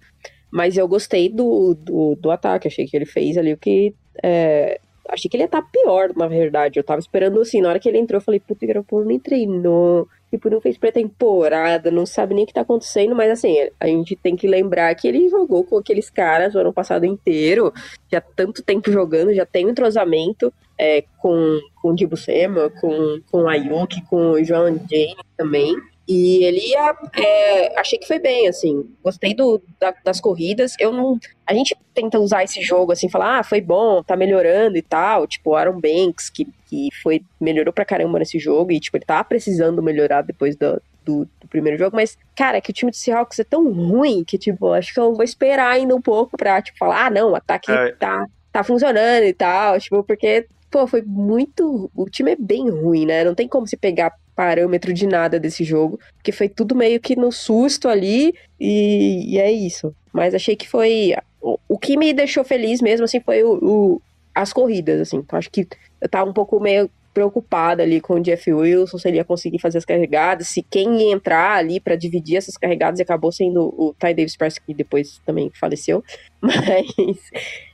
Mas 0.51 0.77
eu 0.77 0.87
gostei 0.87 1.29
do, 1.29 1.73
do, 1.75 2.15
do 2.15 2.29
ataque, 2.29 2.67
achei 2.67 2.85
que 2.85 2.97
ele 2.97 3.05
fez 3.05 3.37
ali 3.37 3.53
o 3.53 3.57
que 3.57 3.95
é, 4.23 4.79
achei 5.09 5.29
que 5.29 5.35
ele 5.35 5.43
ia 5.43 5.45
estar 5.45 5.61
pior, 5.61 6.11
na 6.15 6.27
verdade. 6.27 6.79
Eu 6.79 6.83
tava 6.83 6.99
esperando 6.99 7.41
assim, 7.41 7.61
na 7.61 7.69
hora 7.69 7.79
que 7.79 7.89
ele 7.89 7.97
entrou, 7.97 8.17
eu 8.17 8.23
falei, 8.23 8.39
puta, 8.39 8.63
o 8.63 8.67
Garoppolo 8.67 9.05
nem 9.05 9.19
treinou, 9.19 10.07
tipo, 10.29 10.49
não 10.49 10.61
fez 10.61 10.77
pré-temporada, 10.77 11.89
não 11.89 12.05
sabe 12.05 12.33
nem 12.35 12.43
o 12.43 12.47
que 12.47 12.53
tá 12.53 12.61
acontecendo, 12.61 13.15
mas 13.15 13.31
assim, 13.31 13.55
a 13.79 13.87
gente 13.87 14.15
tem 14.15 14.35
que 14.35 14.47
lembrar 14.47 14.93
que 14.95 15.07
ele 15.07 15.27
jogou 15.29 15.63
com 15.63 15.77
aqueles 15.77 16.09
caras 16.09 16.53
o 16.53 16.59
ano 16.59 16.71
passado 16.71 17.05
inteiro, 17.05 17.73
já 18.11 18.21
tanto 18.21 18.63
tempo 18.63 18.91
jogando, 18.91 19.33
já 19.33 19.45
tem 19.45 19.65
um 19.65 19.69
entrosamento 19.69 20.53
é, 20.77 21.03
com, 21.17 21.59
com 21.81 21.89
o 21.89 21.95
Dibu 21.95 22.15
Sema, 22.15 22.69
com, 22.79 23.19
com 23.31 23.43
o 23.43 23.47
Ayuk, 23.47 24.01
com 24.03 24.31
o 24.31 24.43
João 24.43 24.67
Jane 24.67 25.15
também. 25.35 25.75
E 26.09 26.43
ele 26.43 26.59
ia, 26.59 26.95
é, 27.15 27.79
achei 27.79 27.99
que 27.99 28.07
foi 28.07 28.17
bem, 28.17 28.47
assim. 28.47 28.83
Gostei 29.03 29.35
do, 29.35 29.61
da, 29.79 29.93
das 30.03 30.19
corridas. 30.19 30.73
Eu 30.79 30.91
não. 30.91 31.19
A 31.45 31.53
gente 31.53 31.77
tenta 31.93 32.17
usar 32.19 32.43
esse 32.43 32.63
jogo 32.63 32.91
assim, 32.91 33.07
falar, 33.07 33.37
ah, 33.37 33.43
foi 33.43 33.61
bom, 33.61 34.01
tá 34.01 34.15
melhorando 34.15 34.75
e 34.75 34.81
tal. 34.81 35.27
Tipo, 35.27 35.53
Aaron 35.53 35.79
Banks, 35.79 36.27
que, 36.31 36.47
que 36.65 36.89
foi, 37.03 37.21
melhorou 37.39 37.71
pra 37.71 37.85
caramba 37.85 38.17
nesse 38.17 38.39
jogo. 38.39 38.71
E, 38.71 38.79
tipo, 38.79 38.97
ele 38.97 39.05
tá 39.05 39.23
precisando 39.23 39.83
melhorar 39.83 40.23
depois 40.23 40.55
do, 40.55 40.81
do, 41.05 41.25
do, 41.39 41.47
primeiro 41.47 41.77
jogo, 41.77 41.95
mas, 41.95 42.17
cara, 42.35 42.57
é 42.57 42.61
que 42.61 42.71
o 42.71 42.73
time 42.73 42.89
do 42.89 42.97
Seahawks 42.97 43.37
é 43.37 43.43
tão 43.43 43.71
ruim 43.71 44.23
que, 44.23 44.39
tipo, 44.39 44.73
acho 44.73 44.91
que 44.91 44.99
eu 44.99 45.13
vou 45.13 45.23
esperar 45.23 45.69
ainda 45.69 45.95
um 45.95 46.01
pouco 46.01 46.35
pra, 46.35 46.59
tipo, 46.59 46.79
falar, 46.79 47.05
ah, 47.05 47.09
não, 47.11 47.33
o 47.33 47.35
ataque 47.35 47.71
É. 47.71 47.91
tá, 47.91 48.25
tá 48.51 48.63
funcionando 48.63 49.25
e 49.25 49.33
tal, 49.33 49.79
tipo, 49.79 50.03
porque, 50.03 50.47
pô, 50.71 50.87
foi 50.87 51.03
muito. 51.03 51.91
O 51.95 52.09
time 52.09 52.31
é 52.31 52.35
bem 52.35 52.67
ruim, 52.67 53.05
né? 53.05 53.23
Não 53.23 53.35
tem 53.35 53.47
como 53.47 53.67
se 53.67 53.77
pegar 53.77 54.11
parâmetro 54.39 54.93
de 54.93 55.05
nada 55.05 55.37
desse 55.37 55.65
jogo, 55.65 55.99
porque 56.15 56.31
foi 56.31 56.47
tudo 56.47 56.73
meio 56.73 56.97
que 57.01 57.13
no 57.13 57.29
susto 57.29 57.89
ali, 57.89 58.33
e, 58.57 59.33
e 59.33 59.37
é 59.37 59.51
isso. 59.51 59.93
Mas 60.13 60.33
achei 60.33 60.55
que 60.55 60.65
foi. 60.65 61.13
O, 61.41 61.77
que 61.77 61.97
me 61.97 62.13
deixou 62.13 62.45
feliz 62.45 62.81
mesmo, 62.81 63.03
assim, 63.03 63.19
foi 63.19 63.43
o, 63.43 63.59
o- 63.61 64.01
as 64.33 64.53
corridas, 64.53 65.01
assim. 65.01 65.17
Eu 65.17 65.37
acho 65.37 65.49
que 65.51 65.67
eu 65.99 66.07
tava 66.07 66.29
um 66.29 66.33
pouco 66.33 66.57
meio 66.57 66.89
preocupada 67.13 67.83
ali 67.83 67.99
com 67.99 68.13
o 68.13 68.21
Jeff 68.21 68.49
Wilson, 68.53 68.97
se 68.97 69.09
ele 69.09 69.17
ia 69.17 69.25
conseguir 69.25 69.59
fazer 69.59 69.77
as 69.77 69.83
carregadas, 69.83 70.47
se 70.47 70.61
quem 70.61 71.01
ia 71.01 71.11
entrar 71.13 71.57
ali 71.57 71.81
pra 71.81 71.97
dividir 71.97 72.37
essas 72.37 72.55
carregadas 72.55 73.01
acabou 73.01 73.31
sendo 73.33 73.73
o 73.77 73.93
Ty 73.99 74.13
Davis 74.13 74.37
Price, 74.37 74.61
que 74.61 74.73
depois 74.73 75.19
também 75.25 75.51
faleceu. 75.59 76.01
Mas 76.39 76.87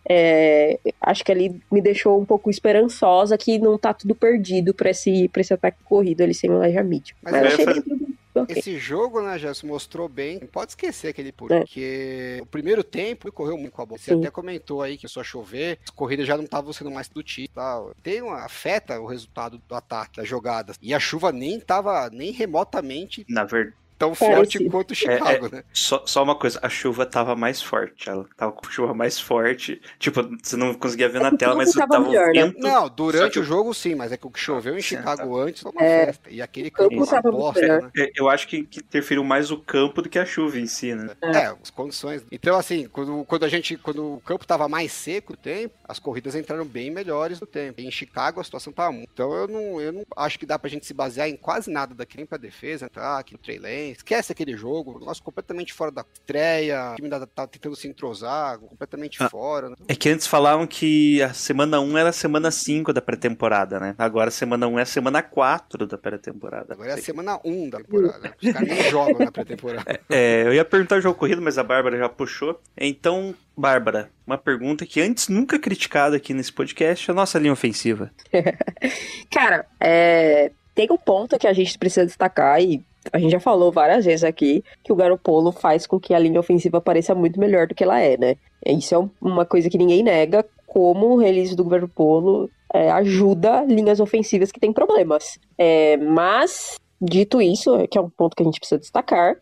é, 0.09 0.79
acho 1.01 1.23
que 1.23 1.31
ali 1.31 1.59
me 1.71 1.81
deixou 1.81 2.19
um 2.19 2.25
pouco 2.25 2.49
esperançosa 2.49 3.37
que 3.37 3.57
não 3.59 3.77
tá 3.77 3.93
tudo 3.93 4.13
perdido 4.15 4.73
pra 4.73 4.89
esse, 4.89 5.27
pra 5.29 5.41
esse 5.41 5.53
ataque 5.53 5.77
corrido 5.83 6.21
ali 6.21 6.33
sem 6.33 6.49
o 6.49 6.63
Elijah 6.63 6.83
Mitchell. 6.83 7.17
Mas 7.21 7.33
Mas, 7.33 7.41
eu 7.43 7.47
eu 7.47 7.53
achei 7.53 7.65
ia 7.65 7.73
dentro 7.73 7.95
do- 7.97 8.15
ok. 8.41 8.55
Esse 8.57 8.77
jogo, 8.77 9.21
né, 9.21 9.39
já 9.39 9.53
se 9.53 9.65
mostrou 9.65 10.09
bem. 10.09 10.39
Não 10.41 10.47
pode 10.47 10.71
esquecer 10.71 11.07
aquele 11.07 11.31
porque 11.31 12.39
o 12.41 12.45
primeiro 12.45 12.83
tempo 12.83 13.31
correu 13.31 13.57
muito 13.57 13.71
com 13.71 13.81
a 13.81 13.85
bola. 13.85 13.97
Você 13.97 14.13
Sim. 14.13 14.19
até 14.19 14.29
comentou 14.29 14.81
aí 14.81 14.95
que 14.97 15.03
começou 15.03 15.21
a 15.21 15.23
chover, 15.23 15.79
as 15.83 15.89
corridas 15.91 16.27
já 16.27 16.35
não 16.35 16.43
estavam 16.43 16.73
sendo 16.73 16.91
mais 16.91 17.07
do 17.07 17.23
time. 17.23 17.47
Tal. 17.47 17.93
Tem 18.03 18.21
uma, 18.21 18.43
afeta 18.43 18.99
o 18.99 19.05
resultado 19.05 19.61
do 19.67 19.73
ataque, 19.75 20.17
das 20.17 20.27
jogadas. 20.27 20.77
E 20.81 20.93
a 20.93 20.99
chuva 20.99 21.31
nem 21.31 21.57
estava 21.57 22.09
nem 22.11 22.31
remotamente 22.31 23.25
Na 23.29 23.43
verdade, 23.45 23.75
tão 23.97 24.13
Parece. 24.19 24.53
forte 24.53 24.59
quanto 24.69 24.91
o 24.91 24.95
Chicago, 24.95 25.49
né? 25.51 25.63
só, 25.73 26.05
só 26.05 26.23
uma 26.23 26.35
coisa, 26.35 26.59
a 26.61 26.69
chuva 26.69 27.05
tava 27.05 27.35
mais 27.35 27.61
forte. 27.61 28.09
Ela 28.09 28.25
tava 28.35 28.51
com 28.51 28.69
chuva 28.69 28.93
mais 28.93 29.19
forte. 29.19 29.81
Tipo, 29.99 30.21
você 30.41 30.55
não 30.57 30.73
conseguia 30.73 31.09
ver 31.09 31.21
na 31.21 31.29
o 31.29 31.31
tela, 31.31 31.55
mas 31.55 31.73
tava 31.73 31.87
tava 31.87 31.99
melhor, 31.99 32.33
né? 32.33 32.45
vento. 32.45 32.59
Não, 32.59 32.89
durante 32.89 33.33
que 33.33 33.39
o 33.39 33.43
jogo 33.43 33.73
sim, 33.73 33.95
mas 33.95 34.11
é 34.11 34.17
que 34.17 34.25
o 34.27 34.31
que 34.31 34.39
choveu 34.39 34.77
em 34.77 34.81
Chicago 34.81 35.37
antes 35.37 35.61
foi 35.61 35.71
uma 35.71 35.83
É, 35.83 36.05
festa. 36.05 36.29
E 36.29 36.41
aquele 36.41 36.71
campo 36.71 36.95
uma 36.95 37.07
tava 37.07 37.31
bosta, 37.31 37.67
né? 37.67 37.91
É, 37.97 38.11
Eu 38.15 38.29
acho 38.29 38.47
que, 38.47 38.63
que 38.65 38.79
interferiu 38.79 39.23
mais 39.23 39.51
o 39.51 39.57
campo 39.57 40.01
do 40.01 40.09
que 40.09 40.19
a 40.19 40.25
chuva 40.25 40.59
em 40.59 40.67
si, 40.67 40.93
né? 40.95 41.15
É, 41.23 41.47
as 41.47 41.69
condições. 41.69 42.23
Então, 42.31 42.55
assim, 42.57 42.87
quando, 42.87 43.25
quando 43.25 43.43
a 43.45 43.49
gente. 43.49 43.77
Quando 43.77 44.15
o 44.15 44.21
campo 44.21 44.43
estava 44.43 44.67
mais 44.67 44.91
seco 44.91 45.33
o 45.33 45.37
tempo, 45.37 45.75
as 45.87 45.99
corridas 45.99 46.35
entraram 46.35 46.65
bem 46.65 46.89
melhores 46.91 47.39
no 47.39 47.47
tempo. 47.47 47.81
Em 47.81 47.91
Chicago 47.91 48.39
a 48.39 48.43
situação 48.43 48.71
tava 48.73 48.91
muito. 48.91 49.09
Então 49.13 49.33
eu 49.33 49.47
não, 49.47 49.81
eu 49.81 49.91
não 49.91 50.03
acho 50.15 50.39
que 50.39 50.45
dá 50.45 50.57
pra 50.57 50.69
gente 50.69 50.85
se 50.85 50.93
basear 50.93 51.27
em 51.29 51.35
quase 51.35 51.69
nada 51.71 51.93
daquele 51.93 52.25
pra 52.25 52.37
defesa, 52.37 52.85
entrar 52.85 53.19
aqui 53.19 53.33
no 53.33 53.39
Trey 53.39 53.57
Lance. 53.59 53.94
Esquece 53.95 54.31
aquele 54.31 54.55
jogo. 54.57 54.99
Nossa, 55.03 55.21
completamente 55.21 55.73
fora 55.73 55.91
da 55.91 56.05
estreia. 56.13 56.91
O 56.91 56.95
time 56.95 57.09
tá 57.09 57.47
tentando 57.47 57.75
se 57.75 57.87
entrosar, 57.87 58.59
completamente 58.59 59.21
Ah. 59.21 59.29
fora. 59.29 59.69
né? 59.69 59.75
É 59.87 59.95
que 59.95 60.09
antes 60.09 60.27
falavam 60.27 60.67
que 60.67 61.21
a 61.21 61.33
semana 61.33 61.79
1 61.79 61.97
era 61.97 62.09
a 62.09 62.13
semana 62.13 62.51
5 62.51 62.91
da 62.93 63.01
pré-temporada, 63.01 63.79
né? 63.79 63.95
Agora 63.97 64.27
a 64.29 64.31
semana 64.31 64.67
1 64.67 64.79
é 64.79 64.81
a 64.81 64.85
semana 64.85 65.21
4 65.23 65.87
da 65.87 65.97
pré-temporada. 65.97 66.73
Agora 66.73 66.91
é 66.91 66.93
a 66.93 66.97
semana 66.97 67.39
1 67.43 67.69
da 67.69 67.77
temporada. 67.79 68.35
Os 68.41 68.51
caras 68.53 68.67
nem 68.67 68.89
jogam 68.89 69.25
na 69.25 69.31
pré-temporada. 69.31 69.99
É, 70.09 70.43
eu 70.45 70.53
ia 70.53 70.63
perguntar 70.65 70.97
o 70.97 71.01
jogo 71.01 71.17
corrido, 71.17 71.41
mas 71.41 71.57
a 71.57 71.63
Bárbara 71.63 71.97
já 71.97 72.07
puxou. 72.07 72.59
Então, 72.77 73.33
Bárbara, 73.57 74.09
uma 74.25 74.37
pergunta 74.37 74.85
que 74.85 75.01
antes 75.01 75.27
nunca 75.27 75.57
criticada 75.59 76.15
aqui 76.17 76.33
nesse 76.33 76.51
podcast, 76.53 77.09
a 77.09 77.13
nossa 77.13 77.39
linha 77.39 77.51
ofensiva. 77.53 78.11
Cara, 79.31 79.65
é, 79.79 80.51
tem 80.73 80.87
um 80.91 80.97
ponto 80.97 81.37
que 81.37 81.47
a 81.47 81.53
gente 81.53 81.77
precisa 81.77 82.05
destacar 82.05 82.61
e 82.61 82.83
a 83.11 83.19
gente 83.19 83.31
já 83.31 83.39
falou 83.39 83.71
várias 83.71 84.05
vezes 84.05 84.23
aqui 84.23 84.63
que 84.83 84.91
o 84.91 84.95
Garopolo 84.95 85.51
faz 85.51 85.85
com 85.87 85.99
que 85.99 86.13
a 86.13 86.19
linha 86.19 86.39
ofensiva 86.39 86.81
pareça 86.81 87.13
muito 87.15 87.39
melhor 87.39 87.67
do 87.67 87.75
que 87.75 87.83
ela 87.83 87.99
é, 87.99 88.17
né? 88.17 88.35
Isso 88.65 88.95
é 88.95 89.09
uma 89.21 89.45
coisa 89.45 89.69
que 89.69 89.77
ninguém 89.77 90.03
nega, 90.03 90.45
como 90.65 91.07
o 91.07 91.17
release 91.17 91.55
do 91.55 91.63
Garopolo 91.65 92.49
é, 92.73 92.89
ajuda 92.91 93.63
linhas 93.63 93.99
ofensivas 93.99 94.51
que 94.51 94.59
têm 94.59 94.73
problemas. 94.73 95.37
É, 95.57 95.95
mas, 95.97 96.75
dito 96.99 97.41
isso, 97.41 97.87
que 97.87 97.97
é 97.97 98.01
um 98.01 98.09
ponto 98.09 98.35
que 98.35 98.43
a 98.43 98.45
gente 98.45 98.59
precisa 98.59 98.79
destacar, 98.79 99.35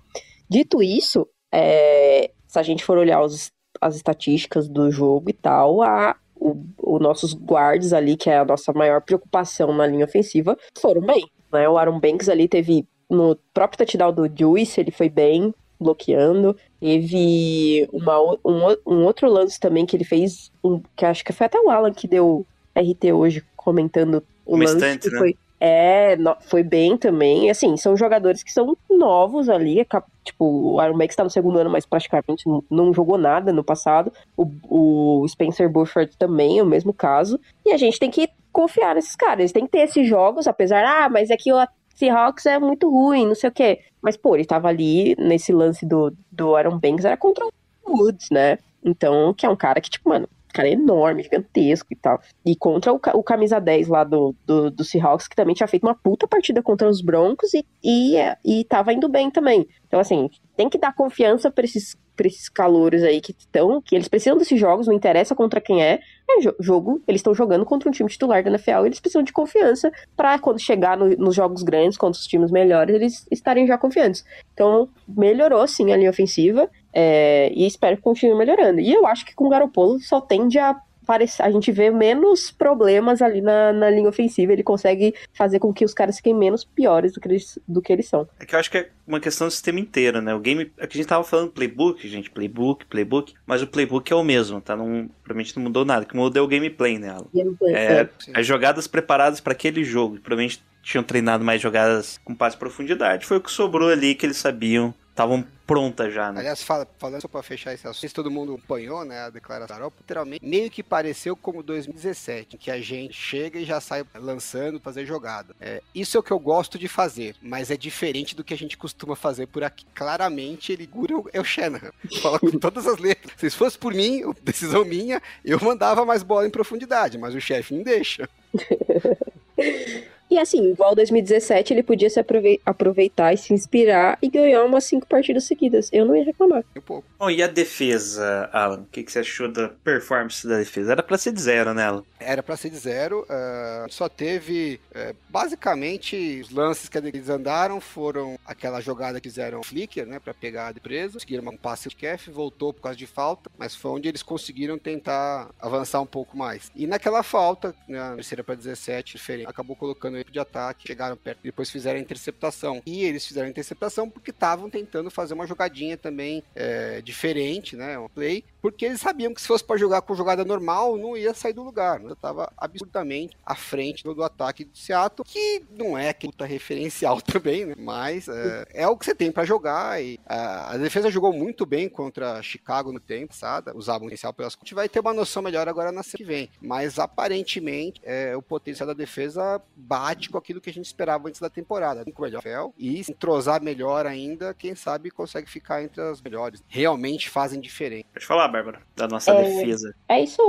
dito 0.49 0.83
isso, 0.83 1.27
é, 1.51 2.29
se 2.47 2.59
a 2.59 2.63
gente 2.63 2.83
for 2.83 2.97
olhar 2.97 3.21
os- 3.21 3.49
as 3.81 3.95
estatísticas 3.95 4.67
do 4.69 4.91
jogo 4.91 5.29
e 5.29 5.33
tal, 5.33 5.81
a, 5.81 6.15
o, 6.35 6.55
os 6.81 7.01
nossos 7.01 7.33
guards 7.33 7.93
ali, 7.93 8.15
que 8.15 8.29
é 8.29 8.37
a 8.37 8.45
nossa 8.45 8.71
maior 8.73 9.01
preocupação 9.01 9.73
na 9.73 9.87
linha 9.87 10.05
ofensiva, 10.05 10.57
foram 10.79 11.01
bem. 11.01 11.25
Né? 11.51 11.67
O 11.67 11.77
Aaron 11.77 11.99
Banks 11.99 12.29
ali 12.29 12.47
teve, 12.47 12.85
no 13.13 13.37
próprio 13.53 13.77
touchdown 13.77 14.11
do 14.11 14.29
Juice, 14.33 14.79
ele 14.79 14.91
foi 14.91 15.09
bem, 15.09 15.53
bloqueando. 15.79 16.55
Teve 16.79 17.87
uma, 17.91 18.19
um, 18.43 18.75
um 18.85 19.05
outro 19.05 19.29
lance 19.29 19.59
também 19.59 19.85
que 19.85 19.95
ele 19.95 20.03
fez, 20.03 20.51
um, 20.63 20.81
que 20.95 21.05
acho 21.05 21.23
que 21.23 21.33
foi 21.33 21.45
até 21.45 21.59
o 21.59 21.69
Alan 21.69 21.93
que 21.93 22.07
deu 22.07 22.45
RT 22.75 23.11
hoje 23.13 23.43
comentando 23.55 24.23
o 24.45 24.55
Uma 24.55 24.65
lance. 24.65 24.75
estante, 24.75 25.07
que 25.07 25.13
né? 25.13 25.19
foi, 25.19 25.37
é, 25.59 26.17
foi 26.41 26.63
bem 26.63 26.97
também. 26.97 27.49
Assim, 27.49 27.77
são 27.77 27.95
jogadores 27.95 28.43
que 28.43 28.51
são 28.51 28.75
novos 28.89 29.47
ali. 29.47 29.79
é 29.79 29.85
Tipo, 30.23 30.45
o 30.45 30.79
Aaron 30.79 30.97
Banks 30.97 31.15
tá 31.15 31.23
no 31.23 31.29
segundo 31.29 31.59
ano, 31.59 31.69
mas 31.69 31.85
praticamente 31.85 32.47
não, 32.47 32.63
não 32.69 32.93
jogou 32.93 33.17
nada 33.17 33.51
no 33.53 33.63
passado. 33.63 34.11
O, 34.37 35.21
o 35.21 35.27
Spencer 35.27 35.69
Burford 35.69 36.17
também 36.17 36.59
é 36.59 36.63
o 36.63 36.65
mesmo 36.65 36.93
caso. 36.93 37.39
E 37.65 37.71
a 37.71 37.77
gente 37.77 37.99
tem 37.99 38.09
que 38.09 38.29
confiar 38.51 38.95
nesses 38.95 39.15
caras. 39.15 39.39
Eles 39.39 39.51
têm 39.51 39.65
que 39.65 39.71
ter 39.71 39.79
esses 39.79 40.07
jogos, 40.07 40.47
apesar, 40.47 40.83
ah, 40.85 41.09
mas 41.09 41.29
é 41.29 41.35
que 41.35 41.51
o 41.51 41.57
Seahawks 41.93 42.45
é 42.45 42.59
muito 42.59 42.89
ruim, 42.89 43.27
não 43.27 43.35
sei 43.35 43.49
o 43.49 43.53
quê. 43.53 43.79
Mas, 44.01 44.17
pô, 44.17 44.35
ele 44.35 44.45
tava 44.45 44.67
ali 44.67 45.15
nesse 45.17 45.51
lance 45.53 45.85
do, 45.85 46.13
do 46.31 46.55
Aaron 46.55 46.79
Banks, 46.79 47.05
era 47.05 47.17
contra 47.17 47.45
o 47.45 47.51
Woods, 47.87 48.29
né? 48.31 48.57
Então, 48.83 49.33
que 49.33 49.45
é 49.45 49.49
um 49.49 49.55
cara 49.55 49.79
que, 49.79 49.89
tipo, 49.89 50.09
mano, 50.09 50.27
cara 50.53 50.69
enorme, 50.69 51.23
gigantesco 51.23 51.87
e 51.91 51.95
tal. 51.95 52.21
E 52.45 52.55
contra 52.55 52.93
o, 52.93 52.99
o 53.15 53.23
camisa 53.23 53.59
10 53.59 53.87
lá 53.87 54.03
do, 54.03 54.35
do, 54.45 54.69
do 54.69 54.83
Seahawks, 54.83 55.27
que 55.27 55.35
também 55.35 55.55
tinha 55.55 55.67
feito 55.67 55.83
uma 55.83 55.95
puta 55.95 56.27
partida 56.27 56.61
contra 56.61 56.87
os 56.87 57.01
Broncos 57.01 57.53
e, 57.53 57.65
e, 57.83 58.15
é, 58.15 58.37
e 58.45 58.63
tava 58.63 58.93
indo 58.93 59.09
bem 59.09 59.31
também. 59.31 59.67
Então, 59.87 59.99
assim, 59.99 60.29
tem 60.55 60.69
que 60.69 60.77
dar 60.77 60.93
confiança 60.95 61.49
pra 61.49 61.65
esses, 61.65 61.95
pra 62.15 62.27
esses 62.27 62.47
calouros 62.47 63.01
aí 63.03 63.19
que 63.19 63.31
estão, 63.37 63.81
que 63.81 63.95
eles 63.95 64.07
precisam 64.07 64.37
desses 64.37 64.59
jogos, 64.59 64.87
não 64.87 64.93
interessa 64.93 65.33
contra 65.35 65.59
quem 65.59 65.83
é. 65.83 65.99
É 66.29 66.39
jo- 66.41 66.55
jogo, 66.59 67.01
eles 67.07 67.19
estão 67.19 67.33
jogando 67.33 67.65
contra 67.65 67.89
um 67.89 67.91
time 67.91 68.09
titular 68.09 68.43
da 68.43 68.49
NFL, 68.49 68.85
eles 68.85 68.99
precisam 68.99 69.23
de 69.23 69.33
confiança 69.33 69.91
pra 70.15 70.37
quando 70.39 70.59
chegar 70.59 70.95
no- 70.97 71.09
nos 71.17 71.35
jogos 71.35 71.63
grandes, 71.63 71.97
contra 71.97 72.19
os 72.19 72.27
times 72.27 72.51
melhores, 72.51 72.95
eles 72.95 73.25
estarem 73.31 73.65
já 73.67 73.77
confiantes. 73.77 74.23
Então, 74.53 74.87
melhorou 75.07 75.67
sim 75.67 75.91
a 75.91 75.97
linha 75.97 76.09
ofensiva. 76.09 76.69
é, 76.95 77.51
e 77.55 77.65
espero 77.65 77.97
que 77.97 78.03
continue 78.03 78.37
melhorando. 78.37 78.79
E 78.79 78.93
eu 78.93 79.07
acho 79.07 79.25
que 79.25 79.33
com 79.33 79.45
o 79.47 79.49
Garoppolo 79.49 79.99
só 79.99 80.21
tende 80.21 80.59
a 80.59 80.75
parecer, 81.05 81.43
a 81.43 81.51
gente 81.51 81.71
vê 81.71 81.89
menos 81.89 82.51
problemas 82.51 83.21
ali 83.21 83.41
na, 83.41 83.71
na 83.73 83.89
linha 83.89 84.09
ofensiva. 84.09 84.53
Ele 84.53 84.63
consegue 84.63 85.13
fazer 85.33 85.59
com 85.59 85.73
que 85.73 85.85
os 85.85 85.93
caras 85.93 86.17
fiquem 86.17 86.33
menos 86.33 86.63
piores 86.63 87.13
do 87.13 87.21
que 87.21 87.27
eles, 87.27 87.59
do 87.67 87.81
que 87.81 87.91
eles 87.91 88.07
são. 88.07 88.27
É 88.39 88.45
que 88.45 88.55
eu 88.55 88.59
acho 88.59 88.71
que 88.71 88.77
é 88.77 88.89
uma 89.07 89.19
questão 89.19 89.47
do 89.47 89.51
sistema 89.51 89.79
inteiro, 89.79 90.21
né? 90.21 90.33
O 90.33 90.39
game. 90.39 90.71
É 90.77 90.87
que 90.87 90.97
a 90.97 90.99
gente 91.01 91.07
tava 91.07 91.23
falando 91.23 91.51
playbook, 91.51 92.07
gente, 92.07 92.29
playbook, 92.29 92.85
playbook, 92.85 93.33
mas 93.45 93.61
o 93.61 93.67
playbook 93.67 94.11
é 94.11 94.15
o 94.15 94.23
mesmo, 94.23 94.61
tá? 94.61 94.75
Não, 94.75 95.09
provavelmente 95.23 95.55
não 95.55 95.63
mudou 95.63 95.85
nada. 95.85 96.05
O 96.05 96.07
que 96.07 96.15
mudou 96.15 96.41
é 96.41 96.45
o 96.45 96.47
gameplay 96.47 96.97
nela. 96.97 97.25
É, 97.67 98.07
Sim. 98.19 98.31
as 98.33 98.45
jogadas 98.45 98.87
preparadas 98.87 99.39
para 99.39 99.53
aquele 99.53 99.83
jogo. 99.83 100.19
Provavelmente 100.19 100.63
tinham 100.81 101.03
treinado 101.03 101.43
mais 101.43 101.61
jogadas 101.61 102.19
com 102.23 102.35
passe 102.35 102.55
de 102.55 102.59
profundidade. 102.59 103.25
Foi 103.25 103.37
o 103.37 103.41
que 103.41 103.51
sobrou 103.51 103.89
ali 103.89 104.13
que 104.13 104.25
eles 104.25 104.37
sabiam. 104.37 104.93
Estavam 105.13 105.45
prontas 105.67 106.11
já, 106.11 106.31
né? 106.31 106.39
Aliás, 106.39 106.63
fala- 106.63 106.87
falando 106.97 107.21
só 107.21 107.27
pra 107.27 107.43
fechar 107.43 107.71
esse 107.71 107.87
assunto, 107.87 108.11
todo 108.15 108.31
mundo 108.31 108.55
acompanhou, 108.55 109.05
né, 109.05 109.19
a 109.21 109.29
declaração 109.29 109.67
da 109.67 109.75
Europa, 109.75 109.97
literalmente, 110.01 110.43
meio 110.43 110.71
que 110.71 110.81
pareceu 110.81 111.35
como 111.35 111.61
2017, 111.61 112.55
em 112.55 112.59
que 112.59 112.71
a 112.71 112.81
gente 112.81 113.13
chega 113.13 113.59
e 113.59 113.63
já 113.63 113.79
sai 113.79 114.03
lançando, 114.15 114.79
fazer 114.79 115.05
jogada. 115.05 115.55
É, 115.61 115.83
isso 115.93 116.17
é 116.17 116.19
o 116.19 116.23
que 116.23 116.31
eu 116.31 116.39
gosto 116.39 116.79
de 116.79 116.87
fazer, 116.87 117.35
mas 117.43 117.69
é 117.69 117.77
diferente 117.77 118.35
do 118.35 118.43
que 118.43 118.55
a 118.55 118.57
gente 118.57 118.75
costuma 118.75 119.15
fazer 119.15 119.45
por 119.45 119.63
aqui. 119.63 119.85
Claramente, 119.93 120.71
ele 120.71 120.87
gura 120.87 121.13
é 121.31 121.39
o 121.39 121.43
Shanahan. 121.43 121.91
Fala 122.19 122.39
com 122.39 122.57
todas 122.57 122.87
as 122.87 122.97
letras. 122.97 123.31
Se 123.37 123.51
fosse 123.51 123.77
por 123.77 123.93
mim, 123.93 124.23
decisão 124.41 124.83
minha, 124.83 125.21
eu 125.45 125.59
mandava 125.61 126.03
mais 126.03 126.23
bola 126.23 126.47
em 126.47 126.49
profundidade, 126.51 127.19
mas 127.19 127.35
o 127.35 127.39
chefe 127.39 127.75
não 127.75 127.83
deixa. 127.83 128.27
E 130.33 130.39
assim, 130.39 130.71
igual 130.71 130.95
2017, 130.95 131.73
ele 131.73 131.83
podia 131.83 132.09
se 132.09 132.19
aprove- 132.19 132.59
aproveitar 132.65 133.33
e 133.33 133.37
se 133.37 133.53
inspirar 133.53 134.17
e 134.19 134.27
ganhar 134.27 134.63
umas 134.63 134.83
cinco 134.83 135.05
partidas 135.05 135.43
seguidas. 135.43 135.89
Eu 135.93 136.05
não 136.05 136.15
ia 136.15 136.23
reclamar. 136.25 136.63
Um 136.75 136.81
pouco. 136.81 137.07
Bom, 137.19 137.29
e 137.29 137.43
a 137.43 137.47
defesa, 137.47 138.49
Alan? 138.51 138.79
O 138.81 138.85
que, 138.91 139.03
que 139.03 139.11
você 139.11 139.19
achou 139.19 139.47
da 139.47 139.69
performance 139.69 140.47
da 140.47 140.57
defesa? 140.57 140.93
Era 140.93 141.03
pra 141.03 141.19
ser 141.19 141.33
de 141.33 141.39
zero 141.39 141.71
nela. 141.73 142.03
Era 142.19 142.41
pra 142.41 142.57
ser 142.57 142.71
de 142.71 142.77
zero, 142.77 143.25
ah, 143.29 143.85
só 143.89 144.09
teve 144.09 144.79
eh, 144.95 145.13
basicamente 145.29 146.39
os 146.41 146.49
lances 146.49 146.87
que 146.89 146.97
eles 146.97 147.29
andaram 147.29 147.79
foram 147.81 148.39
aquela 148.45 148.79
jogada 148.81 149.19
que 149.19 149.29
fizeram 149.29 149.59
o 149.59 149.63
Flicker, 149.63 150.05
né, 150.07 150.19
para 150.19 150.33
pegar 150.33 150.71
de 150.73 150.79
preso, 150.79 151.13
conseguiram 151.15 151.51
um 151.51 151.57
passe 151.57 151.89
de 151.89 151.95
Kef, 151.95 152.29
voltou 152.31 152.73
por 152.73 152.81
causa 152.81 152.97
de 152.97 153.05
falta, 153.05 153.51
mas 153.57 153.75
foi 153.75 153.91
onde 153.91 154.07
eles 154.07 154.23
conseguiram 154.23 154.79
tentar 154.79 155.49
avançar 155.59 155.99
um 156.01 156.05
pouco 156.05 156.35
mais. 156.37 156.71
E 156.75 156.87
naquela 156.87 157.21
falta, 157.23 157.75
na 157.87 158.15
terceira 158.15 158.43
para 158.43 158.55
17, 158.55 159.17
diferente, 159.17 159.47
acabou 159.49 159.75
colocando 159.75 160.22
ele 160.23 160.31
de 160.31 160.39
ataque, 160.39 160.87
chegaram 160.87 161.15
perto, 161.15 161.39
depois 161.43 161.69
fizeram 161.69 161.99
a 161.99 162.01
interceptação. 162.01 162.81
E 162.85 163.03
eles 163.03 163.25
fizeram 163.25 163.47
a 163.47 163.49
interceptação 163.49 164.09
porque 164.09 164.31
estavam 164.31 164.69
tentando 164.69 165.11
fazer 165.11 165.33
uma 165.33 165.45
jogadinha 165.45 165.97
também 165.97 166.43
eh, 166.55 167.01
diferente, 167.03 167.75
né, 167.75 167.97
um 167.99 168.07
play, 168.07 168.43
porque 168.61 168.85
eles 168.85 169.01
sabiam 169.01 169.33
que 169.33 169.41
se 169.41 169.47
fosse 169.47 169.63
para 169.63 169.77
jogar 169.77 170.01
com 170.01 170.15
jogada 170.15 170.45
normal, 170.45 170.97
não 170.97 171.17
ia 171.17 171.33
sair 171.33 171.53
do 171.53 171.63
lugar. 171.63 171.99
Né? 171.99 172.15
Tava 172.21 172.51
absurdamente 172.57 173.37
à 173.45 173.55
frente 173.55 174.03
do, 174.03 174.23
ataque 174.23 174.63
do 174.63 174.77
Seattle, 174.77 175.25
que 175.27 175.63
não 175.69 175.97
é 175.97 176.13
que 176.13 176.27
luta 176.27 176.45
referencial 176.45 177.19
também, 177.21 177.65
né? 177.65 177.75
Mas 177.77 178.27
é, 178.27 178.65
é 178.73 178.87
o 178.87 178.95
que 178.95 179.05
você 179.05 179.13
tem 179.13 179.31
para 179.31 179.43
jogar. 179.43 180.01
E 180.01 180.19
a, 180.25 180.73
a 180.73 180.77
defesa 180.77 181.11
jogou 181.11 181.33
muito 181.33 181.65
bem 181.65 181.89
contra 181.89 182.41
Chicago 182.41 182.91
no 182.91 182.99
tempo 182.99 183.27
passado, 183.33 183.71
usava 183.75 184.05
o 184.05 184.07
potencial 184.13 184.33
pelas. 184.33 184.53
Gente 184.53 184.73
vai 184.73 184.87
ter 184.87 184.99
uma 184.99 185.13
noção 185.13 185.41
melhor 185.41 185.67
agora 185.67 185.91
na 185.91 186.01
semana 186.01 186.17
que 186.17 186.23
vem. 186.23 186.49
Mas 186.61 186.99
aparentemente 186.99 187.99
é, 188.03 188.35
o 188.35 188.41
potencial 188.41 188.87
da 188.87 188.93
defesa 188.93 189.61
bate 189.75 190.12
aquilo 190.37 190.61
que 190.61 190.69
a 190.69 190.73
gente 190.73 190.85
esperava 190.85 191.27
antes 191.27 191.39
da 191.41 191.49
temporada. 191.49 192.03
Com 192.11 192.21
o 192.21 192.25
melhor 192.25 192.41
fel, 192.41 192.73
e 192.77 193.03
se 193.03 193.11
entrosar 193.11 193.61
melhor 193.61 194.05
ainda, 194.05 194.53
quem 194.53 194.75
sabe 194.75 195.09
consegue 195.11 195.49
ficar 195.49 195.83
entre 195.83 196.01
as 196.01 196.21
melhores. 196.21 196.63
Realmente 196.67 197.29
fazem 197.29 197.59
diferença. 197.59 198.05
Pode 198.13 198.25
falar, 198.25 198.47
Bárbara, 198.47 198.81
da 198.95 199.07
nossa 199.07 199.31
É. 199.31 199.43
defesa. 199.43 199.93
É 200.07 200.21
isso, 200.21 200.41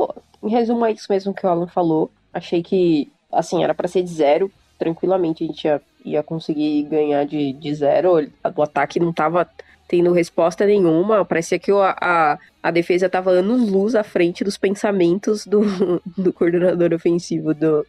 em 0.43 0.49
resumo, 0.51 0.85
é 0.85 0.93
isso 0.93 1.07
mesmo 1.11 1.33
que 1.35 1.47
o 1.47 1.49
Alan 1.49 1.67
falou. 1.69 2.11
Achei 2.33 2.62
que, 2.62 3.11
assim, 3.33 3.62
era 3.62 3.75
pra 3.75 3.89
ser 3.89 4.03
de 4.03 4.11
zero. 4.12 4.51
Tranquilamente 4.79 5.45
a 5.45 5.47
gente 5.47 5.65
ia, 5.65 5.83
ia 6.05 6.23
conseguir 6.23 6.83
ganhar 6.85 7.25
de, 7.25 7.53
de 7.53 7.75
zero. 7.75 8.29
O 8.57 8.62
ataque 8.62 8.99
não 8.99 9.12
tava 9.12 9.49
tendo 9.87 10.12
resposta 10.12 10.67
nenhuma. 10.67 11.25
Parecia 11.25 11.59
que 11.59 11.71
o- 11.71 11.81
a, 11.81 12.39
a 12.62 12.71
defesa 12.71 13.09
tava 13.09 13.31
anos-luz 13.31 13.95
à 13.95 14.03
frente 14.03 14.43
dos 14.43 14.57
pensamentos 14.59 15.47
do, 15.47 15.61
do 16.19 16.33
coordenador 16.33 16.93
ofensivo 16.93 17.55
do, 17.55 17.87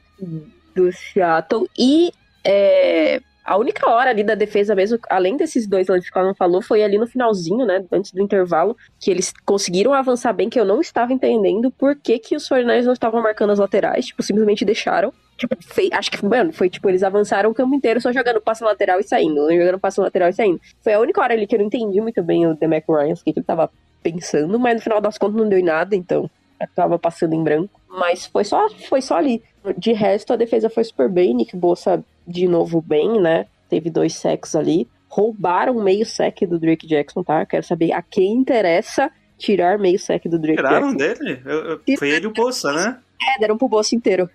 do 0.75 0.91
Seattle. 0.91 1.67
E 1.77 2.11
é, 2.43 3.21
a 3.45 3.57
única 3.57 3.87
hora 3.87 4.09
ali 4.09 4.23
da 4.23 4.33
defesa 4.33 4.73
mesmo, 4.73 4.97
além 5.07 5.37
desses 5.37 5.67
dois 5.67 5.87
lances 5.87 6.09
que 6.09 6.17
o 6.17 6.21
Alan 6.21 6.33
falou, 6.33 6.63
foi 6.63 6.83
ali 6.83 6.97
no 6.97 7.05
finalzinho, 7.05 7.63
né? 7.63 7.85
Antes 7.91 8.11
do 8.11 8.19
intervalo, 8.19 8.75
que 8.99 9.11
eles 9.11 9.31
conseguiram 9.45 9.93
avançar 9.93 10.33
bem, 10.33 10.49
que 10.49 10.59
eu 10.59 10.65
não 10.65 10.81
estava 10.81 11.13
entendendo 11.13 11.69
por 11.69 11.95
que, 11.95 12.17
que 12.17 12.35
os 12.35 12.49
49ers 12.49 12.85
não 12.85 12.93
estavam 12.93 13.21
marcando 13.21 13.51
as 13.51 13.59
laterais, 13.59 14.07
tipo, 14.07 14.23
simplesmente 14.23 14.65
deixaram. 14.65 15.13
Tipo, 15.37 15.55
acho 15.91 16.11
que, 16.11 16.25
mano, 16.25 16.53
foi 16.53 16.69
tipo, 16.69 16.89
eles 16.89 17.03
avançaram 17.03 17.51
o 17.51 17.53
campo 17.53 17.75
inteiro 17.75 18.01
só 18.01 18.11
jogando 18.11 18.41
passe 18.41 18.63
lateral 18.63 18.99
e 18.99 19.03
saindo, 19.03 19.51
jogando 19.51 19.79
passe 19.79 19.99
lateral 19.99 20.29
e 20.29 20.33
saindo. 20.33 20.59
Foi 20.81 20.93
a 20.93 20.99
única 20.99 21.21
hora 21.21 21.33
ali 21.33 21.45
que 21.45 21.53
eu 21.53 21.59
não 21.59 21.67
entendi 21.67 22.01
muito 22.01 22.23
bem 22.23 22.47
o 22.47 22.55
Demac 22.55 22.85
Ryan, 22.89 23.13
o 23.13 23.17
que 23.17 23.33
que 23.33 23.39
ele 23.39 23.45
tava 23.45 23.69
pensando, 24.01 24.57
mas 24.57 24.75
no 24.75 24.81
final 24.81 25.01
das 25.01 25.17
contas 25.17 25.35
não 25.35 25.47
deu 25.47 25.59
em 25.59 25.63
nada, 25.63 25.95
então 25.95 26.29
tava 26.75 26.97
passando 26.97 27.33
em 27.33 27.43
branco. 27.43 27.79
Mas 27.89 28.25
foi 28.25 28.43
só, 28.43 28.69
foi 28.89 29.01
só 29.01 29.17
ali. 29.17 29.43
De 29.77 29.91
resto, 29.93 30.33
a 30.33 30.35
defesa 30.35 30.69
foi 30.69 30.83
super 30.83 31.09
bem, 31.09 31.33
Nick 31.33 31.55
Bossa 31.55 32.03
de 32.27 32.47
novo 32.47 32.81
bem, 32.81 33.19
né? 33.19 33.45
Teve 33.69 33.89
dois 33.89 34.13
sacks 34.15 34.55
ali. 34.55 34.87
Roubaram 35.09 35.75
meio 35.75 36.05
sec 36.05 36.41
do 36.47 36.59
Drake 36.59 36.85
Jackson, 36.87 37.23
tá? 37.23 37.45
Quero 37.45 37.63
saber 37.65 37.91
a 37.93 38.01
quem 38.01 38.33
interessa 38.33 39.09
tirar 39.37 39.77
meio 39.79 39.97
sec 39.99 40.23
do 40.27 40.37
Drake 40.39 40.57
Tiraram 40.57 40.95
Jackson. 40.95 41.23
dele? 41.23 41.41
Eu- 41.45 41.79
eu- 41.87 41.97
foi 41.97 42.09
ele 42.09 42.25
e 42.25 42.27
o 42.27 42.33
Bolsa, 42.33 42.71
né? 42.73 42.97
É, 43.35 43.39
deram 43.39 43.57
pro 43.57 43.67
Bossa 43.69 43.95
inteiro. 43.95 44.29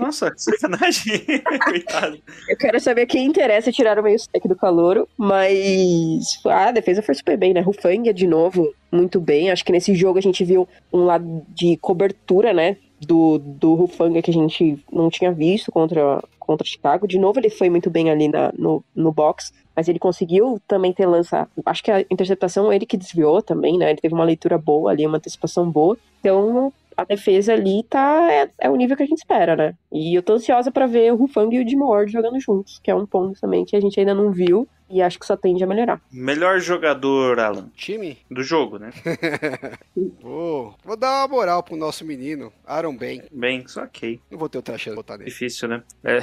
Nossa, 0.00 0.30
que 0.30 0.40
sacanagem. 0.40 1.22
Coitado. 1.64 2.18
Eu 2.48 2.56
quero 2.56 2.80
saber 2.80 3.02
a 3.02 3.06
quem 3.06 3.26
interessa 3.26 3.70
tirar 3.70 3.98
o 3.98 4.02
meio 4.02 4.18
sec 4.18 4.42
do 4.46 4.56
calouro, 4.56 5.06
mas 5.18 6.40
ah, 6.46 6.68
a 6.68 6.72
defesa 6.72 7.02
foi 7.02 7.14
super 7.14 7.36
bem, 7.36 7.52
né? 7.52 7.60
Rufanga 7.60 8.12
de 8.12 8.26
novo, 8.26 8.72
muito 8.90 9.20
bem. 9.20 9.50
Acho 9.50 9.64
que 9.64 9.72
nesse 9.72 9.94
jogo 9.94 10.18
a 10.18 10.22
gente 10.22 10.44
viu 10.44 10.66
um 10.92 11.04
lado 11.04 11.42
de 11.50 11.76
cobertura, 11.76 12.52
né? 12.54 12.76
Do, 13.00 13.38
do 13.38 13.74
Rufanga 13.74 14.22
que 14.22 14.30
a 14.30 14.34
gente 14.34 14.82
não 14.90 15.10
tinha 15.10 15.30
visto 15.30 15.70
contra, 15.70 16.22
contra 16.38 16.66
Chicago. 16.66 17.06
De 17.06 17.18
novo, 17.18 17.38
ele 17.38 17.50
foi 17.50 17.68
muito 17.68 17.90
bem 17.90 18.10
ali 18.10 18.28
na, 18.28 18.50
no, 18.56 18.82
no 18.94 19.12
box, 19.12 19.52
mas 19.74 19.86
ele 19.86 19.98
conseguiu 19.98 20.58
também 20.66 20.92
ter 20.92 21.04
lança. 21.04 21.46
Acho 21.66 21.84
que 21.84 21.90
a 21.90 22.00
interceptação 22.10 22.72
ele 22.72 22.86
que 22.86 22.96
desviou 22.96 23.42
também, 23.42 23.76
né? 23.76 23.90
Ele 23.90 24.00
teve 24.00 24.14
uma 24.14 24.24
leitura 24.24 24.56
boa 24.56 24.90
ali, 24.90 25.06
uma 25.06 25.18
antecipação 25.18 25.70
boa. 25.70 25.98
Então, 26.20 26.72
a 26.96 27.04
defesa 27.04 27.52
ali 27.52 27.82
tá 27.84 28.32
é, 28.32 28.50
é 28.60 28.70
o 28.70 28.76
nível 28.76 28.96
que 28.96 29.02
a 29.02 29.06
gente 29.06 29.18
espera, 29.18 29.54
né? 29.54 29.74
E 29.92 30.14
eu 30.14 30.22
tô 30.22 30.34
ansiosa 30.34 30.70
pra 30.70 30.86
ver 30.86 31.12
o 31.12 31.16
Rufang 31.16 31.54
e 31.54 31.62
o 31.62 31.68
Jim 31.68 31.78
Ward 31.78 32.10
jogando 32.10 32.40
juntos, 32.40 32.80
que 32.82 32.90
é 32.90 32.94
um 32.94 33.06
ponto 33.06 33.38
também 33.40 33.64
que 33.64 33.76
a 33.76 33.80
gente 33.80 33.98
ainda 33.98 34.14
não 34.14 34.30
viu 34.30 34.68
e 34.88 35.02
acho 35.02 35.18
que 35.18 35.26
só 35.26 35.36
tende 35.36 35.62
a 35.64 35.66
melhorar. 35.66 36.00
Melhor 36.12 36.60
jogador, 36.60 37.38
Alan, 37.38 37.68
Time? 37.74 38.18
do 38.30 38.42
jogo, 38.42 38.78
né? 38.78 38.90
Vou, 40.20 40.74
vou 40.84 40.96
dar 40.96 41.22
uma 41.22 41.28
moral 41.28 41.62
pro 41.62 41.76
nosso 41.76 42.04
menino, 42.04 42.52
Aaron 42.66 42.96
Ben. 42.96 43.22
Bem, 43.32 43.66
só 43.66 43.82
ok. 43.84 44.20
Não 44.30 44.38
vou 44.38 44.48
ter 44.48 44.58
outra 44.58 44.76
chance 44.76 44.90
de 44.90 44.96
botar 44.96 45.16
nele. 45.16 45.30
Difícil, 45.30 45.68
né? 45.68 45.82
É. 46.04 46.18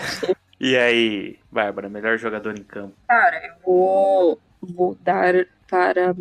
E 0.60 0.78
aí, 0.78 1.40
Bárbara, 1.52 1.90
melhor 1.90 2.18
jogador 2.18 2.58
em 2.58 2.64
campo? 2.64 2.94
Cara, 3.08 3.46
eu 3.46 3.54
vou, 3.66 4.40
vou 4.62 4.98
dar 5.02 5.34
para. 5.70 6.02
É 6.02 6.14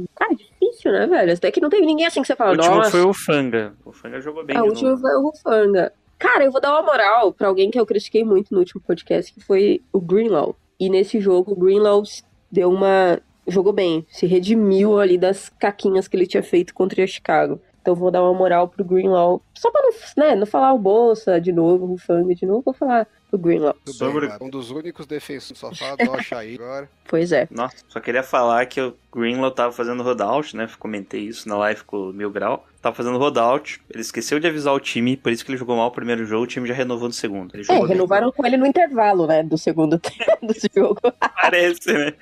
difícil, 0.82 0.92
né, 0.92 1.06
velho? 1.06 1.32
Até 1.32 1.50
que 1.50 1.60
não 1.60 1.68
teve 1.70 1.86
ninguém 1.86 2.06
assim 2.06 2.20
que 2.20 2.26
você 2.26 2.32
O 2.32 2.36
fala, 2.36 2.52
último 2.52 2.74
nossa. 2.76 2.90
foi 2.90 3.02
o 3.02 3.12
Fanga. 3.14 3.74
O 3.84 3.92
Fanga 3.92 4.20
jogou 4.20 4.44
bem 4.44 4.56
a 4.56 4.60
de 4.62 4.68
última 4.68 4.90
novo. 4.90 5.02
foi 5.02 5.14
o 5.14 5.22
Rufanga. 5.22 5.92
Cara, 6.18 6.44
eu 6.44 6.52
vou 6.52 6.60
dar 6.60 6.70
uma 6.72 6.82
moral 6.82 7.32
pra 7.32 7.48
alguém 7.48 7.70
que 7.70 7.78
eu 7.78 7.86
critiquei 7.86 8.24
muito 8.24 8.52
no 8.52 8.60
último 8.60 8.80
podcast, 8.80 9.32
que 9.32 9.40
foi 9.40 9.80
o 9.92 10.00
Greenlaw. 10.00 10.54
E 10.78 10.88
nesse 10.88 11.20
jogo, 11.20 11.52
o 11.52 11.56
Greenlaw 11.56 12.02
deu 12.50 12.70
uma. 12.70 13.18
jogou 13.48 13.72
bem, 13.72 14.06
se 14.08 14.26
redimiu 14.26 15.00
ali 15.00 15.18
das 15.18 15.48
caquinhas 15.48 16.06
que 16.06 16.16
ele 16.16 16.26
tinha 16.26 16.42
feito 16.42 16.72
contra 16.74 17.02
o 17.02 17.08
Chicago. 17.08 17.60
Então 17.80 17.96
vou 17.96 18.10
dar 18.12 18.22
uma 18.22 18.32
moral 18.34 18.68
pro 18.68 18.84
Greenlaw. 18.84 19.42
Só 19.54 19.68
pra 19.72 19.82
não, 19.82 19.90
né, 20.24 20.36
não 20.36 20.46
falar 20.46 20.72
o 20.72 20.78
Bolsa 20.78 21.40
de 21.40 21.50
novo, 21.52 21.84
o 21.84 21.88
Rufanga 21.88 22.32
de 22.34 22.46
novo, 22.46 22.62
vou 22.64 22.74
falar 22.74 23.08
O 23.32 23.38
Greenlaw. 23.38 23.74
Sobre- 23.86 24.30
um 24.42 24.50
dos 24.50 24.70
únicos 24.70 25.06
defensores 25.06 25.58
só 25.58 25.74
fala 25.74 25.96
do 25.96 26.10
Alshai 26.12 26.54
agora. 26.60 26.88
Pois 27.08 27.32
é. 27.32 27.48
Nossa, 27.50 27.76
só 27.88 27.98
queria 27.98 28.22
falar 28.22 28.66
que 28.66 28.78
o 28.78 28.94
Greenlaw 29.10 29.50
tava 29.50 29.72
fazendo 29.72 30.02
rodout, 30.02 30.54
né? 30.54 30.68
Comentei 30.78 31.22
isso 31.22 31.48
na 31.48 31.56
live 31.56 31.82
com 31.84 32.10
o 32.10 32.12
Mil 32.12 32.30
Grau. 32.30 32.66
Tava 32.82 32.94
fazendo 32.94 33.16
rodout, 33.16 33.80
ele 33.88 34.02
esqueceu 34.02 34.38
de 34.38 34.46
avisar 34.46 34.74
o 34.74 34.80
time, 34.80 35.16
por 35.16 35.32
isso 35.32 35.44
que 35.44 35.50
ele 35.50 35.56
jogou 35.58 35.76
mal 35.76 35.88
o 35.88 35.92
primeiro 35.92 36.26
jogo, 36.26 36.44
o 36.44 36.46
time 36.46 36.68
já 36.68 36.74
renovou 36.74 37.08
no 37.08 37.14
segundo. 37.14 37.54
Ele 37.54 37.62
É, 37.62 37.64
jogou 37.64 37.82
bem. 37.82 37.92
renovaram 37.96 38.30
com 38.30 38.44
ele 38.44 38.56
no 38.58 38.66
intervalo, 38.66 39.26
né? 39.26 39.42
Do 39.42 39.56
segundo 39.56 39.98
tempo 40.00 40.46
do 40.46 40.54
jogo. 40.74 41.00
Parece, 41.40 41.90
né? 41.92 42.12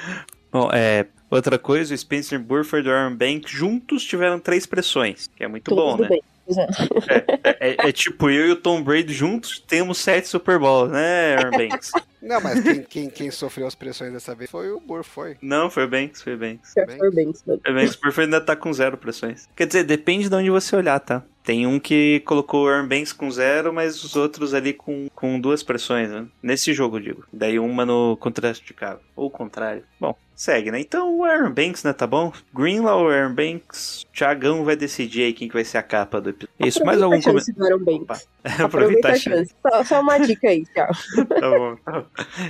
Bom, 0.50 0.70
é, 0.72 1.06
outra 1.28 1.58
coisa, 1.58 1.92
o 1.92 1.98
Spencer 1.98 2.38
Burford 2.40 2.88
e 2.88 2.90
o 2.90 2.94
Aaron 2.94 3.16
Banks 3.16 3.50
juntos 3.50 4.04
tiveram 4.04 4.38
três 4.38 4.64
pressões, 4.66 5.26
que 5.36 5.42
é 5.44 5.48
muito 5.48 5.64
Tudo 5.64 5.76
bom, 5.82 5.96
né? 5.98 6.08
bem. 6.08 6.22
É. 6.46 7.68
É, 7.68 7.88
é- 7.88 7.92
tipo 7.92 8.28
eu 8.28 8.48
e 8.48 8.50
o 8.52 8.56
Tom 8.56 8.82
Brady 8.82 9.12
juntos 9.12 9.58
temos 9.66 9.98
sete 9.98 10.28
Super 10.28 10.58
Bowls, 10.58 10.90
né, 10.90 11.36
Aaron 11.36 11.50
Banks? 11.56 11.90
Não, 12.20 12.40
mas 12.40 12.60
quem, 12.62 12.82
quem, 12.82 13.10
quem 13.10 13.30
sofreu 13.30 13.66
as 13.66 13.74
pressões 13.74 14.12
dessa 14.12 14.34
vez 14.34 14.50
foi 14.50 14.70
o 14.70 14.80
Bur, 14.80 15.04
foi. 15.04 15.36
Não, 15.42 15.68
foi 15.70 15.84
o 15.84 15.88
Banks, 15.88 16.22
foi 16.22 16.34
o 16.34 16.38
Banks. 16.38 16.72
Foi 16.72 16.86
bem, 16.86 16.96
mano. 16.98 17.60
O 17.68 17.72
Banks 17.72 18.18
ainda 18.18 18.40
tá 18.40 18.56
com 18.56 18.72
zero 18.72 18.96
pressões. 18.96 19.48
Quer 19.54 19.66
dizer, 19.66 19.84
depende 19.84 20.28
de 20.28 20.34
onde 20.34 20.50
você 20.50 20.74
olhar, 20.74 20.98
tá? 21.00 21.22
Tem 21.44 21.66
um 21.66 21.78
que 21.78 22.20
colocou 22.20 22.64
o 22.64 22.68
Aaron 22.68 22.88
Banks 22.88 23.12
com 23.12 23.30
zero, 23.30 23.70
mas 23.70 24.02
os 24.02 24.16
outros 24.16 24.54
ali 24.54 24.72
com, 24.72 25.08
com 25.14 25.38
duas 25.38 25.62
pressões, 25.62 26.08
né? 26.08 26.26
Nesse 26.42 26.72
jogo, 26.72 26.98
digo. 26.98 27.22
Daí 27.30 27.58
uma 27.58 27.84
no 27.84 28.16
contraste 28.16 28.62
de 28.62 28.68
Chicago. 28.68 29.00
Ou 29.14 29.26
o 29.26 29.30
contrário. 29.30 29.84
Bom, 30.00 30.16
segue, 30.34 30.70
né? 30.70 30.80
Então 30.80 31.18
o 31.18 31.22
Aaron 31.22 31.52
Banks, 31.52 31.84
né? 31.84 31.92
Tá 31.92 32.06
bom? 32.06 32.32
Greenlaw, 32.54 33.10
Aaron 33.10 33.34
Banks. 33.34 34.06
Thiagão 34.10 34.64
vai 34.64 34.74
decidir 34.74 35.24
aí 35.24 35.32
quem 35.34 35.46
que 35.46 35.52
vai 35.52 35.66
ser 35.66 35.76
a 35.76 35.82
capa 35.82 36.18
do 36.18 36.30
episódio. 36.30 36.54
Isso, 36.58 36.82
mais 36.82 37.02
algum 37.02 37.16
Aproveita 37.20 37.52
comentário? 37.52 37.84
Banks. 37.84 38.28
Aproveitar 38.60 39.10
a 39.10 39.16
chance. 39.16 39.54
Só, 39.60 39.84
só 39.84 40.00
uma 40.00 40.16
dica 40.16 40.48
aí, 40.48 40.64
tchau. 40.64 40.88
Tá 41.28 41.50
bom. 41.50 41.76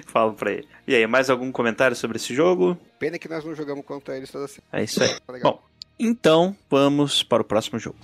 Falo 0.06 0.34
pra 0.34 0.52
ele. 0.52 0.68
E 0.86 0.94
aí, 0.94 1.04
mais 1.08 1.28
algum 1.28 1.50
comentário 1.50 1.96
sobre 1.96 2.18
esse 2.18 2.32
jogo? 2.32 2.78
Pena 3.00 3.18
que 3.18 3.28
nós 3.28 3.44
não 3.44 3.56
jogamos 3.56 3.84
contra 3.84 4.16
eles 4.16 4.30
toda 4.30 4.46
semana. 4.46 4.68
É 4.72 4.84
isso 4.84 5.02
aí. 5.02 5.08
Tá 5.08 5.32
legal. 5.32 5.52
Bom, 5.52 5.62
então 5.98 6.56
vamos 6.70 7.24
para 7.24 7.42
o 7.42 7.44
próximo 7.44 7.80
jogo. 7.80 7.96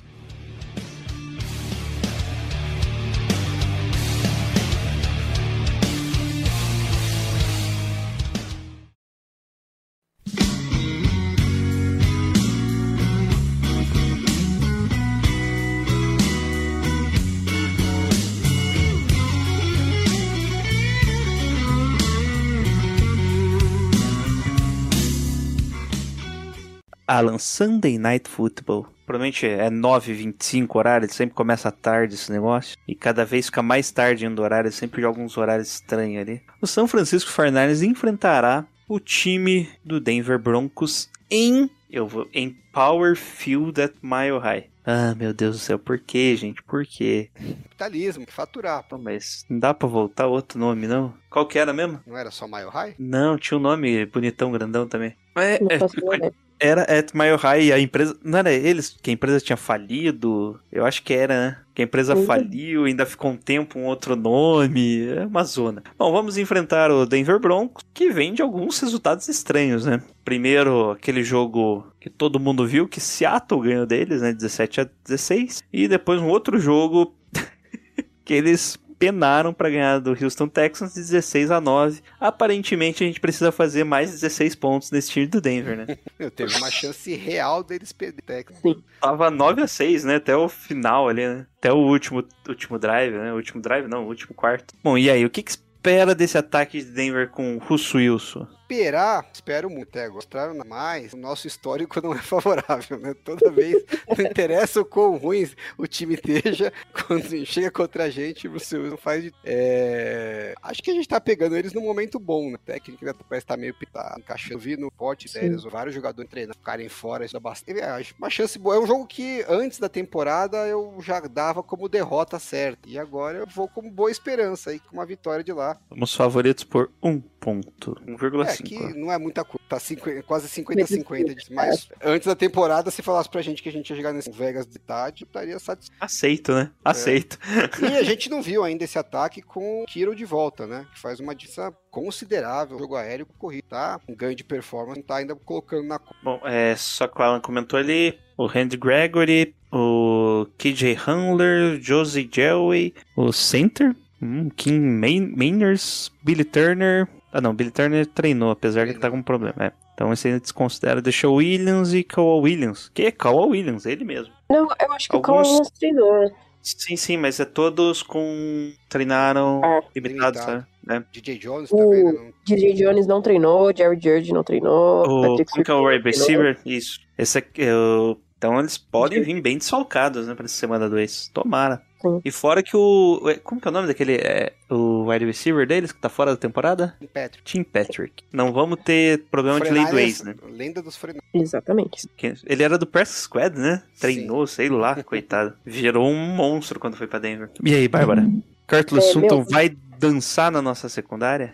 Alan, 27.11 27.39
Sunday 27.39 27.99
Night 27.99 28.31
Football. 28.31 28.87
Provavelmente 29.05 29.45
é 29.45 29.69
9h25 29.69 30.77
horário, 30.77 31.07
ele 31.07 31.13
sempre 31.13 31.35
começa 31.35 31.69
tarde 31.73 32.15
esse 32.15 32.31
negócio. 32.31 32.79
E 32.87 32.95
cada 32.95 33.25
vez 33.25 33.47
fica 33.47 33.61
mais 33.61 33.91
tarde 33.91 34.25
indo 34.25 34.41
horário, 34.41 34.69
ele 34.69 34.75
sempre 34.75 35.03
joga 35.03 35.21
uns 35.21 35.37
horários 35.37 35.75
estranhos 35.75 36.21
ali. 36.21 36.41
O 36.63 36.69
São 36.69 36.87
Francisco 36.87 37.29
49ers 37.33 37.83
enfrentará 37.83 38.65
o 38.87 39.01
time 39.01 39.69
do 39.85 39.99
Denver 39.99 40.39
Broncos 40.39 41.11
em, 41.29 41.69
eu 41.91 42.07
vou, 42.07 42.29
em 42.33 42.57
Power 42.73 43.17
Field 43.17 43.83
at 43.83 43.95
Mile 44.01 44.39
High. 44.39 44.71
Ah, 44.87 45.13
meu 45.17 45.35
Deus 45.35 45.57
do 45.57 45.61
céu, 45.61 45.81
por 45.81 45.99
que, 45.99 46.37
gente? 46.37 46.63
Por 46.63 46.87
quê? 46.87 47.29
Capitalismo, 47.35 48.25
que 48.25 48.33
faturar. 48.33 48.85
Pô, 48.89 48.97
mas 48.97 49.45
não 49.51 49.59
dá 49.59 49.75
pra 49.75 49.89
voltar 49.89 50.29
outro 50.29 50.61
nome, 50.61 50.87
não? 50.87 51.13
Qual 51.29 51.45
que 51.45 51.59
era 51.59 51.73
mesmo? 51.73 52.01
Não 52.07 52.17
era 52.17 52.31
só 52.31 52.47
Mile 52.47 52.71
High? 52.71 52.95
Não, 53.01 53.37
tinha 53.37 53.59
um 53.59 53.61
nome 53.61 54.07
bonitão, 54.07 54.53
grandão 54.53 54.87
também. 54.87 55.17
É, 55.37 55.55
é. 55.69 56.50
Era 56.61 56.83
at 56.83 57.13
Mile 57.15 57.37
High 57.37 57.65
e 57.65 57.73
a 57.73 57.81
empresa. 57.81 58.17
Não 58.23 58.39
era 58.39 58.53
eles 58.53 58.97
que 59.03 59.11
a 59.11 59.13
empresa 59.13 59.41
tinha 59.41 59.57
falido? 59.57 60.61
Eu 60.71 60.85
acho 60.85 61.03
que 61.03 61.13
era, 61.15 61.35
né? 61.35 61.57
Que 61.75 61.83
a 61.83 61.85
empresa 61.85 62.15
Uhum. 62.15 62.27
faliu, 62.27 62.85
ainda 62.85 63.07
ficou 63.07 63.31
um 63.31 63.37
tempo 63.37 63.79
um 63.79 63.85
outro 63.87 64.15
nome. 64.15 65.07
É 65.09 65.25
uma 65.27 65.43
zona. 65.45 65.83
Bom, 65.99 66.13
vamos 66.13 66.37
enfrentar 66.37 66.91
o 66.91 67.07
Denver 67.07 67.39
Broncos, 67.39 67.85
que 67.95 68.11
vem 68.11 68.35
de 68.35 68.43
alguns 68.43 68.79
resultados 68.81 69.29
estranhos, 69.29 69.85
né? 69.87 70.03
Primeiro, 70.25 70.91
aquele 70.91 71.23
jogo 71.25 71.87
que 71.99 72.11
todo 72.11 72.39
mundo 72.41 72.67
viu, 72.67 72.87
que 72.87 73.01
Seattle 73.01 73.63
ganhou 73.63 73.87
deles, 73.87 74.21
né? 74.23 74.33
17 74.33 74.83
a 74.83 74.89
16. 75.05 75.63
E 75.73 75.89
depois 75.89 76.21
um 76.21 76.29
outro 76.29 76.59
jogo 76.59 77.15
que 78.25 78.35
eles 78.35 78.79
penaram 79.01 79.55
para 79.55 79.71
ganhar 79.71 79.99
do 79.99 80.11
Houston 80.11 80.47
Texans 80.47 80.93
de 80.93 81.01
16 81.01 81.51
a 81.51 81.59
9. 81.59 82.03
Aparentemente 82.21 83.03
a 83.03 83.07
gente 83.07 83.19
precisa 83.19 83.51
fazer 83.51 83.83
mais 83.83 84.11
16 84.11 84.55
pontos 84.57 84.91
nesse 84.91 85.11
time 85.11 85.27
do 85.27 85.41
Denver, 85.41 85.75
né? 85.75 85.99
Eu 86.19 86.31
teve 86.31 86.55
uma 86.57 86.71
chance 86.71 87.15
real 87.15 87.65
deles 87.65 87.93
perder. 87.93 88.21
Texas. 88.21 88.61
Tava 89.01 89.31
9 89.31 89.63
a 89.63 89.67
6, 89.67 90.05
né? 90.05 90.17
Até 90.17 90.37
o 90.37 90.49
final 90.51 91.09
ali, 91.09 91.27
né? 91.27 91.47
Até 91.57 91.73
o 91.73 91.79
último, 91.79 92.23
último 92.47 92.79
drive, 92.79 93.15
né? 93.15 93.33
O 93.33 93.37
último 93.37 93.63
drive 93.63 93.89
não, 93.89 94.05
o 94.05 94.09
último 94.09 94.35
quarto. 94.35 94.75
Bom, 94.85 94.99
e 94.99 95.09
aí, 95.09 95.25
o 95.25 95.31
que, 95.31 95.43
que 95.43 95.51
espera 95.51 96.15
desse 96.15 96.37
ataque 96.37 96.83
de 96.83 96.91
Denver 96.91 97.31
com 97.31 97.57
o 97.57 97.59
Russo 97.59 97.97
Wilson? 97.97 98.47
Esperar, 98.71 99.29
espero 99.33 99.69
muito. 99.69 99.89
Até 99.89 100.09
gostaram 100.09 100.55
mais. 100.65 101.13
O 101.13 101.17
nosso 101.17 101.49
histórico 101.49 102.01
não 102.01 102.15
é 102.15 102.19
favorável, 102.19 103.01
né? 103.01 103.15
Toda 103.25 103.51
vez, 103.51 103.85
não 104.17 104.25
interessa 104.25 104.81
o 104.81 104.85
quão 104.85 105.17
ruim 105.17 105.51
o 105.77 105.89
time 105.89 106.15
esteja, 106.15 106.73
quando 107.09 107.45
chega 107.45 107.69
contra 107.69 108.05
a 108.05 108.11
gente, 108.11 108.47
o 108.47 108.53
Wilson 108.53 108.97
faz 108.97 109.25
de. 109.25 109.33
É... 109.45 110.55
Acho 110.63 110.85
que 110.85 110.91
a 110.93 110.95
gente 110.95 111.09
tá 111.09 111.21
pegando 111.21 111.57
eles 111.57 111.73
num 111.73 111.83
momento 111.83 112.21
bom, 112.21 112.49
né? 112.51 112.55
A 112.55 112.59
técnica 112.59 113.13
parece 113.29 113.45
estar 113.45 113.57
meio 113.57 113.75
tá 113.93 114.15
encaixando. 114.17 114.61
Vi 114.61 114.77
no 114.77 114.89
pote 114.93 115.29
sérios, 115.29 115.65
vários 115.65 115.93
jogadores 115.93 116.31
treinando, 116.31 116.57
ficarem 116.57 116.89
fora, 116.89 117.25
isso 117.25 117.35
dá 117.35 117.41
bastante. 117.41 117.81
É, 117.81 118.01
uma 118.17 118.31
chance 118.31 118.57
boa. 118.57 118.77
É 118.77 118.79
um 118.79 118.87
jogo 118.87 119.05
que 119.05 119.45
antes 119.49 119.81
da 119.81 119.89
temporada 119.89 120.59
eu 120.69 120.97
já 121.01 121.19
dava 121.19 121.61
como 121.61 121.89
derrota 121.89 122.39
certa. 122.39 122.89
E 122.89 122.97
agora 122.97 123.39
eu 123.39 123.47
vou 123.49 123.67
como 123.67 123.91
boa 123.91 124.13
esperança 124.13 124.71
aí, 124.71 124.79
com 124.79 124.93
uma 124.93 125.07
vitória 125.07 125.43
de 125.43 125.53
lá. 125.53 125.77
Somos 125.89 126.15
favoritos 126.15 126.63
por 126.63 126.89
um 127.03 127.21
ponto. 127.41 127.97
1,5. 128.07 128.47
É, 128.47 128.60
que 128.63 128.77
não 128.95 129.11
é 129.11 129.19
muita 129.19 129.45
coisa. 129.45 129.61
Tá 129.69 129.79
50, 129.79 130.23
quase 130.25 130.49
50-50. 130.49 131.35
disso. 131.35 131.55
Mas 131.55 131.89
antes 132.03 132.27
da 132.27 132.35
temporada, 132.35 132.91
se 132.91 133.03
falasse 133.03 133.29
pra 133.29 133.41
gente 133.41 133.63
que 133.63 133.69
a 133.69 133.73
gente 133.73 133.89
ia 133.91 133.97
jogar 133.97 134.13
nesse 134.13 134.31
Vegas 134.31 134.67
de 134.67 134.79
tarde, 134.79 135.23
eu 135.23 135.27
estaria 135.27 135.59
satisfeito. 135.59 136.03
Aceito, 136.03 136.53
né? 136.53 136.71
Aceito. 136.85 137.39
E 137.81 137.97
a 137.97 138.03
gente 138.03 138.29
não 138.29 138.43
viu 138.43 138.65
ainda 138.65 138.85
esse 138.85 138.99
ataque 138.99 139.41
com 139.41 139.83
o 139.83 139.87
Kiro 139.87 140.15
de 140.15 140.25
volta, 140.25 140.67
né? 140.67 140.87
Que 140.93 141.01
faz 141.01 141.21
uma 141.21 141.35
diferença 141.35 141.73
considerável. 141.91 142.79
Jogo 142.79 142.97
aéreo 142.97 143.27
corrido, 143.39 143.67
tá? 143.69 144.01
Um 144.09 144.15
ganho 144.15 144.35
de 144.35 144.45
performance, 144.45 144.99
não 144.99 145.07
tá 145.07 145.17
ainda 145.17 145.35
colocando 145.37 145.87
na 145.87 145.99
conta. 145.99 146.17
Bom, 146.23 146.41
é, 146.45 146.75
só 146.77 147.07
que 147.07 147.21
o 147.21 147.23
Alan 147.23 147.41
comentou 147.41 147.79
ali, 147.79 148.19
o 148.37 148.47
Randy 148.47 148.77
Gregory, 148.77 149.55
o 149.73 150.47
KJ 150.59 150.95
Handler, 150.95 151.81
Josie 151.81 152.29
Jelway, 152.31 152.95
o 153.17 153.33
Center, 153.33 153.95
hum, 154.21 154.49
Kim 154.51 154.81
Mainers, 154.81 156.11
Billy 156.23 156.45
Turner. 156.45 157.09
Ah 157.33 157.41
não, 157.41 157.55
Billy 157.55 157.71
Turner 157.71 158.07
treinou, 158.07 158.51
apesar 158.51 158.85
que 158.87 158.93
ele 158.93 158.99
tá 158.99 159.11
com 159.11 159.19
um 159.19 159.23
problema. 159.23 159.55
É. 159.61 159.73
Então 159.95 160.13
esse 160.13 160.27
ainda 160.29 160.41
desconsidera 160.41 161.01
Deixou 161.01 161.37
Williams 161.37 161.93
e 161.95 162.03
Kawhi 162.03 162.41
Williams. 162.43 162.91
Que 162.93 163.03
é 163.05 163.11
Kawhi 163.13 163.49
Williams, 163.51 163.87
ele 163.87 164.05
mesmo. 164.05 164.33
Não, 164.49 164.67
eu 164.81 164.93
acho 164.93 165.09
que 165.09 165.15
Alguns- 165.17 165.49
o 165.49 165.53
Collins 165.53 165.71
treinou. 165.79 166.33
Sim, 166.63 166.97
sim, 166.97 167.17
mas 167.17 167.41
é 167.41 167.45
todos 167.47 168.03
com. 168.03 168.71
treinaram 168.89 169.63
Ah, 169.65 169.81
limitados, 169.97 170.41
limitado. 170.41 170.67
né? 170.87 171.05
DJ 171.11 171.39
Jones 171.39 171.71
O- 171.73 171.77
também, 171.77 172.05
né? 172.05 172.13
Não- 172.13 172.33
DJ 172.45 172.75
Jones 172.75 173.07
não 173.07 173.23
treinou, 173.23 173.75
Jerry 173.75 173.95
Judge 173.99 174.33
não 174.33 174.45
treinou, 174.45 175.03
O, 175.07 175.23
Patrick 175.23 175.53
como 175.53 175.65
que 175.65 175.71
é 175.71 175.75
o 175.75 175.83
não 175.83 176.03
receiver? 176.03 176.59
Isso. 176.67 177.01
Esse 177.17 177.39
aqui, 177.39 177.63
é 177.63 177.75
o- 177.75 178.19
então 178.41 178.59
eles 178.59 178.79
podem 178.79 179.23
vir 179.23 179.39
bem 179.43 179.59
desfalcados, 179.59 180.27
né, 180.27 180.35
pra 180.35 180.47
essa 180.47 180.55
semana 180.55 180.89
2. 180.89 181.29
Tomara. 181.29 181.83
Sim. 182.01 182.23
E 182.25 182.31
fora 182.31 182.63
que 182.63 182.75
o. 182.75 183.21
ué, 183.25 183.35
Como 183.35 183.61
que 183.61 183.69
é 183.69 183.71
o 183.71 183.75
nome 183.75 183.87
daquele. 183.87 184.15
É, 184.15 184.55
o 184.71 185.05
wide 185.11 185.27
receiver 185.27 185.67
deles, 185.67 185.93
que 185.93 186.01
tá 186.01 186.09
fora 186.09 186.31
da 186.31 186.37
temporada? 186.39 186.97
Patrick. 187.13 187.43
Tim 187.45 187.63
Patrick. 187.63 188.25
Não 188.33 188.51
vamos 188.55 188.79
ter 188.83 189.25
problema 189.31 189.61
de 189.61 189.69
lei 189.69 189.85
do 189.85 189.99
ex, 189.99 190.23
né? 190.23 190.35
Lenda 190.51 190.81
dos 190.81 190.97
Frenários. 190.97 191.29
Exatamente. 191.35 192.09
Que- 192.17 192.33
Ele 192.47 192.63
era 192.63 192.79
do 192.79 192.87
Press 192.87 193.11
Squad, 193.11 193.55
né? 193.59 193.83
Treinou, 194.01 194.47
sei 194.47 194.71
lá, 194.71 194.95
coitado. 195.05 195.53
Virou 195.63 196.09
um 196.09 196.17
monstro 196.35 196.81
quando 196.81 196.97
foi 196.97 197.07
pra 197.07 197.19
Denver. 197.19 197.51
E 197.63 197.75
aí, 197.75 197.87
Bárbara? 197.87 198.27
Curtis 198.67 198.97
É, 198.97 199.01
Sutton 199.03 199.37
meu- 199.37 199.45
vai 199.45 199.69
dançar 199.99 200.51
na 200.51 200.63
nossa 200.63 200.89
secundária? 200.89 201.53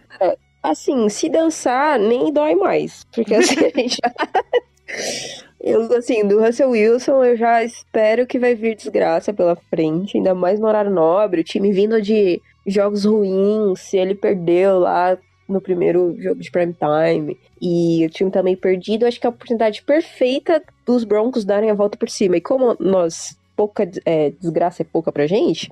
Assim, 0.63 1.09
se 1.09 1.29
dançar, 1.29 1.99
nem 1.99 2.33
dói 2.33 2.55
mais. 2.55 3.05
Porque 3.13 3.35
assim, 3.35 3.59
a 3.59 3.71
gente 3.81 3.97
já... 4.01 5.36
Eu, 5.67 5.93
assim, 5.97 6.25
do 6.25 6.41
Russell 6.41 6.71
Wilson, 6.71 7.25
eu 7.25 7.37
já 7.37 7.65
espero 7.65 8.25
que 8.25 8.39
vai 8.39 8.55
vir 8.55 8.77
desgraça 8.77 9.33
pela 9.33 9.57
frente, 9.57 10.17
ainda 10.17 10.33
mais 10.33 10.61
no 10.61 10.69
horário 10.69 10.93
nobre, 10.93 11.41
o 11.41 11.45
time 11.45 11.73
vindo 11.73 12.01
de 12.01 12.41
jogos 12.65 13.05
ruins, 13.05 13.81
se 13.81 13.97
ele 13.97 14.15
perdeu 14.15 14.79
lá 14.79 15.19
no 15.49 15.61
primeiro 15.61 16.15
jogo 16.21 16.41
de 16.41 16.53
prime 16.53 16.73
time, 16.73 17.37
e 17.61 18.07
o 18.07 18.11
time 18.11 18.31
tá 18.31 18.45
meio 18.45 18.57
perdido, 18.57 19.07
acho 19.07 19.19
que 19.19 19.27
é 19.27 19.29
a 19.29 19.31
oportunidade 19.31 19.83
perfeita 19.83 20.63
dos 20.87 21.03
Broncos 21.03 21.45
darem 21.45 21.69
a 21.69 21.75
volta 21.75 21.99
por 21.99 22.09
cima. 22.09 22.37
E 22.37 22.41
como 22.41 22.77
nós 22.79 23.37
pouca 23.57 23.91
é, 24.05 24.31
desgraça 24.31 24.83
é 24.83 24.85
pouca 24.85 25.11
pra 25.11 25.27
gente, 25.27 25.69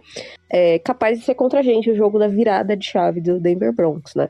é 0.51 0.81
capaz 0.81 1.21
de 1.21 1.25
ser 1.25 1.37
contra 1.37 1.61
a 1.61 1.63
gente 1.63 1.89
o 1.89 1.95
jogo 1.95 2.19
da 2.19 2.27
virada 2.27 2.77
de 2.77 2.85
chave 2.85 3.21
do 3.21 3.39
Denver 3.39 3.73
Broncos, 3.73 4.17
né? 4.17 4.29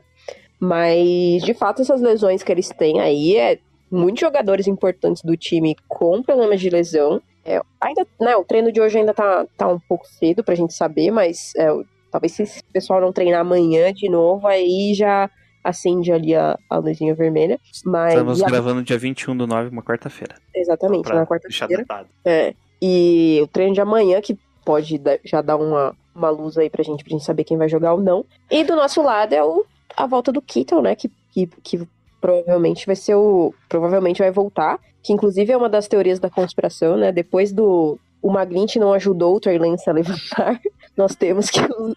Mas, 0.59 1.41
de 1.41 1.55
fato, 1.55 1.81
essas 1.81 2.01
lesões 2.01 2.43
que 2.43 2.51
eles 2.51 2.69
têm 2.69 2.99
aí 2.99 3.35
é 3.35 3.57
muitos 3.95 4.19
jogadores 4.21 4.67
importantes 4.67 5.23
do 5.23 5.35
time 5.37 5.75
com 5.87 6.21
problemas 6.21 6.59
de 6.59 6.69
lesão. 6.69 7.21
É, 7.43 7.61
ainda, 7.79 8.05
né, 8.19 8.35
o 8.35 8.43
treino 8.43 8.71
de 8.71 8.81
hoje 8.81 8.97
ainda 8.97 9.13
tá, 9.13 9.45
tá 9.57 9.67
um 9.67 9.79
pouco 9.79 10.05
cedo 10.07 10.43
pra 10.43 10.55
gente 10.55 10.73
saber, 10.73 11.11
mas 11.11 11.53
é, 11.55 11.67
talvez 12.11 12.33
se 12.33 12.43
esse 12.43 12.63
pessoal 12.73 12.99
não 12.99 13.13
treinar 13.13 13.41
amanhã 13.41 13.93
de 13.93 14.09
novo, 14.09 14.47
aí 14.47 14.93
já 14.95 15.29
acende 15.63 16.11
ali 16.11 16.35
a, 16.35 16.57
a 16.69 16.77
luzinha 16.77 17.13
vermelha. 17.15 17.59
Mas, 17.83 18.13
Estamos 18.13 18.41
a- 18.43 18.47
gravando 18.47 18.83
dia 18.83 18.97
21 18.97 19.35
do 19.37 19.47
9, 19.47 19.69
uma 19.69 19.81
quarta-feira. 19.83 20.35
Exatamente, 20.53 21.09
na 21.11 21.25
quarta-feira. 21.25 21.85
É. 22.23 22.53
E 22.81 23.39
o 23.41 23.47
treino 23.47 23.73
de 23.73 23.81
amanhã, 23.81 24.21
que 24.21 24.37
pode 24.63 24.99
já 25.23 25.41
dar 25.41 25.57
uma, 25.57 25.95
uma 26.15 26.29
luz 26.29 26.57
aí 26.57 26.69
pra 26.69 26.83
gente, 26.83 27.03
pra 27.03 27.11
gente 27.11 27.23
saber 27.23 27.43
quem 27.43 27.57
vai 27.57 27.69
jogar 27.69 27.93
ou 27.93 28.01
não. 28.01 28.25
E 28.49 28.63
do 28.63 28.75
nosso 28.75 29.01
lado 29.01 29.33
é 29.33 29.43
o, 29.43 29.65
a 29.95 30.05
volta 30.07 30.31
do 30.31 30.41
Kittle, 30.41 30.81
né? 30.81 30.95
Que, 30.95 31.09
que, 31.31 31.47
que 31.63 31.87
provavelmente 32.19 32.85
vai 32.85 32.95
ser 32.95 33.15
o. 33.15 33.53
Provavelmente 33.69 34.19
vai 34.19 34.31
voltar. 34.31 34.79
Que 35.03 35.13
inclusive 35.13 35.51
é 35.51 35.57
uma 35.57 35.69
das 35.69 35.87
teorias 35.87 36.19
da 36.19 36.29
conspiração, 36.29 36.97
né? 36.97 37.11
Depois 37.11 37.51
do. 37.51 37.99
O 38.21 38.31
Maglint 38.31 38.77
não 38.77 38.91
ajudou 38.93 39.35
o 39.35 39.39
Trey 39.39 39.59
Lance 39.59 39.87
a 39.87 39.93
levantar. 39.93 40.59
Nós 40.97 41.15
temos 41.15 41.49
que 41.49 41.59
o, 41.59 41.95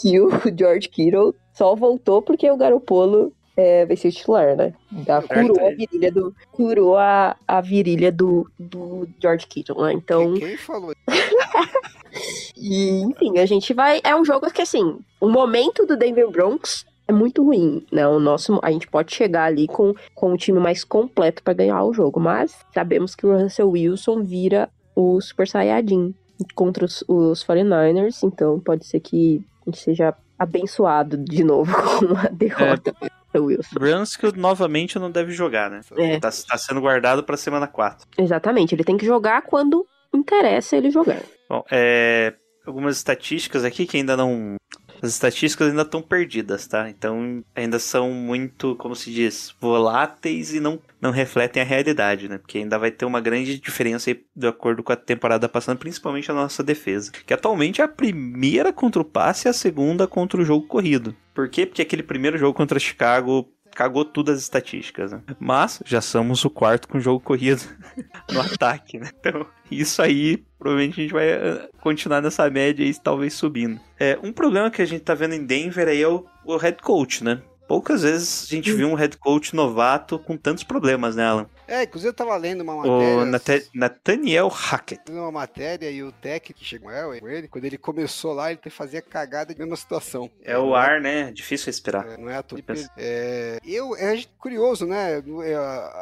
que 0.00 0.20
o 0.20 0.30
George 0.56 0.88
Kittle 0.88 1.34
só 1.52 1.74
voltou 1.74 2.22
porque 2.22 2.50
o 2.50 2.56
Garopolo 2.56 3.32
é, 3.56 3.86
vai 3.86 3.96
ser 3.96 4.12
titular, 4.12 4.54
né? 4.54 4.74
Da, 4.90 5.22
curou 5.22 5.66
a 5.66 5.70
virilha 5.70 6.12
do, 6.12 6.34
curou 6.52 6.96
a, 6.96 7.36
a 7.48 7.60
virilha 7.60 8.12
do, 8.12 8.48
do 8.58 9.08
George 9.20 9.46
Kittle, 9.46 9.82
né? 9.82 9.92
Então, 9.94 10.34
Quem, 10.34 10.48
quem 10.48 10.56
falou? 10.58 10.94
e, 12.56 13.00
enfim, 13.00 13.38
a 13.38 13.46
gente 13.46 13.72
vai. 13.72 14.00
É 14.04 14.14
um 14.14 14.24
jogo 14.24 14.50
que, 14.50 14.60
assim, 14.60 14.98
o 15.20 15.28
momento 15.28 15.86
do 15.86 15.96
Denver 15.96 16.30
Broncos 16.30 16.84
é 17.08 17.12
muito 17.12 17.44
ruim, 17.44 17.84
né? 17.92 18.06
O 18.06 18.18
nosso, 18.18 18.58
a 18.62 18.70
gente 18.70 18.88
pode 18.88 19.14
chegar 19.14 19.44
ali 19.44 19.66
com, 19.66 19.94
com 20.14 20.32
o 20.32 20.36
time 20.36 20.58
mais 20.58 20.84
completo 20.84 21.42
para 21.42 21.54
ganhar 21.54 21.82
o 21.84 21.92
jogo, 21.92 22.18
mas 22.18 22.56
sabemos 22.72 23.14
que 23.14 23.26
o 23.26 23.36
Russell 23.36 23.70
Wilson 23.70 24.22
vira 24.22 24.68
o 24.94 25.20
Super 25.20 25.46
Saiyajin 25.46 26.14
contra 26.54 26.84
os, 26.84 27.04
os 27.06 27.44
49ers, 27.44 28.22
então 28.22 28.58
pode 28.60 28.86
ser 28.86 29.00
que 29.00 29.44
a 29.66 29.70
gente 29.70 29.78
seja 29.78 30.14
abençoado 30.38 31.16
de 31.16 31.42
novo 31.44 31.72
com 31.98 32.06
uma 32.06 32.28
derrota 32.30 32.92
do 32.92 32.98
Russell 33.00 33.44
Wilson. 33.44 33.74
Brunskill 33.74 34.32
novamente 34.36 34.98
não 34.98 35.10
deve 35.10 35.32
jogar, 35.32 35.70
né? 35.70 35.80
É. 35.96 36.18
Tá, 36.18 36.30
tá 36.30 36.58
sendo 36.58 36.80
guardado 36.80 37.22
pra 37.22 37.36
semana 37.36 37.66
4. 37.66 38.06
Exatamente, 38.18 38.74
ele 38.74 38.84
tem 38.84 38.96
que 38.96 39.06
jogar 39.06 39.42
quando 39.42 39.86
interessa 40.12 40.76
ele 40.76 40.90
jogar. 40.90 41.22
Bom, 41.48 41.64
é, 41.70 42.34
algumas 42.66 42.96
estatísticas 42.96 43.64
aqui 43.64 43.86
que 43.86 43.96
ainda 43.96 44.16
não. 44.16 44.56
As 45.02 45.10
estatísticas 45.10 45.68
ainda 45.68 45.82
estão 45.82 46.02
perdidas, 46.02 46.66
tá? 46.66 46.88
Então 46.88 47.44
ainda 47.54 47.78
são 47.78 48.10
muito, 48.10 48.74
como 48.76 48.94
se 48.94 49.10
diz, 49.10 49.54
voláteis 49.60 50.54
e 50.54 50.60
não, 50.60 50.80
não 51.00 51.10
refletem 51.10 51.62
a 51.62 51.66
realidade, 51.66 52.28
né? 52.28 52.38
Porque 52.38 52.58
ainda 52.58 52.78
vai 52.78 52.90
ter 52.90 53.04
uma 53.04 53.20
grande 53.20 53.58
diferença 53.58 54.10
aí, 54.10 54.24
de 54.34 54.46
acordo 54.46 54.82
com 54.82 54.92
a 54.92 54.96
temporada 54.96 55.48
passando, 55.48 55.78
principalmente 55.78 56.30
a 56.30 56.34
nossa 56.34 56.62
defesa. 56.62 57.12
Que 57.26 57.34
atualmente 57.34 57.80
é 57.80 57.84
a 57.84 57.88
primeira 57.88 58.72
contra 58.72 59.02
o 59.02 59.04
passe 59.04 59.48
e 59.48 59.50
a 59.50 59.52
segunda 59.52 60.06
contra 60.06 60.40
o 60.40 60.44
jogo 60.44 60.66
corrido. 60.66 61.14
Por 61.34 61.48
quê? 61.48 61.66
Porque 61.66 61.82
aquele 61.82 62.02
primeiro 62.02 62.38
jogo 62.38 62.54
contra 62.54 62.78
Chicago 62.78 63.46
cagou 63.76 64.04
tudo 64.04 64.32
as 64.32 64.38
estatísticas, 64.38 65.12
né? 65.12 65.20
Mas 65.38 65.82
já 65.84 66.00
somos 66.00 66.42
o 66.44 66.50
quarto 66.50 66.88
com 66.88 66.98
jogo 66.98 67.20
corrido 67.20 67.62
no 68.32 68.40
ataque, 68.40 68.98
né? 68.98 69.10
Então, 69.20 69.46
isso 69.70 70.00
aí, 70.00 70.42
provavelmente 70.58 70.98
a 70.98 71.02
gente 71.02 71.12
vai 71.12 71.28
eh, 71.28 71.68
continuar 71.80 72.22
nessa 72.22 72.48
média 72.48 72.82
e 72.82 72.94
talvez 72.94 73.34
subindo. 73.34 73.78
É, 74.00 74.18
um 74.22 74.32
problema 74.32 74.70
que 74.70 74.80
a 74.80 74.86
gente 74.86 75.02
tá 75.02 75.14
vendo 75.14 75.34
em 75.34 75.44
Denver 75.44 75.86
aí 75.86 76.00
é 76.00 76.08
o, 76.08 76.24
o 76.44 76.56
head 76.56 76.78
coach, 76.82 77.22
né? 77.22 77.42
Poucas 77.68 78.02
vezes 78.02 78.46
a 78.48 78.54
gente 78.54 78.72
viu 78.72 78.88
um 78.88 78.94
head 78.94 79.16
coach 79.18 79.54
novato 79.54 80.18
com 80.20 80.36
tantos 80.36 80.62
problemas, 80.62 81.16
né, 81.16 81.26
Alan? 81.26 81.46
É, 81.68 81.82
inclusive 81.82 82.10
eu 82.10 82.14
tava 82.14 82.36
lendo 82.36 82.60
uma 82.62 82.74
O 82.74 82.78
matéria. 82.78 83.24
Nate- 83.24 83.70
Nathaniel 83.74 84.48
Hackett. 84.48 85.02
uma 85.10 85.32
matéria 85.32 85.90
e 85.90 86.02
o 86.02 86.12
Tech 86.12 86.52
que 86.52 86.64
chegou 86.64 86.90
com 87.20 87.28
ele, 87.28 87.48
quando 87.48 87.64
ele 87.64 87.78
começou 87.78 88.32
lá, 88.32 88.50
ele 88.52 88.60
fazia 88.70 89.02
cagada 89.02 89.52
de 89.52 89.58
mesma 89.58 89.76
situação. 89.76 90.30
É 90.42 90.56
o 90.58 90.74
ar, 90.74 91.00
né? 91.00 91.32
Difícil 91.32 91.66
respirar. 91.66 92.06
É, 92.06 92.16
não 92.16 92.28
é 92.30 92.36
à 92.36 92.42
toa. 92.42 92.60
É, 92.96 93.58
eu, 93.64 93.96
é 93.96 94.22
curioso, 94.38 94.86
né? 94.86 95.18
É, 95.44 95.54